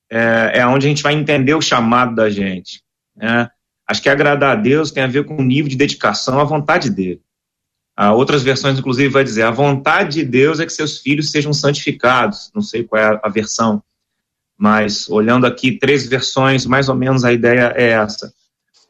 É, 0.10 0.60
é 0.60 0.68
onde 0.68 0.86
a 0.86 0.90
gente 0.90 1.04
vai 1.04 1.14
entender 1.14 1.54
o 1.54 1.62
chamado 1.62 2.14
da 2.14 2.30
gente. 2.30 2.82
Né? 3.18 3.50
Acho 3.86 4.02
que 4.02 4.10
agradar 4.10 4.58
a 4.58 4.60
Deus 4.60 4.92
tem 4.92 5.04
a 5.04 5.08
ver 5.08 5.26
com 5.26 5.38
o 5.38 5.44
nível 5.44 5.70
de 5.70 5.76
dedicação 5.76 6.40
à 6.40 6.44
vontade 6.44 6.90
dele. 6.90 7.22
Há 7.96 8.14
outras 8.14 8.44
versões, 8.44 8.78
inclusive, 8.78 9.10
vai 9.10 9.24
dizer: 9.24 9.44
a 9.44 9.52
vontade 9.52 10.22
de 10.22 10.24
Deus 10.24 10.60
é 10.60 10.66
que 10.66 10.72
seus 10.72 11.00
filhos 11.00 11.32
sejam 11.32 11.52
santificados. 11.52 12.52
Não 12.54 12.62
sei 12.62 12.84
qual 12.84 13.02
é 13.02 13.20
a 13.24 13.30
versão, 13.30 13.82
mas 14.56 15.10
olhando 15.10 15.48
aqui 15.48 15.72
três 15.72 16.08
versões, 16.08 16.66
mais 16.66 16.90
ou 16.90 16.96
menos 16.96 17.26
a 17.26 17.34
ideia 17.34 17.74
é 17.76 17.90
essa 17.90 18.32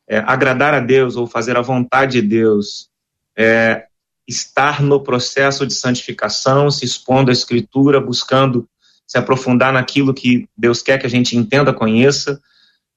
é, 0.07 0.19
agradar 0.19 0.73
a 0.73 0.79
Deus 0.79 1.17
ou 1.17 1.27
fazer 1.27 1.57
a 1.57 1.61
vontade 1.61 2.21
de 2.21 2.27
Deus, 2.27 2.89
é, 3.35 3.85
estar 4.25 4.81
no 4.81 5.03
processo 5.03 5.67
de 5.67 5.73
santificação, 5.73 6.71
se 6.71 6.85
expondo 6.85 7.29
à 7.29 7.33
Escritura, 7.33 7.99
buscando 7.99 8.67
se 9.05 9.17
aprofundar 9.17 9.73
naquilo 9.73 10.13
que 10.13 10.47
Deus 10.57 10.81
quer 10.81 10.97
que 10.97 11.05
a 11.05 11.09
gente 11.09 11.35
entenda, 11.35 11.73
conheça. 11.73 12.41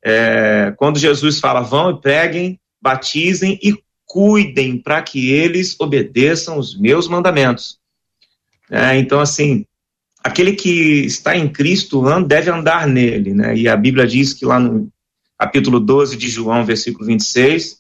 É, 0.05 0.73
quando 0.77 0.99
Jesus 0.99 1.39
fala, 1.39 1.61
vão 1.61 1.91
e 1.91 2.01
preguem, 2.01 2.59
batizem 2.81 3.59
e 3.63 3.75
cuidem 4.07 4.79
para 4.79 5.01
que 5.03 5.31
eles 5.31 5.77
obedeçam 5.79 6.59
os 6.59 6.79
meus 6.79 7.07
mandamentos. 7.07 7.79
É, 8.71 8.97
então, 8.97 9.21
assim, 9.21 9.65
aquele 10.23 10.53
que 10.53 11.05
está 11.05 11.37
em 11.37 11.49
Cristo 11.49 12.03
deve 12.23 12.51
andar 12.51 12.87
nele, 12.87 13.35
né? 13.35 13.57
E 13.57 13.69
a 13.69 13.77
Bíblia 13.77 14.07
diz 14.07 14.33
que 14.33 14.45
lá 14.45 14.59
no 14.59 14.91
capítulo 15.39 15.81
12 15.81 16.17
de 16.17 16.29
João, 16.29 16.65
versículo 16.65 17.07
26, 17.07 17.79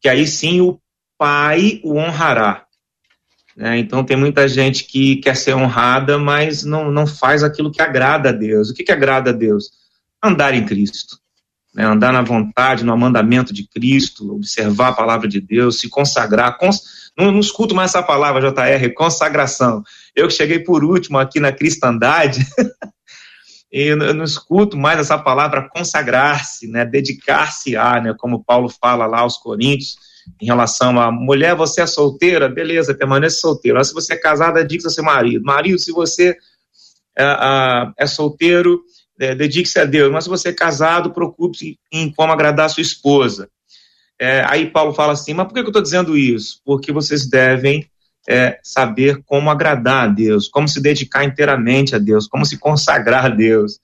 que 0.00 0.08
aí 0.08 0.26
sim 0.26 0.60
o 0.60 0.80
Pai 1.18 1.80
o 1.82 1.94
honrará. 1.94 2.66
Né? 3.56 3.78
Então 3.78 4.04
tem 4.04 4.16
muita 4.16 4.46
gente 4.46 4.84
que 4.84 5.16
quer 5.16 5.34
ser 5.34 5.54
honrada, 5.54 6.18
mas 6.18 6.62
não, 6.62 6.90
não 6.90 7.06
faz 7.06 7.42
aquilo 7.42 7.70
que 7.70 7.80
agrada 7.80 8.28
a 8.28 8.32
Deus. 8.32 8.68
O 8.68 8.74
que, 8.74 8.84
que 8.84 8.92
agrada 8.92 9.30
a 9.30 9.32
Deus? 9.32 9.70
Andar 10.22 10.52
em 10.54 10.66
Cristo. 10.66 11.18
Né? 11.76 11.84
Andar 11.84 12.12
na 12.12 12.22
vontade, 12.22 12.84
no 12.84 12.96
mandamento 12.96 13.52
de 13.52 13.68
Cristo, 13.68 14.34
observar 14.34 14.88
a 14.88 14.92
palavra 14.94 15.28
de 15.28 15.40
Deus, 15.40 15.78
se 15.78 15.90
consagrar. 15.90 16.56
Cons... 16.56 17.12
Não, 17.16 17.30
não 17.30 17.40
escuto 17.40 17.74
mais 17.74 17.90
essa 17.90 18.02
palavra, 18.02 18.50
JR, 18.50 18.94
consagração. 18.94 19.82
Eu 20.14 20.26
que 20.26 20.34
cheguei 20.34 20.58
por 20.58 20.82
último 20.82 21.18
aqui 21.18 21.38
na 21.38 21.52
cristandade, 21.52 22.40
eu 23.70 24.14
não 24.14 24.24
escuto 24.24 24.76
mais 24.76 24.98
essa 24.98 25.18
palavra 25.18 25.68
consagrar-se, 25.68 26.66
né, 26.66 26.84
dedicar-se 26.84 27.76
a, 27.76 28.00
né, 28.00 28.14
como 28.16 28.42
Paulo 28.42 28.70
fala 28.70 29.06
lá 29.06 29.20
aos 29.20 29.36
Coríntios, 29.36 29.96
em 30.40 30.46
relação 30.46 30.98
a 30.98 31.12
mulher, 31.12 31.54
você 31.54 31.82
é 31.82 31.86
solteira, 31.86 32.48
beleza, 32.48 32.94
permanece 32.94 33.36
solteiro. 33.36 33.78
Mas 33.78 33.88
se 33.88 33.94
você 33.94 34.14
é 34.14 34.16
casada, 34.16 34.60
ao 34.60 34.90
seu 34.90 35.04
marido. 35.04 35.44
Marido, 35.44 35.78
se 35.78 35.92
você 35.92 36.36
é, 37.16 37.92
é 37.96 38.06
solteiro, 38.06 38.82
é, 39.18 39.34
dedique-se 39.34 39.78
a 39.78 39.84
Deus. 39.84 40.12
Mas 40.12 40.24
se 40.24 40.30
você 40.30 40.50
é 40.50 40.52
casado, 40.52 41.12
preocupe-se 41.12 41.78
em 41.92 42.12
como 42.12 42.32
agradar 42.32 42.66
a 42.66 42.68
sua 42.68 42.82
esposa. 42.82 43.48
É, 44.18 44.44
aí 44.46 44.70
Paulo 44.70 44.94
fala 44.94 45.12
assim, 45.12 45.34
mas 45.34 45.46
por 45.46 45.54
que 45.54 45.60
eu 45.60 45.66
estou 45.66 45.82
dizendo 45.82 46.16
isso? 46.16 46.60
Porque 46.64 46.92
vocês 46.92 47.28
devem 47.28 47.88
é 48.28 48.58
saber 48.62 49.22
como 49.24 49.50
agradar 49.50 50.04
a 50.04 50.08
Deus, 50.08 50.48
como 50.48 50.68
se 50.68 50.80
dedicar 50.80 51.24
inteiramente 51.24 51.94
a 51.94 51.98
Deus, 51.98 52.26
como 52.26 52.44
se 52.44 52.58
consagrar 52.58 53.26
a 53.26 53.28
Deus. 53.28 53.78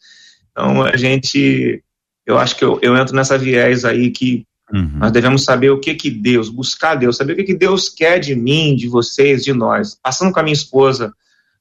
Então, 0.51 0.83
a 0.83 0.97
gente, 0.97 1.83
eu 2.27 2.39
acho 2.39 2.57
que 2.57 2.65
eu, 2.65 2.79
eu 2.83 2.97
entro 2.97 3.15
nessa 3.15 3.39
viés 3.39 3.85
aí 3.85 4.11
que 4.11 4.45
uhum. 4.73 4.99
nós 4.99 5.13
devemos 5.13 5.45
saber 5.45 5.71
o 5.71 5.79
que 5.79 5.95
que 5.95 6.11
Deus, 6.11 6.49
buscar 6.49 6.97
Deus, 6.97 7.17
saber 7.17 7.35
o 7.35 7.37
que 7.37 7.45
que 7.45 7.55
Deus 7.55 7.89
quer 7.89 8.19
de 8.19 8.35
mim, 8.35 8.75
de 8.75 8.89
vocês, 8.89 9.45
de 9.45 9.53
nós. 9.53 9.97
Passando 10.03 10.33
com 10.33 10.41
a 10.41 10.43
minha 10.43 10.53
esposa, 10.53 11.13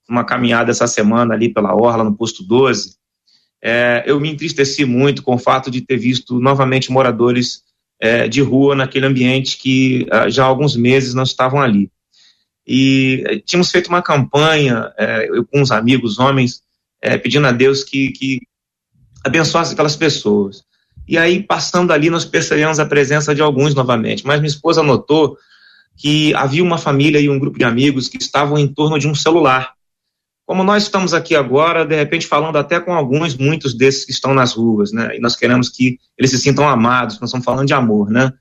uma 0.10 0.26
caminhada 0.26 0.72
essa 0.72 0.88
semana 0.88 1.36
ali 1.36 1.54
pela 1.54 1.76
Orla, 1.76 2.04
no 2.04 2.18
posto 2.18 2.44
12, 2.44 2.96
é, 3.62 4.04
eu 4.06 4.20
me 4.20 4.30
entristeci 4.30 4.86
muito 4.86 5.22
com 5.22 5.36
o 5.36 5.40
fato 5.40 5.70
de 5.70 5.82
ter 5.82 5.98
visto 5.98 6.40
novamente 6.40 6.92
moradores 6.92 7.62
é, 8.00 8.28
de 8.28 8.42
rua 8.42 8.76
naquele 8.76 9.06
ambiente 9.06 9.58
que 9.58 10.08
ah, 10.10 10.28
já 10.30 10.44
há 10.44 10.48
alguns 10.48 10.76
meses 10.76 11.14
não 11.14 11.24
estavam 11.24 11.62
ali. 11.62 11.92
E 12.66 13.24
eh, 13.28 13.40
tínhamos 13.40 13.72
feito 13.72 13.88
uma 13.88 14.02
campanha, 14.02 14.92
é, 14.98 15.28
eu 15.30 15.46
com 15.46 15.62
uns 15.62 15.72
amigos 15.72 16.20
homens, 16.20 16.62
é, 17.02 17.18
pedindo 17.18 17.46
a 17.48 17.52
Deus 17.52 17.84
que, 17.84 18.12
que 18.12 18.40
abençoasse 19.24 19.74
aquelas 19.74 19.96
pessoas. 19.96 20.64
E 21.08 21.18
aí, 21.18 21.44
passando 21.44 21.92
ali, 21.92 22.10
nós 22.10 22.26
percebemos 22.26 22.80
a 22.80 22.86
presença 22.86 23.36
de 23.36 23.42
alguns 23.42 23.76
novamente. 23.76 24.26
Mas 24.26 24.40
minha 24.40 24.50
esposa 24.50 24.82
notou 24.84 25.38
que 25.98 26.34
havia 26.36 26.64
uma 26.64 26.78
família 26.78 27.20
e 27.20 27.30
um 27.30 27.40
grupo 27.40 27.58
de 27.58 27.66
amigos 27.66 28.08
que 28.08 28.18
estavam 28.18 28.58
em 28.58 28.68
torno 28.68 28.98
de 28.98 29.08
um 29.08 29.16
celular. 29.16 29.74
Como 30.52 30.66
nós 30.66 30.84
estamos 30.84 31.14
aqui 31.14 31.34
agora, 31.34 31.86
de 31.86 31.96
repente 31.96 32.28
falando 32.28 32.58
até 32.58 32.78
com 32.78 32.94
alguns, 32.94 33.38
muitos 33.38 33.74
desses 33.74 34.04
que 34.04 34.12
estão 34.12 34.34
nas 34.34 34.52
ruas, 34.52 34.92
né? 34.92 35.16
E 35.16 35.20
nós 35.22 35.34
queremos 35.34 35.70
que 35.70 35.98
eles 36.18 36.30
se 36.30 36.38
sintam 36.38 36.68
amados, 36.68 37.22
nós 37.22 37.30
estamos 37.30 37.46
falando 37.46 37.68
de 37.68 37.74
amor, 37.74 38.10
né? 38.10 38.34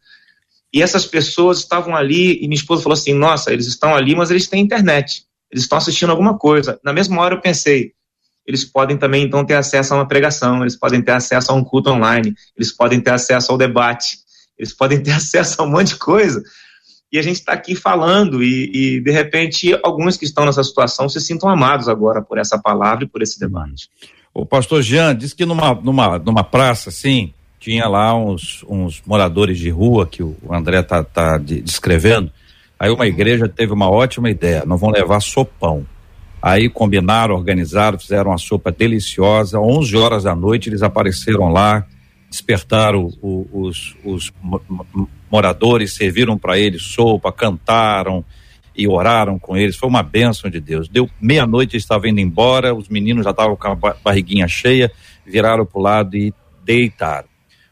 E 0.75 0.83
essas 0.83 1.07
pessoas 1.07 1.59
estavam 1.59 1.95
ali, 1.95 2.43
e 2.43 2.49
minha 2.49 2.57
esposa 2.57 2.83
falou 2.83 2.95
assim: 2.95 3.15
Nossa, 3.15 3.53
eles 3.53 3.69
estão 3.69 3.95
ali, 3.95 4.17
mas 4.17 4.29
eles 4.29 4.49
têm 4.49 4.61
internet, 4.61 5.23
eles 5.53 5.63
estão 5.63 5.79
assistindo 5.79 6.11
alguma 6.11 6.37
coisa. 6.37 6.81
Na 6.83 6.93
mesma 6.93 7.23
hora 7.23 7.37
eu 7.37 7.41
pensei: 7.41 7.93
eles 8.45 8.65
podem 8.65 8.97
também 8.97 9.23
então 9.23 9.47
ter 9.47 9.55
acesso 9.55 9.95
a 9.95 9.99
uma 9.99 10.09
pregação, 10.09 10.63
eles 10.63 10.75
podem 10.77 11.01
ter 11.01 11.13
acesso 11.13 11.53
a 11.53 11.55
um 11.55 11.63
culto 11.63 11.91
online, 11.91 12.35
eles 12.57 12.73
podem 12.73 13.01
ter 13.01 13.13
acesso 13.13 13.53
ao 13.53 13.57
debate, 13.57 14.17
eles 14.59 14.75
podem 14.75 15.01
ter 15.01 15.13
acesso 15.15 15.63
a 15.63 15.65
um 15.65 15.71
monte 15.71 15.91
de 15.91 15.97
coisa. 15.97 16.43
E 17.13 17.19
a 17.19 17.23
gente 17.23 17.37
está 17.37 17.53
aqui 17.53 17.75
falando, 17.75 18.43
e, 18.43 18.71
e, 18.73 19.01
de 19.01 19.11
repente 19.11 19.77
alguns 19.83 20.17
que 20.17 20.25
estão 20.25 20.45
nessa 20.45 20.63
situação 20.63 21.09
se 21.09 21.21
sintam 21.21 21.49
amados 21.49 21.89
agora 21.89 22.23
por 22.23 22.39
essa 22.39 22.59
palavra 22.59 23.05
e 23.05 23.09
por 23.09 23.21
esse 23.21 23.39
debate. 23.39 23.89
O 24.33 24.47
pastor 24.47 24.81
Jean 24.81 25.17
disse 25.17 25.35
que 25.35 25.45
numa, 25.45 25.75
numa, 25.75 26.19
numa 26.21 26.45
praça 26.45 26.89
assim, 26.89 27.35
tinha 27.59 27.89
lá 27.89 28.15
uns, 28.15 28.65
uns 28.69 29.03
moradores 29.05 29.59
de 29.59 29.71
rua 29.71 30.07
que 30.07 30.23
o 30.23 30.37
André 30.51 30.83
tá, 30.83 31.03
tá 31.03 31.37
descrevendo. 31.37 32.31
Aí 32.79 32.91
uma 32.91 33.07
igreja 33.07 33.49
teve 33.49 33.73
uma 33.73 33.91
ótima 33.91 34.31
ideia, 34.31 34.65
não 34.65 34.79
vão 34.79 34.91
levar 34.91 35.21
sopão. 35.21 35.85
Aí 36.41 36.71
combinaram, 36.71 37.35
organizaram, 37.35 37.99
fizeram 37.99 38.31
uma 38.31 38.39
sopa 38.39 38.73
deliciosa. 38.73 39.61
11 39.61 39.97
horas 39.97 40.23
da 40.25 40.35
noite 40.35 40.71
eles 40.71 40.83
apareceram 40.83 41.53
lá, 41.53 41.85
despertaram 42.31 43.12
o, 43.20 43.47
os, 43.53 43.97
os 44.05 44.33
moradores, 45.31 45.95
serviram 45.95 46.39
para 46.39 46.59
eles 46.59 46.83
sopa, 46.83 47.33
cantaram 47.33 48.24
e 48.76 48.87
oraram 48.87 49.39
com 49.39 49.57
eles. 49.57 49.76
Foi 49.76 49.89
uma 49.89 50.03
bênção 50.03 50.49
de 50.49 50.61
Deus. 50.61 50.89
Deu 50.89 51.11
meia-noite, 51.20 51.74
eles 51.74 51.83
estavam 51.83 52.09
indo 52.09 52.20
embora, 52.20 52.72
os 52.72 52.89
meninos 52.89 53.24
já 53.24 53.31
estavam 53.31 53.57
com 53.57 53.68
a 53.68 53.95
barriguinha 54.05 54.47
cheia, 54.47 54.93
viraram 55.26 55.66
para 55.66 55.78
o 55.78 55.83
lado 55.83 56.16
e 56.16 56.33
deitaram. 56.64 57.28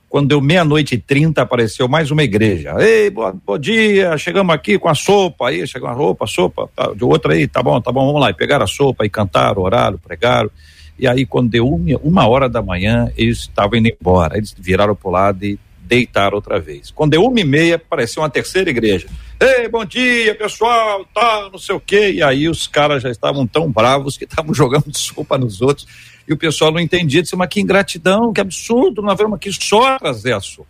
Quando 0.08 0.28
deu 0.28 0.40
meia-noite 0.40 0.94
e 0.94 0.98
trinta, 0.98 1.42
apareceu 1.42 1.86
mais 1.86 2.10
uma 2.10 2.24
igreja. 2.24 2.74
Ei, 2.78 3.10
bom, 3.10 3.38
bom 3.46 3.58
dia, 3.58 4.16
chegamos 4.16 4.54
aqui 4.54 4.78
com 4.78 4.88
a 4.88 4.94
sopa 4.94 5.48
aí, 5.48 5.66
chegou 5.66 5.88
a 5.88 5.92
roupa, 5.92 6.26
sopa, 6.26 6.68
tá, 6.74 6.92
de 6.94 7.04
outra 7.04 7.34
aí, 7.34 7.46
tá 7.46 7.62
bom, 7.62 7.78
tá 7.80 7.92
bom, 7.92 8.06
vamos 8.06 8.20
lá. 8.20 8.30
E 8.30 8.34
pegaram 8.34 8.64
a 8.64 8.66
sopa 8.66 9.04
e 9.04 9.10
cantaram, 9.10 9.62
oraram, 9.62 9.98
pregaram. 9.98 10.50
E 10.98 11.06
aí, 11.06 11.24
quando 11.24 11.50
deu 11.50 11.68
uma, 11.68 11.98
uma 12.02 12.28
hora 12.28 12.48
da 12.48 12.60
manhã, 12.60 13.10
eles 13.16 13.38
estavam 13.38 13.78
indo 13.78 13.88
embora. 13.88 14.36
Eles 14.36 14.54
viraram 14.58 14.94
para 14.94 15.08
o 15.08 15.12
lado 15.12 15.44
e 15.44 15.58
deitaram 15.80 16.36
outra 16.36 16.60
vez. 16.60 16.90
Quando 16.90 17.12
deu 17.12 17.24
uma 17.24 17.40
e 17.40 17.44
meia, 17.44 17.76
apareceu 17.76 18.22
uma 18.22 18.28
terceira 18.28 18.68
igreja. 18.68 19.08
Ei, 19.40 19.68
bom 19.68 19.84
dia, 19.84 20.34
pessoal, 20.34 21.04
tá, 21.14 21.48
não 21.50 21.58
sei 21.58 21.74
o 21.74 21.80
quê. 21.80 22.12
E 22.12 22.22
aí 22.22 22.48
os 22.48 22.66
caras 22.66 23.02
já 23.02 23.10
estavam 23.10 23.46
tão 23.46 23.70
bravos 23.70 24.16
que 24.16 24.24
estavam 24.24 24.52
jogando 24.54 24.94
sopa 24.94 25.38
nos 25.38 25.62
outros 25.62 25.86
e 26.28 26.32
o 26.32 26.36
pessoal 26.36 26.70
não 26.70 26.78
entendia, 26.78 27.22
disse, 27.22 27.34
mas 27.34 27.48
que 27.48 27.58
ingratidão, 27.58 28.34
que 28.34 28.40
absurdo, 28.40 29.00
nós 29.00 29.16
vamos 29.16 29.36
aqui 29.36 29.50
só 29.50 29.98
trazer 29.98 30.34
a 30.34 30.40
sopa. 30.40 30.68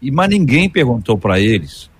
E 0.00 0.10
mas 0.10 0.30
ninguém 0.30 0.68
perguntou 0.68 1.18
para 1.18 1.38
eles 1.38 1.90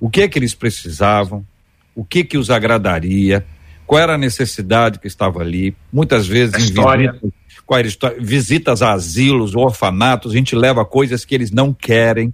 o 0.00 0.10
que 0.10 0.22
é 0.22 0.28
que 0.28 0.38
eles 0.38 0.52
precisavam, 0.52 1.46
o 1.94 2.04
que 2.04 2.24
que 2.24 2.36
os 2.36 2.50
agradaria, 2.50 3.46
qual 3.86 4.00
era 4.00 4.14
a 4.14 4.18
necessidade 4.18 4.98
que 4.98 5.06
estava 5.06 5.40
ali. 5.40 5.74
Muitas 5.92 6.26
vezes 6.26 6.54
a 6.54 6.58
história. 6.58 7.12
Visitas, 7.12 8.12
visitas 8.20 8.82
a 8.82 8.92
asilos, 8.92 9.54
orfanatos, 9.54 10.32
a 10.32 10.36
gente 10.36 10.54
leva 10.54 10.84
coisas 10.84 11.24
que 11.24 11.34
eles 11.34 11.50
não 11.50 11.72
querem, 11.72 12.32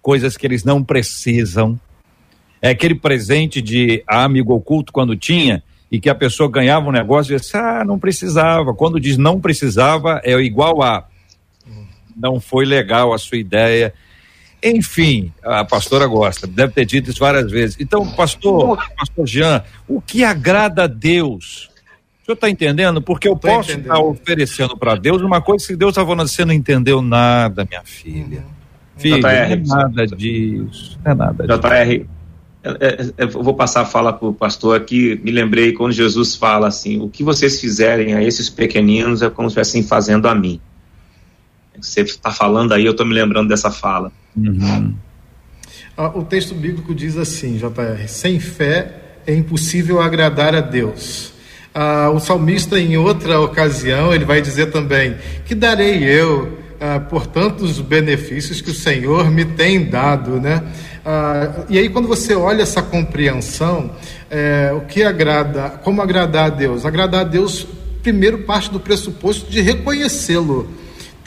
coisas 0.00 0.36
que 0.36 0.46
eles 0.46 0.64
não 0.64 0.84
precisam. 0.84 1.78
É 2.62 2.70
aquele 2.70 2.94
presente 2.94 3.60
de 3.60 4.04
amigo 4.06 4.54
oculto 4.54 4.92
quando 4.92 5.16
tinha 5.16 5.62
e 5.90 5.98
que 5.98 6.08
a 6.08 6.14
pessoa 6.14 6.50
ganhava 6.50 6.88
um 6.88 6.92
negócio 6.92 7.34
e 7.34 7.36
disse, 7.38 7.56
ah, 7.56 7.82
não 7.84 7.98
precisava. 7.98 8.72
Quando 8.72 9.00
diz 9.00 9.16
não 9.16 9.40
precisava, 9.40 10.20
é 10.22 10.32
igual 10.40 10.82
a 10.82 11.06
não 12.16 12.38
foi 12.38 12.64
legal 12.64 13.12
a 13.12 13.18
sua 13.18 13.38
ideia. 13.38 13.94
Enfim, 14.62 15.32
a 15.42 15.64
pastora 15.64 16.06
gosta, 16.06 16.46
deve 16.46 16.72
ter 16.72 16.84
dito 16.84 17.10
isso 17.10 17.20
várias 17.20 17.50
vezes. 17.50 17.76
Então, 17.80 18.06
pastor, 18.12 18.78
pastor 18.96 19.26
Jean, 19.26 19.64
o 19.88 20.00
que 20.00 20.22
agrada 20.22 20.84
a 20.84 20.86
Deus? 20.86 21.70
O 22.22 22.26
senhor 22.26 22.34
está 22.34 22.50
entendendo? 22.50 23.00
Porque 23.00 23.28
eu 23.28 23.36
posso 23.36 23.70
estar 23.70 23.94
tá 23.94 24.00
oferecendo 24.00 24.76
para 24.76 24.96
Deus 24.96 25.22
uma 25.22 25.40
coisa 25.40 25.66
que 25.66 25.76
Deus 25.76 25.90
está 25.90 26.04
falando, 26.04 26.28
você 26.28 26.44
não 26.44 26.52
entendeu 26.52 27.00
nada, 27.00 27.64
minha 27.64 27.82
filha. 27.84 28.40
Uhum. 28.40 28.60
Filho, 28.98 29.22
não 29.22 29.30
é 29.30 29.56
nada 29.56 30.06
disso, 30.06 30.98
não 31.02 31.12
é 31.12 31.14
nada 31.14 31.46
disso. 31.46 31.58
JR, 31.58 32.06
eu 33.16 33.28
vou 33.42 33.54
passar 33.54 33.80
a 33.80 33.84
fala 33.86 34.12
para 34.12 34.28
o 34.28 34.34
pastor 34.34 34.76
aqui. 34.76 35.18
Me 35.24 35.30
lembrei 35.30 35.72
quando 35.72 35.92
Jesus 35.92 36.36
fala 36.36 36.68
assim: 36.68 37.00
o 37.00 37.08
que 37.08 37.24
vocês 37.24 37.58
fizerem 37.58 38.14
a 38.14 38.22
esses 38.22 38.50
pequeninos 38.50 39.22
é 39.22 39.30
como 39.30 39.48
se 39.48 39.58
estivessem 39.58 39.82
fazendo 39.82 40.28
a 40.28 40.34
mim. 40.34 40.60
Você 41.80 42.02
está 42.02 42.30
falando 42.30 42.72
aí, 42.72 42.84
eu 42.84 42.90
estou 42.90 43.06
me 43.06 43.14
lembrando 43.14 43.48
dessa 43.48 43.70
fala. 43.70 44.12
Uhum. 44.36 44.94
Ah, 45.96 46.08
o 46.16 46.24
texto 46.24 46.54
bíblico 46.54 46.94
diz 46.94 47.16
assim, 47.16 47.56
JR: 47.56 48.08
sem 48.08 48.40
fé 48.40 48.94
é 49.26 49.34
impossível 49.34 50.00
agradar 50.00 50.54
a 50.54 50.60
Deus. 50.60 51.32
Ah, 51.74 52.10
o 52.10 52.18
salmista, 52.18 52.78
em 52.78 52.96
outra 52.96 53.40
ocasião, 53.40 54.14
ele 54.14 54.24
vai 54.24 54.40
dizer 54.40 54.70
também: 54.70 55.16
que 55.44 55.54
darei 55.54 56.02
eu 56.02 56.58
ah, 56.80 56.98
por 56.98 57.26
tantos 57.26 57.80
benefícios 57.80 58.60
que 58.60 58.70
o 58.70 58.74
Senhor 58.74 59.30
me 59.30 59.44
tem 59.44 59.84
dado, 59.84 60.40
né? 60.40 60.62
Ah, 61.04 61.64
e 61.68 61.78
aí, 61.78 61.88
quando 61.88 62.08
você 62.08 62.34
olha 62.34 62.62
essa 62.62 62.82
compreensão, 62.82 63.90
é, 64.30 64.72
o 64.74 64.82
que 64.82 65.02
agrada, 65.02 65.70
como 65.82 66.00
agradar 66.02 66.46
a 66.46 66.50
Deus? 66.50 66.84
Agradar 66.86 67.20
a 67.20 67.24
Deus, 67.24 67.66
primeiro, 68.02 68.38
parte 68.38 68.70
do 68.70 68.80
pressuposto 68.80 69.50
de 69.50 69.60
reconhecê-lo. 69.60 70.68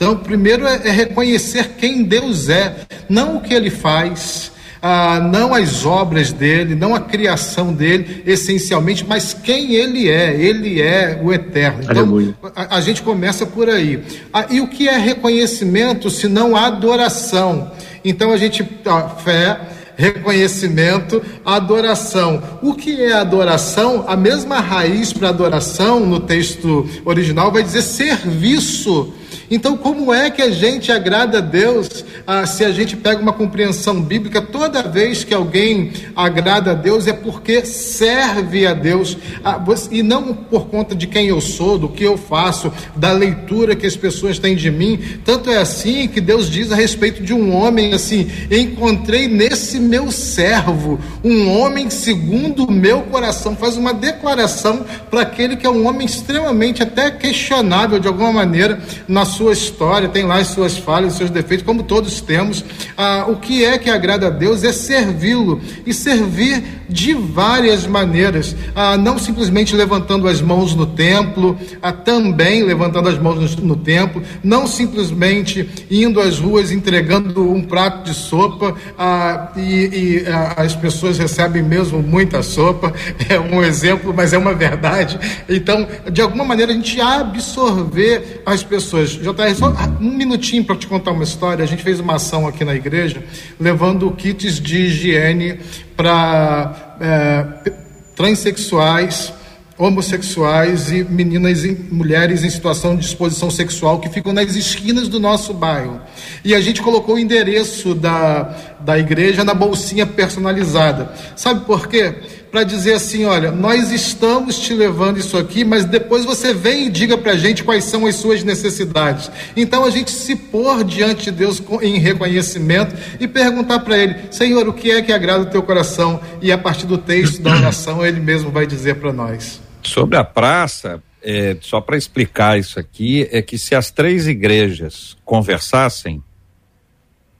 Então, 0.04 0.18
primeiro 0.18 0.68
é, 0.68 0.82
é 0.84 0.92
reconhecer 0.92 1.76
quem 1.78 2.04
Deus 2.04 2.50
é, 2.50 2.76
não 3.08 3.38
o 3.38 3.42
que 3.42 3.54
ele 3.54 3.70
faz, 3.70 4.52
ah, 4.82 5.22
não 5.22 5.54
as 5.54 5.86
obras 5.86 6.34
dele, 6.34 6.76
não 6.76 6.94
a 6.94 7.00
criação 7.00 7.72
dele, 7.72 8.22
essencialmente, 8.26 9.06
mas 9.08 9.34
quem 9.34 9.76
ele 9.76 10.10
é. 10.10 10.36
Ele 10.36 10.82
é 10.82 11.22
o 11.24 11.32
eterno. 11.32 11.84
Então, 11.84 12.52
a, 12.54 12.76
a, 12.76 12.82
gente 12.82 13.02
começa 13.02 13.46
por 13.46 13.70
aí. 13.70 14.04
Ah, 14.34 14.46
e 14.50 14.60
o 14.60 14.68
que 14.68 14.90
é 14.90 14.98
reconhecimento 14.98 16.10
se 16.10 16.28
não 16.28 16.54
adoração? 16.54 17.72
Então 18.04 18.34
a 18.34 18.36
gente, 18.36 18.62
ó, 18.86 19.08
fé, 19.08 19.58
reconhecimento, 19.96 21.24
adoração. 21.46 22.44
O 22.62 22.74
que 22.74 23.02
é 23.02 23.14
adoração? 23.14 24.04
A 24.06 24.18
mesma 24.18 24.60
raiz 24.60 25.14
para 25.14 25.30
adoração 25.30 26.02
no 26.02 26.20
texto 26.20 26.90
original 27.06 27.54
vai 27.54 27.64
dizer 27.64 27.84
serviço. 27.84 29.14
Então, 29.54 29.78
como 29.78 30.12
é 30.12 30.32
que 30.32 30.42
a 30.42 30.50
gente 30.50 30.92
agrada 30.92 31.38
a 31.38 31.42
Deus 31.42 32.04
ah, 32.26 32.44
se 32.44 32.66
a 32.66 32.72
gente 32.72 32.98
pega 32.98 33.22
uma 33.22 33.32
compreensão 33.32 34.02
bíblica? 34.02 34.42
Toda 34.42 34.82
vez 34.82 35.24
que 35.24 35.32
alguém 35.32 35.92
agrada 36.16 36.72
a 36.72 36.74
Deus 36.74 37.06
é 37.06 37.14
porque 37.14 37.64
serve 37.64 38.66
a 38.66 38.74
Deus 38.74 39.16
ah, 39.44 39.64
e 39.92 40.02
não 40.02 40.34
por 40.34 40.66
conta 40.70 40.96
de 40.96 41.06
quem 41.06 41.28
eu 41.28 41.40
sou, 41.40 41.78
do 41.78 41.88
que 41.88 42.04
eu 42.04 42.18
faço, 42.18 42.74
da 42.96 43.12
leitura 43.12 43.76
que 43.76 43.86
as 43.86 43.96
pessoas 43.96 44.40
têm 44.40 44.56
de 44.56 44.72
mim. 44.72 45.00
Tanto 45.24 45.52
é 45.52 45.58
assim 45.58 46.08
que 46.08 46.20
Deus 46.20 46.50
diz 46.50 46.72
a 46.72 46.76
respeito 46.76 47.22
de 47.22 47.32
um 47.32 47.56
homem 47.56 47.94
assim: 47.94 48.28
encontrei 48.50 49.28
nesse 49.28 49.80
meu 49.80 50.12
servo 50.12 51.00
um 51.24 51.48
homem 51.60 51.92
segundo 51.92 52.66
o 52.66 52.72
meu 52.72 53.04
coração. 53.04 53.56
Faz 53.56 53.78
uma 53.78 53.94
declaração 53.94 54.84
para 55.12 55.22
aquele 55.22 55.56
que 55.56 55.68
é 55.68 55.70
um 55.70 55.88
homem 55.88 56.08
extremamente 56.08 56.82
até 56.82 57.12
questionável 57.12 58.00
de 58.00 58.08
alguma 58.08 58.34
maneira 58.34 58.82
na 59.08 59.24
sua 59.26 59.43
sua 59.44 59.52
história, 59.52 60.08
tem 60.08 60.24
lá 60.24 60.38
as 60.38 60.48
suas 60.48 60.78
falhas, 60.78 61.12
os 61.12 61.18
seus 61.18 61.30
defeitos, 61.30 61.66
como 61.66 61.84
todos 61.84 62.22
temos. 62.22 62.64
Ah, 62.96 63.26
o 63.28 63.36
que 63.36 63.66
é 63.66 63.78
que 63.78 63.90
agrada 63.90 64.28
a 64.28 64.30
Deus 64.30 64.64
é 64.64 64.72
servi-lo 64.72 65.60
e 65.86 65.94
servir 65.94 66.64
de 66.88 67.14
várias 67.14 67.88
maneiras, 67.88 68.56
ah, 68.76 68.96
não 68.96 69.18
simplesmente 69.18 69.76
levantando 69.76 70.28
as 70.28 70.42
mãos 70.42 70.76
no 70.76 70.86
templo, 70.86 71.58
ah, 71.82 71.92
também 71.92 72.64
levantando 72.64 73.10
as 73.10 73.18
mãos 73.18 73.56
no, 73.56 73.68
no 73.68 73.76
templo, 73.76 74.22
não 74.44 74.68
simplesmente 74.68 75.68
indo 75.90 76.22
às 76.22 76.38
ruas 76.38 76.72
entregando 76.72 77.52
um 77.52 77.64
prato 77.64 78.04
de 78.04 78.16
sopa 78.16 78.76
ah, 78.98 79.52
e, 79.58 79.62
e 79.62 80.26
ah, 80.28 80.54
as 80.58 80.76
pessoas 80.76 81.18
recebem 81.18 81.64
mesmo 81.64 82.02
muita 82.02 82.44
sopa, 82.44 82.94
é 83.28 83.40
um 83.40 83.64
exemplo, 83.64 84.14
mas 84.16 84.32
é 84.32 84.38
uma 84.38 84.54
verdade. 84.54 85.20
Então, 85.50 85.88
de 86.12 86.22
alguma 86.22 86.46
maneira, 86.46 86.72
a 86.72 86.76
gente 86.76 87.02
absorver 87.02 88.42
as 88.46 88.64
pessoas. 88.64 89.20
JR, 89.34 89.56
só 89.56 89.74
um 90.00 90.12
minutinho 90.12 90.64
para 90.64 90.76
te 90.76 90.88
contar 90.88 91.12
uma 91.12 91.24
história. 91.24 91.64
A 91.64 91.68
gente 91.68 91.84
fez 91.84 92.00
uma 92.00 92.16
ação 92.16 92.48
aqui 92.48 92.64
na 92.64 92.76
igreja 92.76 93.24
levando 93.60 94.10
kits 94.12 94.60
de 94.60 94.78
higiene 94.78 95.60
para 95.96 96.96
é, 97.00 97.72
transexuais, 98.16 99.34
homossexuais 99.78 100.92
e 100.92 101.04
meninas 101.04 101.66
e 101.66 101.72
mulheres 101.92 102.44
em 102.44 102.50
situação 102.50 102.96
de 102.96 103.06
exposição 103.06 103.50
sexual 103.50 104.00
que 104.00 104.10
ficam 104.10 104.32
nas 104.32 104.56
esquinas 104.56 105.08
do 105.08 105.20
nosso 105.20 105.54
bairro. 105.54 106.00
E 106.44 106.54
a 106.54 106.62
gente 106.62 106.82
colocou 106.82 107.16
o 107.16 107.20
endereço 107.20 107.96
da, 107.96 108.56
da 108.80 108.98
igreja 108.98 109.44
na 109.44 109.54
bolsinha 109.54 110.06
personalizada. 110.06 111.14
Sabe 111.36 111.66
por 111.66 111.88
quê? 111.88 112.16
Para 112.54 112.64
dizer 112.64 112.94
assim: 112.94 113.26
olha, 113.26 113.52
nós 113.52 113.92
estamos 113.92 114.60
te 114.60 114.76
levando 114.76 115.18
isso 115.18 115.36
aqui, 115.36 115.66
mas 115.66 115.86
depois 115.86 116.24
você 116.24 116.54
vem 116.54 116.86
e 116.86 116.90
diga 116.92 117.18
para 117.18 117.32
a 117.32 117.36
gente 117.36 117.64
quais 117.64 117.84
são 117.86 118.06
as 118.06 118.14
suas 118.14 118.44
necessidades. 118.44 119.32
Então 119.58 119.84
a 119.84 119.90
gente 119.90 120.12
se 120.12 120.36
pôr 120.36 120.84
diante 120.84 121.24
de 121.24 121.32
Deus 121.32 121.60
em 121.82 121.98
reconhecimento 121.98 122.96
e 123.20 123.28
perguntar 123.28 123.80
para 123.80 123.98
Ele: 123.98 124.16
Senhor, 124.30 124.68
o 124.68 124.74
que 124.74 124.92
é 124.92 125.02
que 125.02 125.12
agrada 125.12 125.42
o 125.42 125.48
teu 125.48 125.64
coração? 125.64 126.22
E 126.44 126.52
a 126.52 126.58
partir 126.58 126.86
do 126.86 127.00
texto 127.00 127.42
da 127.42 127.56
oração, 127.58 128.06
Ele 128.06 128.20
mesmo 128.20 128.52
vai 128.52 128.68
dizer 128.68 128.98
para 128.98 129.12
nós. 129.12 129.60
Sobre 129.82 130.16
a 130.16 130.24
praça, 130.24 131.02
é, 131.24 131.58
só 131.60 131.82
para 131.82 131.98
explicar 131.98 132.60
isso 132.60 132.80
aqui, 132.80 133.28
é 133.32 133.42
que 133.42 133.58
se 133.58 133.74
as 133.74 133.90
três 133.90 134.28
igrejas 134.28 135.18
conversassem, 135.26 136.24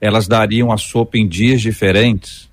elas 0.00 0.26
dariam 0.26 0.72
a 0.72 0.76
sopa 0.76 1.16
em 1.16 1.28
dias 1.28 1.62
diferentes 1.62 2.52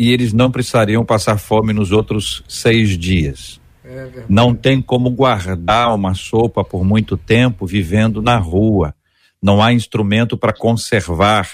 e 0.00 0.10
eles 0.12 0.32
não 0.32 0.50
precisariam 0.50 1.04
passar 1.04 1.36
fome 1.36 1.74
nos 1.74 1.92
outros 1.92 2.42
seis 2.48 2.96
dias. 2.96 3.60
É 3.84 4.24
não 4.30 4.54
tem 4.54 4.80
como 4.80 5.10
guardar 5.10 5.94
uma 5.94 6.14
sopa 6.14 6.64
por 6.64 6.82
muito 6.82 7.18
tempo 7.18 7.66
vivendo 7.66 8.22
na 8.22 8.38
rua. 8.38 8.94
Não 9.42 9.62
há 9.62 9.74
instrumento 9.74 10.38
para 10.38 10.54
conservar 10.54 11.50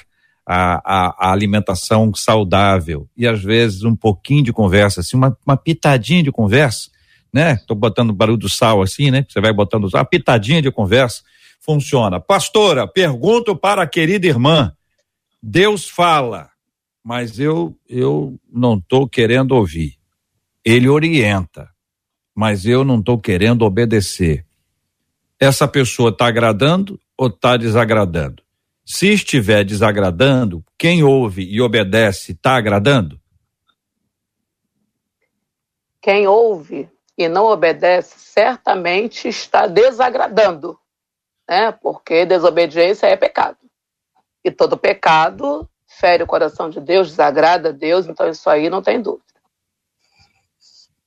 a, 0.46 0.74
a, 0.76 1.26
a, 1.26 1.32
alimentação 1.32 2.14
saudável. 2.14 3.08
E 3.16 3.26
às 3.26 3.42
vezes 3.42 3.82
um 3.82 3.96
pouquinho 3.96 4.44
de 4.44 4.52
conversa, 4.52 5.00
assim, 5.00 5.16
uma, 5.16 5.36
uma 5.44 5.56
pitadinha 5.56 6.22
de 6.22 6.30
conversa, 6.30 6.88
né? 7.34 7.56
Tô 7.66 7.74
botando 7.74 8.12
barulho 8.12 8.38
do 8.38 8.48
sal 8.48 8.80
assim, 8.80 9.10
né? 9.10 9.26
Você 9.28 9.40
vai 9.40 9.52
botando 9.52 9.88
uma 9.92 10.04
pitadinha 10.04 10.62
de 10.62 10.70
conversa, 10.70 11.24
funciona. 11.58 12.20
Pastora, 12.20 12.86
pergunto 12.86 13.56
para 13.56 13.82
a 13.82 13.88
querida 13.88 14.24
irmã. 14.24 14.72
Deus 15.42 15.88
fala, 15.88 16.50
mas 17.06 17.38
eu, 17.38 17.72
eu 17.88 18.36
não 18.52 18.78
estou 18.78 19.08
querendo 19.08 19.52
ouvir. 19.52 19.96
Ele 20.64 20.88
orienta, 20.88 21.70
mas 22.34 22.66
eu 22.66 22.84
não 22.84 22.98
estou 22.98 23.16
querendo 23.16 23.62
obedecer. 23.62 24.44
Essa 25.38 25.68
pessoa 25.68 26.10
está 26.10 26.26
agradando 26.26 26.98
ou 27.16 27.28
está 27.28 27.56
desagradando? 27.56 28.42
Se 28.84 29.06
estiver 29.12 29.62
desagradando, 29.64 30.64
quem 30.76 31.04
ouve 31.04 31.44
e 31.44 31.60
obedece 31.60 32.32
está 32.32 32.56
agradando? 32.56 33.20
Quem 36.02 36.26
ouve 36.26 36.90
e 37.16 37.28
não 37.28 37.44
obedece 37.44 38.18
certamente 38.18 39.28
está 39.28 39.68
desagradando, 39.68 40.76
né? 41.48 41.70
Porque 41.70 42.26
desobediência 42.26 43.06
é 43.06 43.16
pecado. 43.16 43.58
E 44.44 44.50
todo 44.50 44.76
pecado 44.76 45.70
fere 45.98 46.22
o 46.22 46.26
coração 46.26 46.68
de 46.68 46.80
Deus, 46.80 47.08
desagrada 47.08 47.70
a 47.70 47.72
Deus, 47.72 48.06
então 48.06 48.28
isso 48.28 48.48
aí 48.50 48.68
não 48.68 48.82
tem 48.82 49.00
dúvida. 49.00 49.24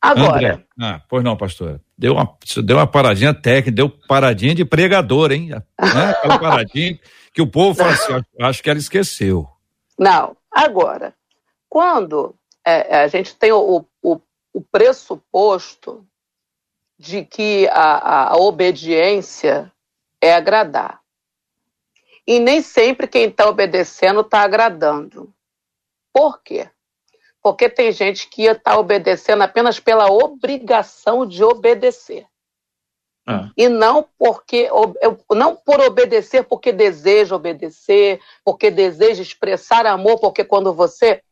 Agora. 0.02 0.36
André. 0.36 0.66
Ah, 0.80 1.02
pois 1.08 1.24
não, 1.24 1.36
pastora. 1.36 1.82
Deu 1.98 2.14
uma, 2.14 2.38
deu 2.64 2.78
uma 2.78 2.88
paradinha 2.88 3.34
técnica, 3.34 3.72
deu 3.72 3.90
paradinha 3.90 4.56
de 4.56 4.64
pregador, 4.66 5.32
hein? 5.32 5.50
Né? 5.50 5.62
Aquela 5.78 6.40
paradinha 6.40 7.00
que 7.34 7.42
o 7.42 7.48
povo 7.48 7.76
fala 7.76 7.92
assim, 7.92 8.26
acho 8.42 8.64
que 8.64 8.70
ela 8.70 8.80
esqueceu. 8.80 9.48
Não, 9.98 10.36
agora, 10.50 11.14
quando 11.68 12.34
é, 12.66 12.96
é, 12.96 13.04
a 13.04 13.08
gente 13.08 13.36
tem 13.36 13.52
o, 13.52 13.86
o, 14.02 14.22
o 14.54 14.62
pressuposto 14.62 16.06
de 16.98 17.24
que 17.26 17.68
a, 17.68 17.96
a, 17.96 18.30
a 18.30 18.38
obediência 18.38 19.72
é 20.22 20.34
agradar. 20.34 21.02
E 22.30 22.40
nem 22.40 22.62
sempre 22.62 23.08
quem 23.08 23.26
está 23.26 23.50
obedecendo 23.50 24.22
está 24.22 24.42
agradando. 24.42 25.34
Por 26.14 26.40
quê? 26.44 26.70
Porque 27.42 27.68
tem 27.68 27.92
gente 27.92 28.30
que 28.30 28.44
está 28.44 28.78
obedecendo 28.78 29.42
apenas 29.42 29.80
pela 29.80 30.06
obrigação 30.12 31.26
de 31.26 31.44
obedecer. 31.44 32.28
Ah. 33.28 33.50
E 33.58 33.68
não 33.68 34.08
porque 34.16 34.70
não 35.32 35.56
por 35.56 35.82
obedecer 35.82 36.44
porque 36.44 36.72
deseja 36.72 37.36
obedecer, 37.36 38.22
porque 38.46 38.70
deseja 38.70 39.24
expressar 39.24 39.88
amor, 39.88 40.20
porque 40.20 40.44
quando 40.44 40.72
você 40.72 41.24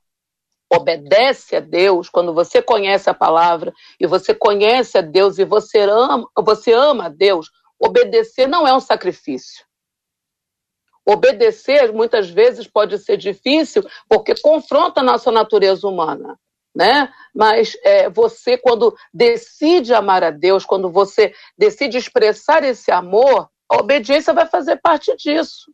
obedece 0.68 1.58
a 1.58 1.60
Deus, 1.60 2.10
quando 2.10 2.34
você 2.34 2.60
conhece 2.60 3.08
a 3.08 3.14
palavra 3.14 3.72
e 4.00 4.08
você 4.08 4.34
conhece 4.34 4.98
a 4.98 5.02
Deus 5.02 5.38
e 5.38 5.46
você 5.46 5.82
ama, 5.82 6.28
você 6.36 6.74
ama 6.74 7.06
a 7.06 7.10
Deus, 7.10 7.52
obedecer 7.80 8.48
não 8.48 8.68
é 8.68 8.74
um 8.74 8.80
sacrifício. 8.80 9.67
Obedecer 11.08 11.94
muitas 11.94 12.30
vezes 12.30 12.68
pode 12.68 12.98
ser 13.00 13.16
difícil 13.16 13.82
porque 14.10 14.36
confronta 14.42 15.00
a 15.00 15.04
nossa 15.04 15.32
natureza 15.32 15.88
humana. 15.88 16.38
Né? 16.76 17.10
Mas 17.34 17.78
é, 17.82 18.10
você, 18.10 18.58
quando 18.58 18.94
decide 19.14 19.94
amar 19.94 20.22
a 20.22 20.32
Deus, 20.32 20.66
quando 20.66 20.92
você 20.92 21.34
decide 21.58 21.98
expressar 21.98 22.62
esse 22.64 22.92
amor, 22.92 23.50
a 23.72 23.78
obediência 23.78 24.34
vai 24.34 24.46
fazer 24.48 24.82
parte 24.82 25.16
disso. 25.16 25.72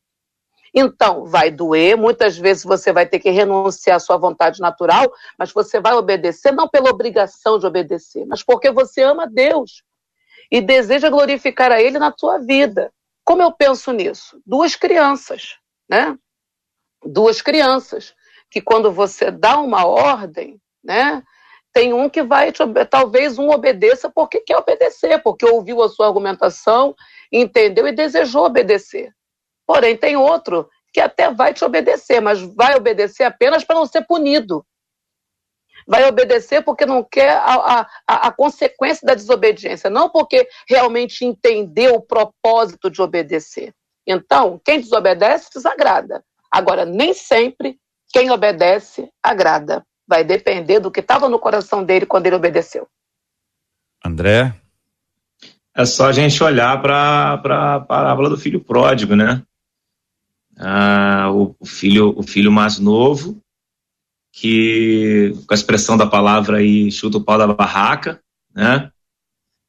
Então, 0.71 1.25
vai 1.25 1.49
doer, 1.49 1.97
muitas 1.97 2.37
vezes 2.37 2.63
você 2.63 2.93
vai 2.93 3.07
ter 3.07 3.19
que 3.19 3.29
renunciar 3.31 3.97
à 3.97 3.99
sua 3.99 4.17
vontade 4.17 4.61
natural, 4.61 5.11
mas 5.37 5.51
você 5.51 5.79
vai 5.79 5.93
obedecer 5.93 6.51
não 6.51 6.67
pela 6.67 6.91
obrigação 6.91 7.57
de 7.57 7.65
obedecer, 7.65 8.25
mas 8.27 8.43
porque 8.43 8.71
você 8.71 9.01
ama 9.01 9.27
Deus 9.27 9.83
e 10.51 10.61
deseja 10.61 11.09
glorificar 11.09 11.71
a 11.71 11.81
Ele 11.81 11.97
na 11.97 12.13
sua 12.15 12.37
vida. 12.37 12.91
Como 13.23 13.41
eu 13.41 13.51
penso 13.51 13.91
nisso? 13.91 14.41
Duas 14.45 14.75
crianças, 14.75 15.57
né? 15.89 16.17
Duas 17.05 17.41
crianças 17.41 18.13
que 18.49 18.61
quando 18.61 18.91
você 18.91 19.31
dá 19.31 19.59
uma 19.59 19.85
ordem, 19.85 20.59
né? 20.83 21.23
Tem 21.73 21.91
um 21.91 22.07
que 22.07 22.21
vai, 22.21 22.51
talvez 22.89 23.39
um 23.39 23.49
obedeça 23.49 24.09
porque 24.09 24.39
quer 24.41 24.57
obedecer, 24.57 25.21
porque 25.23 25.45
ouviu 25.45 25.81
a 25.81 25.89
sua 25.89 26.05
argumentação, 26.05 26.95
entendeu 27.31 27.87
e 27.87 27.91
desejou 27.91 28.45
obedecer. 28.45 29.11
Porém, 29.65 29.97
tem 29.97 30.15
outro 30.15 30.69
que 30.93 31.01
até 31.01 31.31
vai 31.33 31.53
te 31.53 31.65
obedecer, 31.65 32.21
mas 32.21 32.39
vai 32.41 32.75
obedecer 32.75 33.23
apenas 33.23 33.63
para 33.63 33.75
não 33.75 33.87
ser 33.87 34.05
punido. 34.05 34.63
Vai 35.87 36.07
obedecer 36.07 36.63
porque 36.63 36.85
não 36.85 37.03
quer 37.03 37.37
a, 37.37 37.87
a, 38.07 38.27
a, 38.27 38.31
consequência 38.31 39.05
da 39.05 39.13
desobediência, 39.13 39.89
não 39.89 40.09
porque 40.09 40.47
realmente 40.67 41.25
entendeu 41.25 41.95
o 41.95 42.01
propósito 42.01 42.89
de 42.89 43.01
obedecer. 43.01 43.73
Então, 44.05 44.59
quem 44.63 44.79
desobedece, 44.79 45.49
desagrada. 45.53 46.23
Agora, 46.51 46.85
nem 46.85 47.13
sempre 47.13 47.77
quem 48.11 48.31
obedece 48.31 49.09
agrada. 49.21 49.83
Vai 50.07 50.23
depender 50.23 50.79
do 50.79 50.91
que 50.91 50.99
estava 50.99 51.29
no 51.29 51.39
coração 51.39 51.83
dele 51.83 52.05
quando 52.05 52.27
ele 52.27 52.35
obedeceu. 52.35 52.87
André? 54.05 54.53
É 55.75 55.85
só 55.85 56.07
a 56.07 56.11
gente 56.11 56.43
olhar 56.43 56.81
para 56.81 57.33
a 57.75 57.79
parábola 57.79 58.29
do 58.29 58.37
filho 58.37 58.63
pródigo, 58.63 59.15
né? 59.15 59.41
ah, 60.57 61.31
o, 61.31 61.55
o, 61.59 61.65
filho, 61.65 62.13
o 62.17 62.23
filho 62.23 62.51
mais 62.51 62.79
novo, 62.79 63.41
que, 64.33 65.31
com 65.47 65.53
a 65.53 65.55
expressão 65.55 65.95
da 65.95 66.07
palavra 66.07 66.57
aí, 66.57 66.91
chuta 66.91 67.19
o 67.19 67.23
pau 67.23 67.37
da 67.37 67.45
barraca, 67.45 68.19
né? 68.53 68.91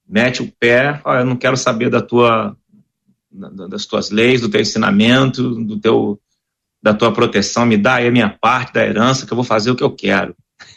Mete 0.09 0.43
o 0.43 0.51
pé, 0.59 1.03
ó, 1.05 1.17
eu 1.17 1.25
não 1.27 1.37
quero 1.37 1.57
saber 1.57 1.91
da 1.91 2.01
tua, 2.01 2.57
das 3.31 3.85
tuas 3.85 4.11
leis, 4.11 4.41
do 4.41 4.49
teu 4.49 4.63
ensinamento, 4.63 5.55
do 5.65 5.79
teu, 5.79 6.19
da 6.83 6.95
tua 6.95 7.13
proteção, 7.13 7.67
me 7.67 7.77
dá 7.77 7.97
aí 7.97 8.09
a 8.09 8.11
minha 8.11 8.31
parte 8.31 8.73
da 8.73 8.85
herança, 8.85 9.27
que 9.27 9.33
eu 9.33 9.37
vou 9.37 9.45
fazer 9.45 9.71
o 9.71 9.77
que 9.77 9.85
eu 9.85 9.95
quero. 9.95 10.35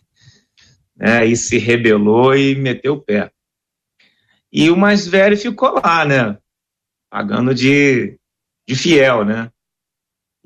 É, 1.00 1.24
e 1.24 1.38
se 1.38 1.60
rebelou 1.60 2.36
e 2.36 2.56
meteu 2.56 2.96
o 2.96 3.00
pé. 3.00 3.32
E 4.52 4.68
o 4.72 4.76
mais 4.76 5.08
velho 5.08 5.38
ficou 5.38 5.76
lá, 5.76 6.04
né? 6.04 6.40
Pagando 7.08 7.54
de, 7.54 8.18
de 8.68 8.76
fiel, 8.76 9.24
né? 9.24 9.52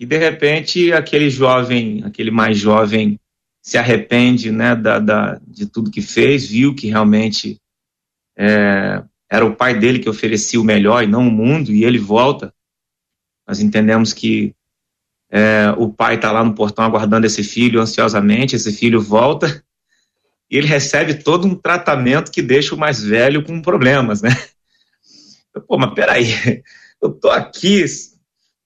e 0.01 0.05
de 0.05 0.17
repente 0.17 0.91
aquele 0.91 1.29
jovem, 1.29 2.03
aquele 2.03 2.31
mais 2.31 2.57
jovem, 2.57 3.19
se 3.61 3.77
arrepende 3.77 4.51
né, 4.51 4.75
da, 4.75 4.99
da 4.99 5.39
de 5.47 5.65
tudo 5.65 5.91
que 5.91 6.01
fez, 6.01 6.47
viu 6.47 6.73
que 6.73 6.87
realmente 6.87 7.61
é, 8.37 9.03
era 9.29 9.45
o 9.45 9.55
pai 9.55 9.77
dele 9.77 9.99
que 9.99 10.09
oferecia 10.09 10.59
o 10.59 10.63
melhor 10.63 11.03
e 11.03 11.07
não 11.07 11.27
o 11.27 11.31
mundo, 11.31 11.71
e 11.71 11.85
ele 11.85 11.99
volta. 11.99 12.53
Nós 13.47 13.59
entendemos 13.59 14.13
que 14.13 14.55
é, 15.29 15.73
o 15.77 15.89
pai 15.89 16.15
está 16.15 16.31
lá 16.31 16.43
no 16.43 16.55
portão 16.55 16.83
aguardando 16.83 17.25
esse 17.25 17.43
filho 17.43 17.79
ansiosamente, 17.79 18.55
esse 18.55 18.73
filho 18.73 19.01
volta 19.01 19.63
e 20.49 20.57
ele 20.57 20.67
recebe 20.67 21.13
todo 21.13 21.47
um 21.47 21.55
tratamento 21.55 22.31
que 22.31 22.41
deixa 22.41 22.75
o 22.75 22.77
mais 22.77 23.01
velho 23.01 23.43
com 23.43 23.61
problemas, 23.61 24.21
né? 24.21 24.31
Pô, 25.67 25.77
mas 25.77 25.93
peraí, 25.93 26.63
eu 27.01 27.11
tô 27.11 27.29
aqui 27.29 27.85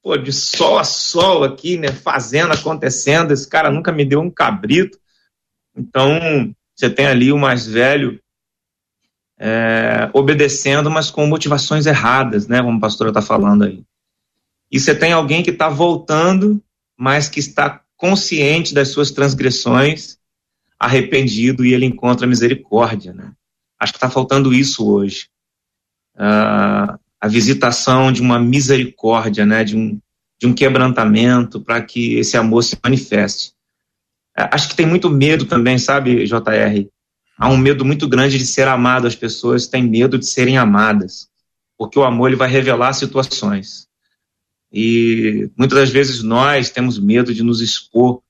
pô, 0.05 0.15
de 0.15 0.31
sol 0.31 0.77
a 0.77 0.83
sol 0.83 1.43
aqui, 1.43 1.79
né, 1.79 1.87
fazendo, 1.87 2.53
acontecendo, 2.53 3.31
esse 3.31 3.49
cara 3.49 3.71
nunca 3.71 3.91
me 3.91 4.05
deu 4.05 4.21
um 4.21 4.29
cabrito. 4.29 4.99
Então, 5.75 6.53
você 6.75 6.91
tem 6.91 7.07
ali 7.07 7.31
o 7.31 7.39
mais 7.39 7.65
velho 7.65 8.21
é, 9.39 10.07
obedecendo, 10.13 10.91
mas 10.91 11.09
com 11.09 11.25
motivações 11.25 11.87
erradas, 11.87 12.47
né, 12.47 12.61
como 12.61 12.77
a 12.77 12.81
pastora 12.81 13.09
está 13.09 13.19
falando 13.19 13.63
aí. 13.63 13.83
E 14.71 14.79
você 14.79 14.93
tem 14.93 15.11
alguém 15.11 15.41
que 15.41 15.49
está 15.49 15.69
voltando, 15.69 16.63
mas 16.95 17.27
que 17.27 17.39
está 17.39 17.81
consciente 17.97 18.75
das 18.75 18.89
suas 18.89 19.09
transgressões, 19.09 20.19
arrependido, 20.79 21.65
e 21.65 21.73
ele 21.73 21.87
encontra 21.87 22.27
misericórdia, 22.27 23.11
né. 23.11 23.33
Acho 23.79 23.91
que 23.91 23.97
está 23.97 24.09
faltando 24.09 24.53
isso 24.53 24.87
hoje. 24.87 25.29
Uh, 26.15 26.95
a 27.25 27.27
visitação 27.27 28.11
de 28.11 28.21
uma 28.21 28.39
misericórdia, 28.39 29.47
né, 29.47 29.63
de 29.63 29.75
um, 29.75 29.99
de 30.39 30.45
um 30.45 30.53
quebrantamento 30.53 31.59
para 31.59 31.81
que 31.81 32.19
esse 32.19 32.37
amor 32.37 32.63
se 32.63 32.77
manifeste. 32.83 33.53
É, 34.37 34.47
acho 34.51 34.69
que 34.69 34.75
tem 34.75 34.85
muito 34.85 35.09
medo 35.09 35.45
também, 35.45 35.79
sabe, 35.79 36.25
JR? 36.25 36.87
Há 37.35 37.49
um 37.49 37.57
medo 37.57 37.83
muito 37.83 38.07
grande 38.07 38.37
de 38.37 38.45
ser 38.45 38.67
amado. 38.67 39.07
As 39.07 39.15
pessoas 39.15 39.65
têm 39.65 39.81
medo 39.81 40.19
de 40.19 40.27
serem 40.27 40.55
amadas, 40.55 41.27
porque 41.75 41.97
o 41.97 42.03
amor 42.03 42.27
ele 42.27 42.35
vai 42.35 42.47
revelar 42.47 42.93
situações. 42.93 43.87
E 44.71 45.49
muitas 45.57 45.79
das 45.79 45.89
vezes 45.89 46.21
nós 46.21 46.69
temos 46.69 46.99
medo 46.99 47.33
de 47.33 47.41
nos 47.41 47.59
expor 47.59 48.21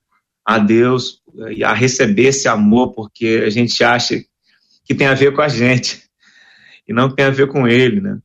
a 0.46 0.58
Deus 0.58 1.22
e 1.54 1.66
a 1.66 1.74
receber 1.74 2.28
esse 2.28 2.48
amor, 2.48 2.94
porque 2.94 3.44
a 3.46 3.50
gente 3.50 3.84
acha 3.84 4.24
que 4.86 4.96
tem 4.96 5.08
a 5.08 5.14
ver 5.14 5.34
com 5.34 5.42
a 5.42 5.50
gente 5.50 6.04
e 6.88 6.94
não 6.94 7.14
tem 7.14 7.26
a 7.26 7.30
ver 7.30 7.50
com 7.50 7.68
Ele, 7.68 8.00
né? 8.00 8.20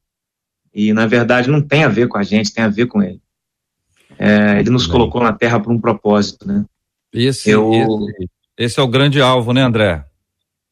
E, 0.75 0.93
na 0.93 1.07
verdade, 1.07 1.51
não 1.51 1.61
tem 1.61 1.85
a 1.85 1.89
ver 1.89 2.09
com 2.09 2.19
a 2.19 2.23
gente, 2.23 2.53
tem 2.53 2.65
a 2.65 2.69
ver 2.69 2.87
com 2.87 3.03
ele. 3.03 3.21
É, 4.19 4.61
ele 4.61 4.71
nos 4.71 4.85
Bem. 4.85 4.93
colocou 4.93 5.23
na 5.23 5.33
Terra 5.33 5.59
por 5.59 5.73
um 5.73 5.81
propósito, 5.81 6.47
né? 6.47 6.65
Esse, 7.13 7.51
Eu... 7.51 7.73
esse, 7.73 8.31
esse 8.57 8.81
é 8.81 8.83
o 8.83 8.89
grande 8.89 9.21
alvo, 9.21 9.53
né, 9.53 9.63
André? 9.63 10.05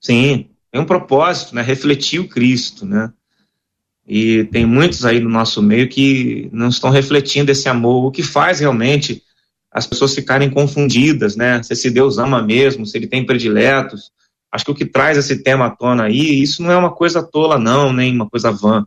Sim, 0.00 0.50
tem 0.70 0.80
um 0.80 0.84
propósito, 0.84 1.54
né? 1.54 1.62
Refletir 1.62 2.20
o 2.20 2.28
Cristo, 2.28 2.86
né? 2.86 3.12
E 4.06 4.44
tem 4.44 4.64
muitos 4.64 5.04
aí 5.04 5.20
no 5.20 5.28
nosso 5.28 5.62
meio 5.62 5.88
que 5.88 6.48
não 6.52 6.68
estão 6.68 6.90
refletindo 6.90 7.50
esse 7.50 7.68
amor, 7.68 8.06
o 8.06 8.10
que 8.10 8.22
faz 8.22 8.60
realmente 8.60 9.22
as 9.70 9.86
pessoas 9.86 10.14
ficarem 10.14 10.48
confundidas, 10.48 11.36
né? 11.36 11.62
Se 11.62 11.72
esse 11.72 11.90
Deus 11.90 12.18
ama 12.18 12.42
mesmo, 12.42 12.86
se 12.86 12.96
ele 12.96 13.06
tem 13.06 13.26
prediletos. 13.26 14.10
Acho 14.50 14.64
que 14.64 14.70
o 14.70 14.74
que 14.74 14.86
traz 14.86 15.18
esse 15.18 15.42
tema 15.42 15.66
à 15.66 15.70
tona 15.70 16.04
aí, 16.04 16.42
isso 16.42 16.62
não 16.62 16.72
é 16.72 16.76
uma 16.76 16.90
coisa 16.90 17.22
tola, 17.22 17.58
não, 17.58 17.92
nem 17.92 18.14
uma 18.14 18.28
coisa 18.28 18.50
vã. 18.50 18.86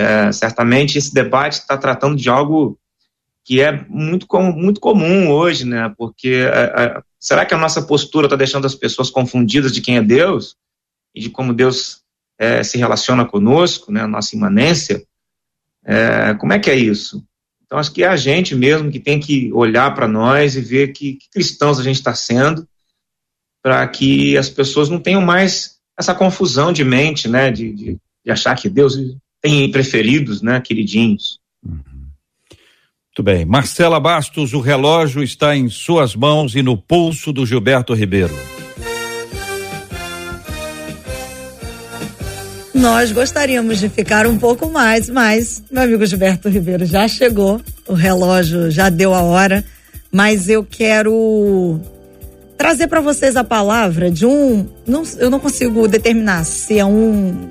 É, 0.00 0.32
certamente 0.32 0.96
esse 0.96 1.12
debate 1.12 1.58
está 1.58 1.76
tratando 1.76 2.16
de 2.16 2.30
algo 2.30 2.78
que 3.44 3.60
é 3.60 3.84
muito, 3.86 4.26
com, 4.26 4.50
muito 4.50 4.80
comum 4.80 5.30
hoje, 5.30 5.66
né? 5.66 5.92
Porque 5.94 6.28
é, 6.28 6.84
é, 6.84 7.02
será 7.18 7.44
que 7.44 7.52
a 7.52 7.58
nossa 7.58 7.82
postura 7.82 8.26
está 8.26 8.34
deixando 8.34 8.64
as 8.64 8.74
pessoas 8.74 9.10
confundidas 9.10 9.72
de 9.72 9.82
quem 9.82 9.98
é 9.98 10.02
Deus 10.02 10.56
e 11.14 11.20
de 11.20 11.28
como 11.28 11.52
Deus 11.52 12.00
é, 12.38 12.62
se 12.62 12.78
relaciona 12.78 13.26
conosco, 13.26 13.92
né? 13.92 14.00
A 14.00 14.08
nossa 14.08 14.34
imanência? 14.34 15.04
É, 15.84 16.32
como 16.34 16.54
é 16.54 16.58
que 16.58 16.70
é 16.70 16.74
isso? 16.74 17.22
Então 17.62 17.78
acho 17.78 17.92
que 17.92 18.02
é 18.02 18.08
a 18.08 18.16
gente 18.16 18.54
mesmo 18.54 18.90
que 18.90 18.98
tem 18.98 19.20
que 19.20 19.52
olhar 19.52 19.94
para 19.94 20.08
nós 20.08 20.56
e 20.56 20.62
ver 20.62 20.92
que, 20.94 21.14
que 21.14 21.28
cristãos 21.30 21.78
a 21.78 21.82
gente 21.82 21.96
está 21.96 22.14
sendo, 22.14 22.66
para 23.62 23.86
que 23.86 24.38
as 24.38 24.48
pessoas 24.48 24.88
não 24.88 24.98
tenham 24.98 25.20
mais 25.20 25.78
essa 25.98 26.14
confusão 26.14 26.72
de 26.72 26.84
mente, 26.84 27.28
né? 27.28 27.50
De, 27.50 27.70
de, 27.70 27.98
de 28.24 28.30
achar 28.30 28.56
que 28.56 28.70
Deus 28.70 28.96
tem 29.40 29.70
preferidos, 29.70 30.42
né, 30.42 30.60
queridinhos. 30.60 31.38
Uhum. 31.64 31.80
Muito 33.10 33.22
bem. 33.22 33.44
Marcela 33.44 33.98
Bastos, 33.98 34.52
o 34.52 34.60
relógio 34.60 35.22
está 35.22 35.56
em 35.56 35.68
suas 35.68 36.14
mãos 36.14 36.54
e 36.54 36.62
no 36.62 36.76
pulso 36.76 37.32
do 37.32 37.44
Gilberto 37.44 37.92
Ribeiro. 37.92 38.34
Nós 42.72 43.12
gostaríamos 43.12 43.78
de 43.78 43.90
ficar 43.90 44.26
um 44.26 44.38
pouco 44.38 44.70
mais, 44.70 45.10
mas 45.10 45.62
meu 45.70 45.82
amigo 45.82 46.06
Gilberto 46.06 46.48
Ribeiro 46.48 46.86
já 46.86 47.06
chegou, 47.06 47.60
o 47.86 47.92
relógio 47.92 48.70
já 48.70 48.88
deu 48.88 49.12
a 49.12 49.22
hora, 49.22 49.62
mas 50.10 50.48
eu 50.48 50.64
quero 50.64 51.78
trazer 52.56 52.86
para 52.86 53.00
vocês 53.00 53.36
a 53.36 53.44
palavra 53.44 54.10
de 54.10 54.24
um. 54.24 54.66
Não, 54.86 55.02
eu 55.18 55.28
não 55.28 55.38
consigo 55.40 55.86
determinar 55.88 56.44
se 56.44 56.78
é 56.78 56.84
um. 56.84 57.48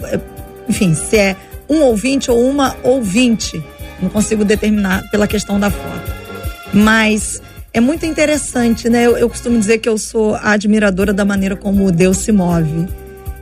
Enfim, 0.68 0.96
se 0.96 1.18
é 1.18 1.36
um 1.70 1.82
ouvinte 1.82 2.32
ou 2.32 2.50
uma 2.50 2.76
ouvinte. 2.84 3.64
Não 4.02 4.10
consigo 4.10 4.44
determinar 4.44 5.10
pela 5.12 5.28
questão 5.28 5.60
da 5.60 5.70
foto. 5.70 6.12
Mas 6.74 7.42
é 7.74 7.80
muito 7.80 8.06
interessante, 8.06 8.90
né? 8.90 9.06
Eu, 9.06 9.18
eu 9.18 9.30
costumo 9.30 9.60
dizer 9.60 9.80
que 9.80 9.90
eu 9.90 9.98
sou 9.98 10.36
a 10.36 10.52
admiradora 10.52 11.14
da 11.14 11.26
maneira 11.26 11.56
como 11.56 11.92
Deus 11.92 12.18
se 12.18 12.32
move. 12.32 12.88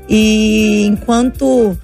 E 0.10 0.86
enquanto 0.86 1.78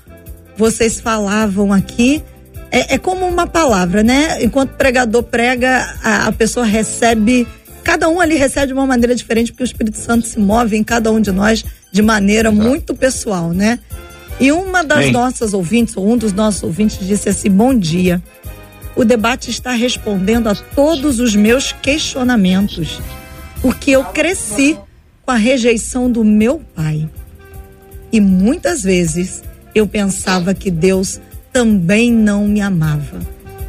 vocês 0.57 0.99
falavam 0.99 1.71
aqui, 1.71 2.23
é, 2.71 2.95
é 2.95 2.97
como 2.97 3.25
uma 3.25 3.47
palavra, 3.47 4.03
né? 4.03 4.43
Enquanto 4.43 4.71
o 4.71 4.77
pregador 4.77 5.23
prega, 5.23 5.95
a, 6.03 6.27
a 6.27 6.31
pessoa 6.31 6.65
recebe 6.65 7.47
cada 7.83 8.07
um 8.09 8.21
ali 8.21 8.35
recebe 8.35 8.67
de 8.67 8.73
uma 8.73 8.87
maneira 8.87 9.13
diferente, 9.13 9.51
porque 9.51 9.63
o 9.63 9.65
Espírito 9.65 9.97
Santo 9.97 10.25
se 10.25 10.39
move 10.39 10.75
em 10.75 10.83
cada 10.83 11.11
um 11.11 11.19
de 11.19 11.31
nós 11.31 11.63
de 11.91 12.01
maneira 12.01 12.49
muito 12.49 12.95
pessoal, 12.95 13.49
né? 13.49 13.77
E 14.39 14.51
uma 14.51 14.83
das 14.83 15.05
Bem. 15.05 15.11
nossas 15.11 15.53
ouvintes, 15.53 15.95
ou 15.95 16.11
um 16.11 16.17
dos 16.17 16.33
nossos 16.33 16.63
ouvintes, 16.63 17.05
disse 17.05 17.29
assim: 17.29 17.49
Bom 17.49 17.73
dia. 17.73 18.21
O 18.95 19.03
debate 19.03 19.49
está 19.49 19.71
respondendo 19.71 20.47
a 20.47 20.55
todos 20.55 21.19
os 21.19 21.35
meus 21.35 21.71
questionamentos, 21.71 23.01
porque 23.59 23.91
eu 23.91 24.03
cresci 24.05 24.77
com 25.25 25.31
a 25.31 25.35
rejeição 25.35 26.11
do 26.11 26.23
meu 26.23 26.61
pai. 26.75 27.09
E 28.11 28.21
muitas 28.21 28.83
vezes 28.83 29.43
eu 29.73 29.87
pensava 29.87 30.53
que 30.53 30.69
Deus 30.69 31.19
também 31.51 32.11
não 32.11 32.47
me 32.47 32.61
amava. 32.61 33.19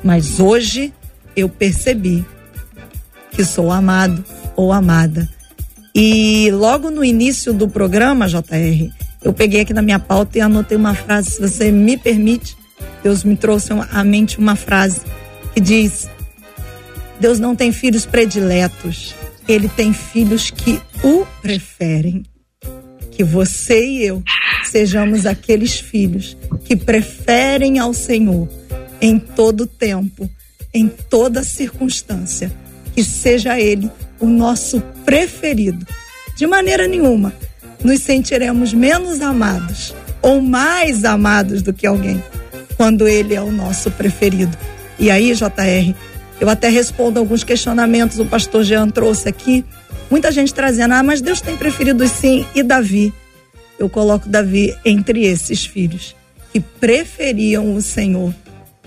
Mas 0.02 0.38
hoje 0.38 0.92
eu 1.34 1.48
percebi 1.48 2.24
que 3.30 3.44
sou 3.44 3.72
amado 3.72 4.22
ou 4.54 4.72
amada. 4.72 5.28
E 5.94 6.50
logo 6.50 6.90
no 6.90 7.04
início 7.04 7.54
do 7.54 7.68
programa, 7.68 8.28
JR, 8.28 8.90
eu 9.24 9.32
peguei 9.32 9.62
aqui 9.62 9.72
na 9.72 9.80
minha 9.80 9.98
pauta 9.98 10.36
e 10.36 10.40
anotei 10.42 10.76
uma 10.76 10.94
frase, 10.94 11.32
se 11.32 11.40
você 11.40 11.72
me 11.72 11.96
permite, 11.96 12.56
Deus 13.02 13.24
me 13.24 13.36
trouxe 13.36 13.72
à 13.72 14.04
mente 14.04 14.38
uma 14.38 14.54
frase 14.54 15.00
que 15.54 15.60
diz: 15.60 16.08
Deus 17.18 17.40
não 17.40 17.56
tem 17.56 17.72
filhos 17.72 18.04
prediletos, 18.04 19.14
ele 19.48 19.68
tem 19.68 19.94
filhos 19.94 20.50
que 20.50 20.80
o 21.02 21.26
preferem. 21.40 22.22
Que 23.10 23.22
você 23.22 23.86
e 23.86 24.04
eu 24.04 24.22
sejamos 24.64 25.24
aqueles 25.24 25.78
filhos 25.78 26.36
que 26.64 26.74
preferem 26.74 27.78
ao 27.78 27.94
Senhor 27.94 28.48
em 29.00 29.20
todo 29.20 29.66
tempo, 29.66 30.28
em 30.72 30.88
toda 30.88 31.44
circunstância 31.44 32.52
que 32.94 33.04
seja 33.04 33.60
Ele 33.60 33.90
o 34.18 34.26
nosso 34.26 34.80
preferido. 35.04 35.86
De 36.36 36.46
maneira 36.46 36.88
nenhuma 36.88 37.32
nos 37.84 38.00
sentiremos 38.00 38.72
menos 38.72 39.20
amados 39.20 39.94
ou 40.22 40.40
mais 40.40 41.04
amados 41.04 41.60
do 41.60 41.72
que 41.72 41.86
alguém 41.86 42.20
quando 42.76 43.06
Ele 43.06 43.34
é 43.34 43.40
o 43.40 43.52
nosso 43.52 43.90
preferido. 43.90 44.56
E 44.98 45.10
aí, 45.10 45.32
JR, 45.34 45.94
eu 46.40 46.48
até 46.48 46.68
respondo 46.68 47.20
alguns 47.20 47.44
questionamentos 47.44 48.18
o 48.18 48.24
pastor 48.24 48.64
Jean 48.64 48.88
trouxe 48.88 49.28
aqui. 49.28 49.64
Muita 50.10 50.32
gente 50.32 50.52
trazendo, 50.52 50.94
ah, 50.94 51.02
mas 51.02 51.20
Deus 51.20 51.40
tem 51.40 51.56
preferido 51.56 52.06
sim, 52.08 52.46
e 52.54 52.62
Davi? 52.62 53.12
Eu 53.78 53.88
coloco 53.88 54.28
Davi 54.28 54.74
entre 54.84 55.24
esses 55.24 55.66
filhos 55.66 56.16
que 56.52 56.60
preferiam 56.60 57.74
o 57.74 57.82
Senhor 57.82 58.34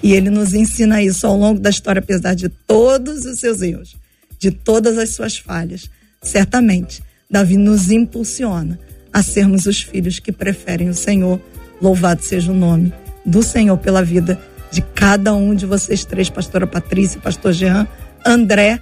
e 0.01 0.13
ele 0.13 0.29
nos 0.29 0.53
ensina 0.53 1.01
isso 1.01 1.25
ao 1.27 1.37
longo 1.37 1.59
da 1.59 1.69
história, 1.69 1.99
apesar 1.99 2.33
de 2.33 2.49
todos 2.49 3.25
os 3.25 3.39
seus 3.39 3.61
erros, 3.61 3.95
de 4.39 4.51
todas 4.51 4.97
as 4.97 5.11
suas 5.11 5.37
falhas. 5.37 5.89
Certamente, 6.21 7.01
Davi 7.29 7.57
nos 7.57 7.91
impulsiona 7.91 8.79
a 9.13 9.23
sermos 9.23 9.65
os 9.65 9.81
filhos 9.81 10.19
que 10.19 10.31
preferem 10.31 10.89
o 10.89 10.93
Senhor. 10.93 11.39
Louvado 11.81 12.21
seja 12.23 12.51
o 12.51 12.55
nome 12.55 12.93
do 13.25 13.43
Senhor 13.43 13.77
pela 13.77 14.03
vida 14.03 14.39
de 14.71 14.81
cada 14.81 15.33
um 15.33 15.53
de 15.55 15.65
vocês 15.65 16.03
três, 16.05 16.29
pastora 16.29 16.67
Patrícia, 16.67 17.19
pastor 17.19 17.53
Jean, 17.53 17.87
André. 18.25 18.79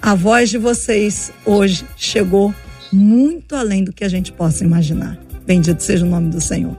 A 0.00 0.14
voz 0.14 0.50
de 0.50 0.58
vocês 0.58 1.32
hoje 1.44 1.84
chegou 1.96 2.54
muito 2.92 3.54
além 3.54 3.84
do 3.84 3.92
que 3.92 4.04
a 4.04 4.08
gente 4.08 4.32
possa 4.32 4.64
imaginar. 4.64 5.18
Bendito 5.46 5.82
seja 5.82 6.04
o 6.04 6.08
nome 6.08 6.30
do 6.30 6.40
Senhor. 6.40 6.76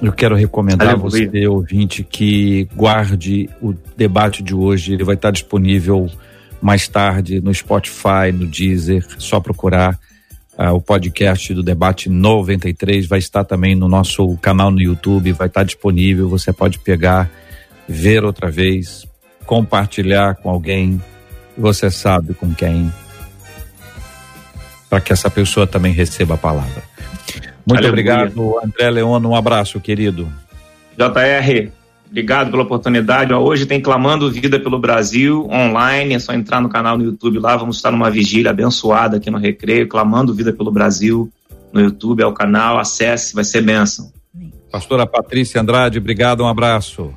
Eu 0.00 0.12
quero 0.12 0.36
recomendar 0.36 0.90
a 0.90 0.96
você, 0.96 1.46
ouvinte, 1.48 2.04
que 2.04 2.68
guarde 2.74 3.50
o 3.60 3.74
debate 3.96 4.42
de 4.42 4.54
hoje. 4.54 4.92
Ele 4.92 5.02
vai 5.02 5.16
estar 5.16 5.32
disponível 5.32 6.08
mais 6.62 6.86
tarde 6.86 7.40
no 7.40 7.52
Spotify, 7.52 8.32
no 8.32 8.46
Deezer. 8.46 9.04
Só 9.18 9.40
procurar 9.40 9.98
uh, 10.58 10.72
o 10.74 10.80
podcast 10.80 11.54
do 11.54 11.62
Debate 11.62 12.08
93. 12.08 13.06
Vai 13.06 13.20
estar 13.20 13.44
também 13.44 13.74
no 13.74 13.88
nosso 13.88 14.36
canal 14.38 14.70
no 14.70 14.80
YouTube. 14.80 15.32
Vai 15.32 15.46
estar 15.46 15.62
disponível. 15.62 16.28
Você 16.28 16.52
pode 16.52 16.78
pegar, 16.80 17.30
ver 17.88 18.24
outra 18.24 18.50
vez, 18.50 19.06
compartilhar 19.46 20.34
com 20.36 20.50
alguém. 20.50 21.00
Você 21.56 21.90
sabe 21.90 22.34
com 22.34 22.52
quem. 22.52 22.92
Para 24.90 25.00
que 25.00 25.12
essa 25.12 25.30
pessoa 25.30 25.66
também 25.66 25.92
receba 25.92 26.34
a 26.34 26.38
palavra. 26.38 26.82
Muito 27.66 27.86
Aleluia. 27.86 27.90
obrigado, 27.90 28.58
André 28.64 28.90
Leon. 28.90 29.20
Um 29.20 29.34
abraço, 29.34 29.78
querido. 29.78 30.32
JR, 30.96 31.70
obrigado 32.08 32.50
pela 32.50 32.62
oportunidade. 32.62 33.32
Hoje 33.32 33.66
tem 33.66 33.80
Clamando 33.80 34.30
Vida 34.30 34.58
pelo 34.58 34.78
Brasil 34.78 35.48
online. 35.50 36.14
É 36.14 36.18
só 36.18 36.32
entrar 36.32 36.60
no 36.60 36.68
canal 36.68 36.98
no 36.98 37.04
YouTube 37.04 37.38
lá. 37.38 37.56
Vamos 37.56 37.76
estar 37.76 37.90
numa 37.90 38.10
vigília 38.10 38.50
abençoada 38.50 39.18
aqui 39.18 39.30
no 39.30 39.38
Recreio, 39.38 39.88
Clamando 39.88 40.34
Vida 40.34 40.52
pelo 40.52 40.70
Brasil 40.70 41.30
no 41.72 41.80
YouTube. 41.80 42.22
É 42.22 42.26
o 42.26 42.32
canal. 42.32 42.78
Acesse, 42.78 43.34
vai 43.34 43.44
ser 43.44 43.62
bênção. 43.62 44.10
Pastora 44.70 45.06
Patrícia 45.06 45.60
Andrade, 45.60 45.98
obrigado. 45.98 46.42
Um 46.42 46.48
abraço. 46.48 47.12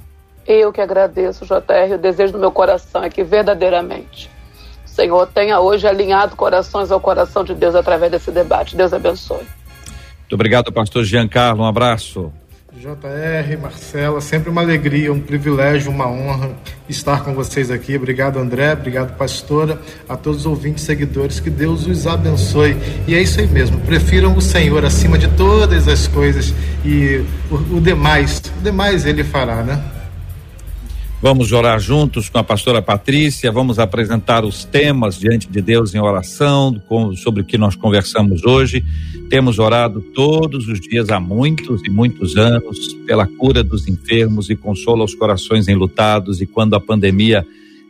Eu 0.47 0.71
que 0.71 0.81
agradeço, 0.81 1.45
JR. 1.45 1.95
O 1.95 1.97
desejo 1.97 2.33
do 2.33 2.39
meu 2.39 2.51
coração 2.51 3.03
é 3.03 3.09
que 3.09 3.23
verdadeiramente 3.23 4.29
o 4.85 4.89
Senhor 4.89 5.27
tenha 5.27 5.59
hoje 5.59 5.87
alinhado 5.87 6.35
corações 6.35 6.91
ao 6.91 6.99
coração 6.99 7.43
de 7.43 7.53
Deus 7.53 7.75
através 7.75 8.11
desse 8.11 8.31
debate. 8.31 8.75
Deus 8.75 8.93
abençoe. 8.93 9.37
Muito 9.37 10.33
obrigado, 10.33 10.71
pastor 10.71 11.03
Giancarlo. 11.03 11.63
Um 11.63 11.67
abraço. 11.67 12.31
JR, 12.73 13.57
Marcela, 13.61 14.21
sempre 14.21 14.49
uma 14.49 14.61
alegria, 14.61 15.11
um 15.11 15.19
privilégio, 15.19 15.91
uma 15.91 16.07
honra 16.07 16.51
estar 16.87 17.21
com 17.21 17.33
vocês 17.33 17.69
aqui. 17.69 17.97
Obrigado, 17.97 18.39
André, 18.39 18.71
obrigado, 18.71 19.17
pastora, 19.17 19.79
a 20.07 20.15
todos 20.15 20.41
os 20.41 20.45
ouvintes 20.45 20.85
seguidores, 20.85 21.41
que 21.41 21.49
Deus 21.49 21.85
os 21.85 22.07
abençoe. 22.07 22.77
E 23.05 23.13
é 23.13 23.21
isso 23.21 23.41
aí 23.41 23.47
mesmo, 23.47 23.77
prefiram 23.81 24.37
o 24.37 24.41
Senhor 24.41 24.85
acima 24.85 25.17
de 25.17 25.27
todas 25.29 25.85
as 25.89 26.07
coisas 26.07 26.53
e 26.85 27.25
o, 27.51 27.77
o 27.77 27.81
demais, 27.81 28.41
o 28.59 28.63
demais 28.63 29.05
Ele 29.05 29.25
fará, 29.25 29.63
né? 29.63 30.00
Vamos 31.21 31.51
orar 31.51 31.79
juntos 31.79 32.29
com 32.29 32.39
a 32.39 32.43
pastora 32.43 32.81
Patrícia, 32.81 33.51
vamos 33.51 33.77
apresentar 33.77 34.43
os 34.43 34.65
temas 34.65 35.19
diante 35.19 35.47
de 35.47 35.61
Deus 35.61 35.93
em 35.93 35.99
oração, 35.99 36.81
com, 36.87 37.15
sobre 37.15 37.43
o 37.43 37.45
que 37.45 37.59
nós 37.59 37.75
conversamos 37.75 38.43
hoje. 38.43 38.83
Temos 39.29 39.59
orado 39.59 40.01
todos 40.15 40.67
os 40.67 40.79
dias 40.79 41.09
há 41.09 41.19
muitos 41.19 41.83
e 41.85 41.91
muitos 41.91 42.37
anos 42.37 42.95
pela 43.05 43.27
cura 43.27 43.63
dos 43.63 43.87
enfermos 43.87 44.49
e 44.49 44.55
consola 44.55 45.03
os 45.03 45.13
corações 45.13 45.67
enlutados. 45.67 46.41
E 46.41 46.47
quando 46.47 46.73
a 46.73 46.79
pandemia 46.79 47.45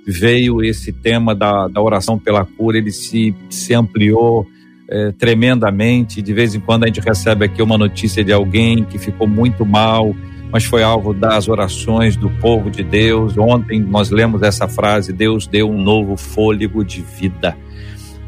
veio, 0.06 0.62
esse 0.62 0.92
tema 0.92 1.34
da, 1.34 1.70
da 1.70 1.82
oração 1.82 2.20
pela 2.20 2.44
cura, 2.44 2.78
ele 2.78 2.92
se, 2.92 3.34
se 3.50 3.74
ampliou 3.74 4.46
eh, 4.90 5.14
tremendamente. 5.18 6.22
De 6.22 6.34
vez 6.34 6.54
em 6.54 6.60
quando 6.60 6.84
a 6.84 6.88
gente 6.88 7.00
recebe 7.00 7.46
aqui 7.46 7.62
uma 7.62 7.78
notícia 7.78 8.26
de 8.26 8.34
alguém 8.34 8.84
que 8.84 9.00
ficou 9.00 9.26
muito 9.26 9.66
mal 9.66 10.14
mas 10.52 10.66
foi 10.66 10.84
alvo 10.84 11.14
das 11.14 11.48
orações 11.48 12.16
do 12.16 12.30
povo 12.30 12.70
de 12.70 12.84
Deus. 12.84 13.38
Ontem 13.38 13.80
nós 13.80 14.10
lemos 14.10 14.42
essa 14.42 14.68
frase: 14.68 15.14
Deus 15.14 15.48
deu 15.48 15.70
um 15.70 15.82
novo 15.82 16.18
fôlego 16.18 16.84
de 16.84 17.02
vida. 17.02 17.58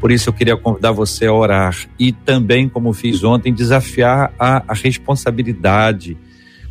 Por 0.00 0.10
isso 0.10 0.28
eu 0.28 0.32
queria 0.32 0.56
convidar 0.56 0.92
você 0.92 1.26
a 1.26 1.32
orar 1.32 1.76
e 1.98 2.12
também, 2.12 2.68
como 2.68 2.92
fiz 2.92 3.24
ontem, 3.24 3.52
desafiar 3.52 4.32
a, 4.38 4.62
a 4.68 4.74
responsabilidade 4.74 6.16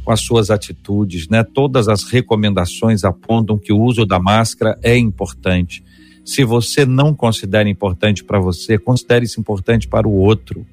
com 0.03 0.11
as 0.11 0.21
suas 0.21 0.49
atitudes, 0.49 1.29
né? 1.29 1.43
Todas 1.43 1.87
as 1.87 2.03
recomendações 2.03 3.03
apontam 3.03 3.57
que 3.57 3.71
o 3.71 3.79
uso 3.79 4.05
da 4.05 4.19
máscara 4.19 4.77
é 4.83 4.97
importante. 4.97 5.83
Se 6.25 6.43
você 6.43 6.85
não 6.85 7.13
considera 7.13 7.69
importante 7.69 8.23
para 8.23 8.39
você, 8.39 8.77
considere 8.77 9.25
isso 9.25 9.39
importante 9.39 9.87
para 9.87 10.07
o 10.07 10.13
outro 10.13 10.65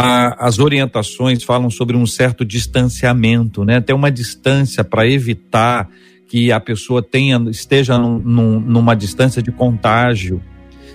a, 0.00 0.46
as 0.46 0.58
orientações 0.58 1.42
falam 1.42 1.68
sobre 1.68 1.94
um 1.94 2.06
certo 2.06 2.42
distanciamento, 2.42 3.66
né? 3.66 3.82
Tem 3.82 3.94
uma 3.94 4.10
distância 4.10 4.82
para 4.82 5.06
evitar 5.06 5.90
que 6.26 6.50
a 6.50 6.58
pessoa 6.58 7.02
tenha 7.02 7.38
esteja 7.50 7.98
num, 7.98 8.18
num, 8.18 8.60
numa 8.60 8.96
distância 8.96 9.42
de 9.42 9.52
contágio. 9.52 10.42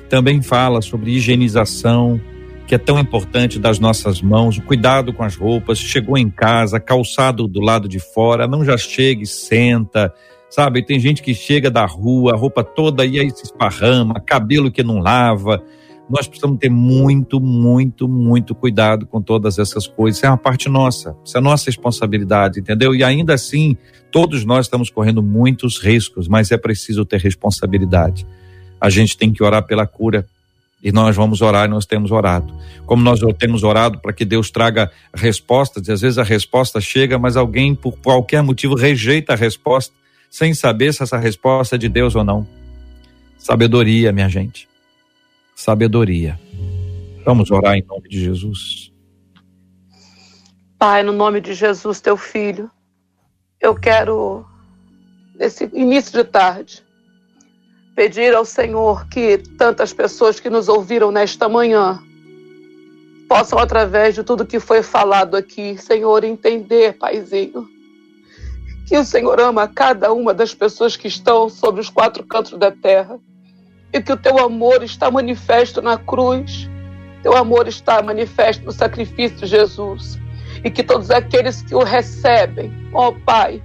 Também 0.09 0.41
fala 0.41 0.81
sobre 0.81 1.11
higienização, 1.11 2.19
que 2.65 2.73
é 2.73 2.79
tão 2.79 2.97
importante 2.97 3.59
das 3.59 3.77
nossas 3.77 4.23
mãos, 4.23 4.57
o 4.57 4.63
cuidado 4.63 5.13
com 5.13 5.23
as 5.23 5.35
roupas, 5.35 5.77
chegou 5.77 6.17
em 6.17 6.29
casa, 6.29 6.79
calçado 6.79 7.47
do 7.47 7.59
lado 7.59 7.87
de 7.87 7.99
fora, 7.99 8.47
não 8.47 8.65
já 8.65 8.75
chega 8.75 9.21
e 9.21 9.27
senta, 9.27 10.11
sabe? 10.49 10.83
Tem 10.83 10.99
gente 10.99 11.21
que 11.21 11.35
chega 11.35 11.69
da 11.69 11.85
rua, 11.85 12.35
roupa 12.35 12.63
toda 12.63 13.05
e 13.05 13.19
aí 13.19 13.29
se 13.29 13.43
esparrama, 13.43 14.19
cabelo 14.19 14.71
que 14.71 14.81
não 14.81 14.97
lava, 14.97 15.61
Nós 16.09 16.27
precisamos 16.27 16.59
ter 16.59 16.69
muito, 16.69 17.39
muito, 17.39 18.07
muito 18.07 18.53
cuidado 18.53 19.07
com 19.07 19.21
todas 19.21 19.57
essas 19.57 19.87
coisas. 19.87 20.17
Isso 20.17 20.25
é 20.25 20.29
uma 20.29 20.37
parte 20.37 20.69
nossa, 20.69 21.15
isso 21.25 21.37
é 21.37 21.41
nossa 21.41 21.65
responsabilidade, 21.65 22.59
entendeu? 22.59 22.93
E 22.93 23.03
ainda 23.03 23.33
assim, 23.33 23.75
todos 24.11 24.45
nós 24.45 24.67
estamos 24.67 24.89
correndo 24.89 25.23
muitos 25.23 25.79
riscos, 25.79 26.27
mas 26.27 26.51
é 26.51 26.57
preciso 26.57 27.05
ter 27.05 27.19
responsabilidade. 27.19 28.25
A 28.79 28.89
gente 28.89 29.17
tem 29.17 29.33
que 29.33 29.43
orar 29.43 29.63
pela 29.63 29.87
cura, 29.87 30.27
e 30.83 30.91
nós 30.91 31.15
vamos 31.15 31.41
orar 31.41 31.65
e 31.65 31.67
nós 31.67 31.87
temos 31.87 32.11
orado. 32.11 32.53
Como 32.85 33.01
nós 33.01 33.19
temos 33.39 33.63
orado 33.63 33.97
para 33.97 34.13
que 34.13 34.23
Deus 34.23 34.51
traga 34.51 34.91
respostas, 35.15 35.87
e 35.87 35.91
às 35.91 36.01
vezes 36.01 36.19
a 36.19 36.23
resposta 36.23 36.79
chega, 36.79 37.17
mas 37.17 37.35
alguém, 37.35 37.73
por 37.73 37.97
qualquer 37.97 38.43
motivo, 38.43 38.75
rejeita 38.75 39.33
a 39.33 39.35
resposta, 39.35 39.91
sem 40.29 40.53
saber 40.53 40.93
se 40.93 41.01
essa 41.01 41.17
resposta 41.17 41.75
é 41.75 41.79
de 41.79 41.89
Deus 41.89 42.13
ou 42.15 42.23
não. 42.23 42.45
Sabedoria, 43.39 44.11
minha 44.11 44.29
gente. 44.29 44.67
Sabedoria. 45.55 46.37
Vamos 47.23 47.49
orar 47.49 47.75
em 47.75 47.83
nome 47.83 48.09
de 48.09 48.19
Jesus. 48.19 48.91
Pai, 50.77 51.01
no 51.01 51.13
nome 51.13 51.39
de 51.39 51.53
Jesus, 51.53 52.01
teu 52.01 52.17
filho, 52.17 52.69
eu 53.61 53.73
quero, 53.73 54.45
nesse 55.33 55.63
início 55.73 56.11
de 56.11 56.25
tarde, 56.25 56.83
pedir 57.95 58.35
ao 58.35 58.43
Senhor 58.43 59.07
que 59.07 59.37
tantas 59.57 59.93
pessoas 59.93 60.41
que 60.41 60.49
nos 60.49 60.67
ouviram 60.67 61.09
nesta 61.09 61.47
manhã 61.47 62.03
possam, 63.29 63.57
através 63.57 64.13
de 64.13 64.23
tudo 64.23 64.45
que 64.45 64.59
foi 64.59 64.83
falado 64.83 65.35
aqui, 65.35 65.77
Senhor, 65.77 66.25
entender, 66.25 66.97
Paizinho, 66.97 67.65
que 68.85 68.97
o 68.97 69.05
Senhor 69.05 69.39
ama 69.39 69.69
cada 69.69 70.11
uma 70.11 70.33
das 70.33 70.53
pessoas 70.53 70.97
que 70.97 71.07
estão 71.07 71.49
sobre 71.49 71.79
os 71.79 71.89
quatro 71.89 72.25
cantos 72.25 72.59
da 72.59 72.71
terra 72.71 73.17
e 73.95 74.01
que 74.01 74.11
o 74.11 74.17
teu 74.17 74.37
amor 74.37 74.83
está 74.83 75.09
manifesto 75.09 75.81
na 75.81 75.97
cruz, 75.97 76.69
teu 77.23 77.33
amor 77.33 77.65
está 77.65 78.01
manifesto 78.01 78.65
no 78.65 78.73
sacrifício 78.73 79.37
de 79.37 79.45
Jesus. 79.45 80.19
E 80.65 80.69
que 80.69 80.83
todos 80.83 81.09
aqueles 81.09 81.61
que 81.61 81.73
o 81.73 81.81
recebem, 81.81 82.73
ó 82.93 83.13
Pai, 83.25 83.63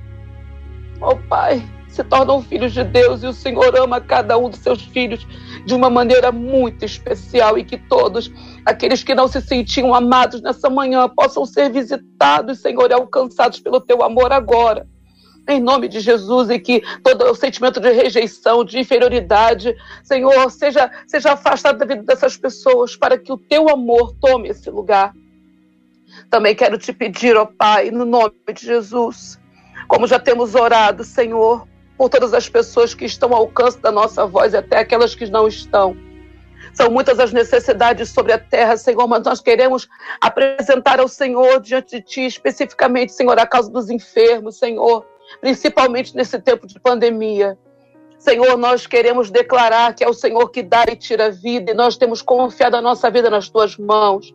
ó 1.01 1.17
Pai, 1.29 1.69
se 1.89 2.05
tornam 2.05 2.41
filhos 2.41 2.73
de 2.73 2.85
Deus 2.85 3.25
e 3.25 3.27
o 3.27 3.33
Senhor 3.33 3.77
ama 3.77 4.01
cada 4.01 4.39
um 4.39 4.49
dos 4.49 4.61
seus 4.61 4.83
filhos 4.83 5.27
de 5.67 5.75
uma 5.75 5.91
maneira 5.91 6.31
muito 6.31 6.85
especial. 6.85 7.59
E 7.59 7.65
que 7.65 7.77
todos 7.77 8.31
aqueles 8.65 9.03
que 9.03 9.17
não 9.17 9.27
se 9.27 9.41
sentiam 9.41 9.93
amados 9.93 10.41
nessa 10.41 10.71
manhã 10.71 11.09
possam 11.09 11.45
ser 11.45 11.73
visitados, 11.73 12.61
Senhor, 12.61 12.89
e 12.89 12.95
alcançados 12.95 13.59
pelo 13.59 13.81
teu 13.81 14.01
amor 14.05 14.33
agora. 14.33 14.87
Em 15.49 15.61
nome 15.61 15.89
de 15.89 16.01
Jesus, 16.01 16.51
e 16.51 16.59
que 16.59 16.83
todo 17.03 17.25
o 17.25 17.35
sentimento 17.35 17.81
de 17.81 17.91
rejeição, 17.91 18.65
de 18.65 18.79
inferioridade, 18.79 19.75
Senhor, 20.03 20.51
seja, 20.51 20.91
seja 21.07 21.33
afastado 21.33 21.79
da 21.79 21.87
vida 21.87 22.03
dessas 22.03 22.37
pessoas, 22.37 22.97
para 22.97 23.19
que 23.19 23.33
o 23.33 23.39
teu 23.39 23.69
amor 23.69 24.15
tome 24.21 24.49
esse 24.49 24.71
lugar. 24.71 25.13
Também 26.29 26.55
quero 26.55 26.79
te 26.79 26.93
pedir, 26.93 27.37
ó 27.37 27.47
Pai, 27.47 27.91
no 27.91 28.05
nome 28.05 28.33
de 28.55 28.67
Jesus, 28.67 29.41
como 29.89 30.07
já 30.07 30.19
temos 30.19 30.55
orado, 30.55 31.03
Senhor, 31.03 31.67
por 31.97 32.09
todas 32.09 32.33
as 32.33 32.49
pessoas 32.49 32.95
que 32.95 33.05
estão 33.05 33.33
ao 33.35 33.43
alcance 33.43 33.81
da 33.81 33.91
nossa 33.91 34.27
voz 34.27 34.53
e 34.53 34.57
até 34.57 34.79
aquelas 34.79 35.15
que 35.15 35.27
não 35.27 35.49
estão. 35.49 35.97
São 36.73 36.91
muitas 36.91 37.19
as 37.19 37.33
necessidades 37.33 38.11
sobre 38.11 38.33
a 38.33 38.39
terra, 38.39 38.77
Senhor, 38.77 39.07
mas 39.09 39.25
nós 39.25 39.41
queremos 39.41 39.89
apresentar 40.21 41.01
ao 41.01 41.09
Senhor 41.09 41.61
diante 41.61 41.97
de 41.97 42.03
Ti, 42.03 42.27
especificamente, 42.27 43.13
Senhor, 43.13 43.39
a 43.39 43.47
causa 43.47 43.71
dos 43.71 43.91
enfermos, 43.91 44.59
Senhor, 44.59 45.05
principalmente 45.41 46.17
nesse 46.17 46.39
tempo 46.39 46.67
de 46.67 46.79
pandemia. 46.81 47.59
Senhor, 48.19 48.57
nós 48.59 48.87
queremos 48.87 49.31
declarar 49.31 49.95
que 49.95 50.05
é 50.05 50.09
o 50.09 50.13
Senhor 50.13 50.51
que 50.51 50.63
dá 50.63 50.85
e 50.91 50.97
tira 50.97 51.27
a 51.27 51.31
vida, 51.31 51.73
e 51.73 51.75
nós 51.75 51.97
temos 51.97 52.21
confiado 52.21 52.77
a 52.77 52.83
nossa 52.83 53.11
vida 53.11 53.31
nas 53.31 53.49
Tuas 53.49 53.77
mãos. 53.77 54.35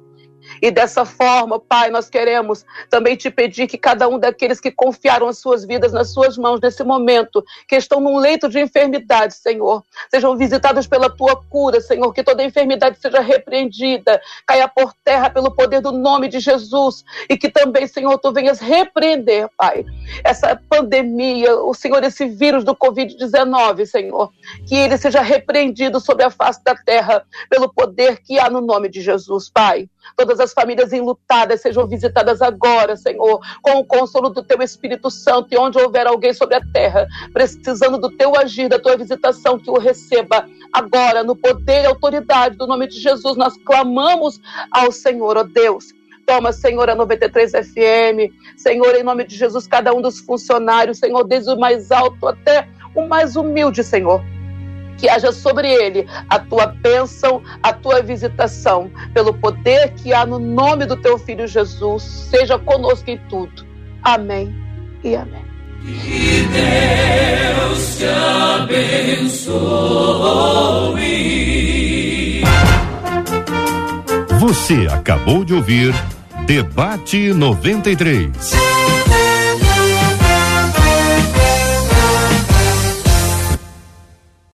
E 0.61 0.71
dessa 0.71 1.05
forma, 1.05 1.59
Pai, 1.59 1.89
nós 1.89 2.09
queremos 2.09 2.65
também 2.89 3.15
te 3.15 3.29
pedir 3.29 3.67
que 3.67 3.77
cada 3.77 4.07
um 4.07 4.17
daqueles 4.17 4.59
que 4.59 4.71
confiaram 4.71 5.27
as 5.27 5.37
suas 5.37 5.65
vidas 5.65 5.91
nas 5.91 6.11
suas 6.11 6.37
mãos 6.37 6.59
nesse 6.59 6.83
momento, 6.83 7.43
que 7.67 7.75
estão 7.75 7.99
num 7.99 8.17
leito 8.17 8.49
de 8.49 8.59
enfermidade, 8.59 9.35
Senhor, 9.35 9.83
sejam 10.09 10.35
visitados 10.37 10.87
pela 10.87 11.09
tua 11.09 11.35
cura, 11.49 11.81
Senhor, 11.81 12.13
que 12.13 12.23
toda 12.23 12.43
enfermidade 12.43 12.99
seja 12.99 13.19
repreendida, 13.19 14.21
caia 14.45 14.67
por 14.67 14.93
terra 15.03 15.29
pelo 15.29 15.51
poder 15.51 15.81
do 15.81 15.91
nome 15.91 16.27
de 16.27 16.39
Jesus 16.39 17.03
e 17.29 17.37
que 17.37 17.49
também, 17.49 17.87
Senhor, 17.87 18.17
tu 18.17 18.31
venhas 18.31 18.59
repreender, 18.59 19.49
Pai, 19.57 19.85
essa 20.23 20.59
pandemia, 20.69 21.55
o 21.57 21.73
Senhor, 21.73 22.03
esse 22.03 22.25
vírus 22.25 22.63
do 22.63 22.75
Covid-19, 22.75 23.85
Senhor, 23.85 24.31
que 24.67 24.75
ele 24.75 24.97
seja 24.97 25.21
repreendido 25.21 25.99
sobre 25.99 26.23
a 26.23 26.29
face 26.29 26.63
da 26.63 26.75
terra 26.75 27.25
pelo 27.49 27.71
poder 27.71 28.21
que 28.21 28.39
há 28.39 28.49
no 28.49 28.61
nome 28.61 28.89
de 28.89 29.01
Jesus, 29.01 29.49
Pai. 29.49 29.89
Todas 30.15 30.39
as 30.39 30.53
famílias 30.53 30.93
enlutadas 30.93 31.61
sejam 31.61 31.87
visitadas 31.87 32.41
agora, 32.41 32.95
Senhor, 32.95 33.39
com 33.61 33.79
o 33.79 33.85
consolo 33.85 34.29
do 34.29 34.43
Teu 34.43 34.61
Espírito 34.61 35.09
Santo. 35.09 35.49
E 35.51 35.57
onde 35.57 35.77
houver 35.77 36.07
alguém 36.07 36.33
sobre 36.33 36.55
a 36.55 36.61
terra 36.73 37.07
precisando 37.33 37.97
do 37.97 38.09
Teu 38.09 38.35
agir, 38.37 38.69
da 38.69 38.79
Tua 38.79 38.97
visitação, 38.97 39.57
que 39.57 39.69
o 39.69 39.77
receba 39.77 40.47
agora, 40.71 41.23
no 41.23 41.35
poder 41.35 41.83
e 41.83 41.85
autoridade 41.85 42.57
do 42.57 42.67
nome 42.67 42.87
de 42.87 42.99
Jesus. 42.99 43.37
Nós 43.37 43.57
clamamos 43.57 44.39
ao 44.71 44.91
Senhor, 44.91 45.37
ó 45.37 45.43
Deus. 45.43 45.93
Toma, 46.25 46.51
Senhor, 46.51 46.89
a 46.89 46.95
93 46.95 47.51
FM. 47.51 48.33
Senhor, 48.57 48.95
em 48.95 49.03
nome 49.03 49.25
de 49.25 49.35
Jesus, 49.35 49.67
cada 49.67 49.93
um 49.93 50.01
dos 50.01 50.19
funcionários, 50.19 50.97
Senhor, 50.97 51.23
desde 51.23 51.51
o 51.51 51.57
mais 51.57 51.91
alto 51.91 52.27
até 52.27 52.67
o 52.95 53.07
mais 53.07 53.35
humilde, 53.35 53.83
Senhor 53.83 54.21
que 54.97 55.09
haja 55.09 55.31
sobre 55.31 55.69
ele 55.69 56.07
a 56.29 56.39
tua 56.39 56.67
bênção, 56.67 57.41
a 57.61 57.73
tua 57.73 58.01
visitação, 58.01 58.91
pelo 59.13 59.33
poder 59.33 59.93
que 59.93 60.13
há 60.13 60.25
no 60.25 60.39
nome 60.39 60.85
do 60.85 60.95
teu 60.95 61.17
filho 61.17 61.47
Jesus. 61.47 62.03
Seja 62.03 62.57
conosco 62.57 63.09
em 63.09 63.17
tudo. 63.29 63.65
Amém 64.03 64.53
e 65.03 65.15
amém. 65.15 65.45
Que 65.85 66.47
Deus 66.47 67.97
te 67.97 68.05
abençoe. 68.63 69.55
Você 74.39 74.87
acabou 74.91 75.43
de 75.43 75.53
ouvir 75.53 75.93
Debate 76.45 77.33
93. 77.33 78.31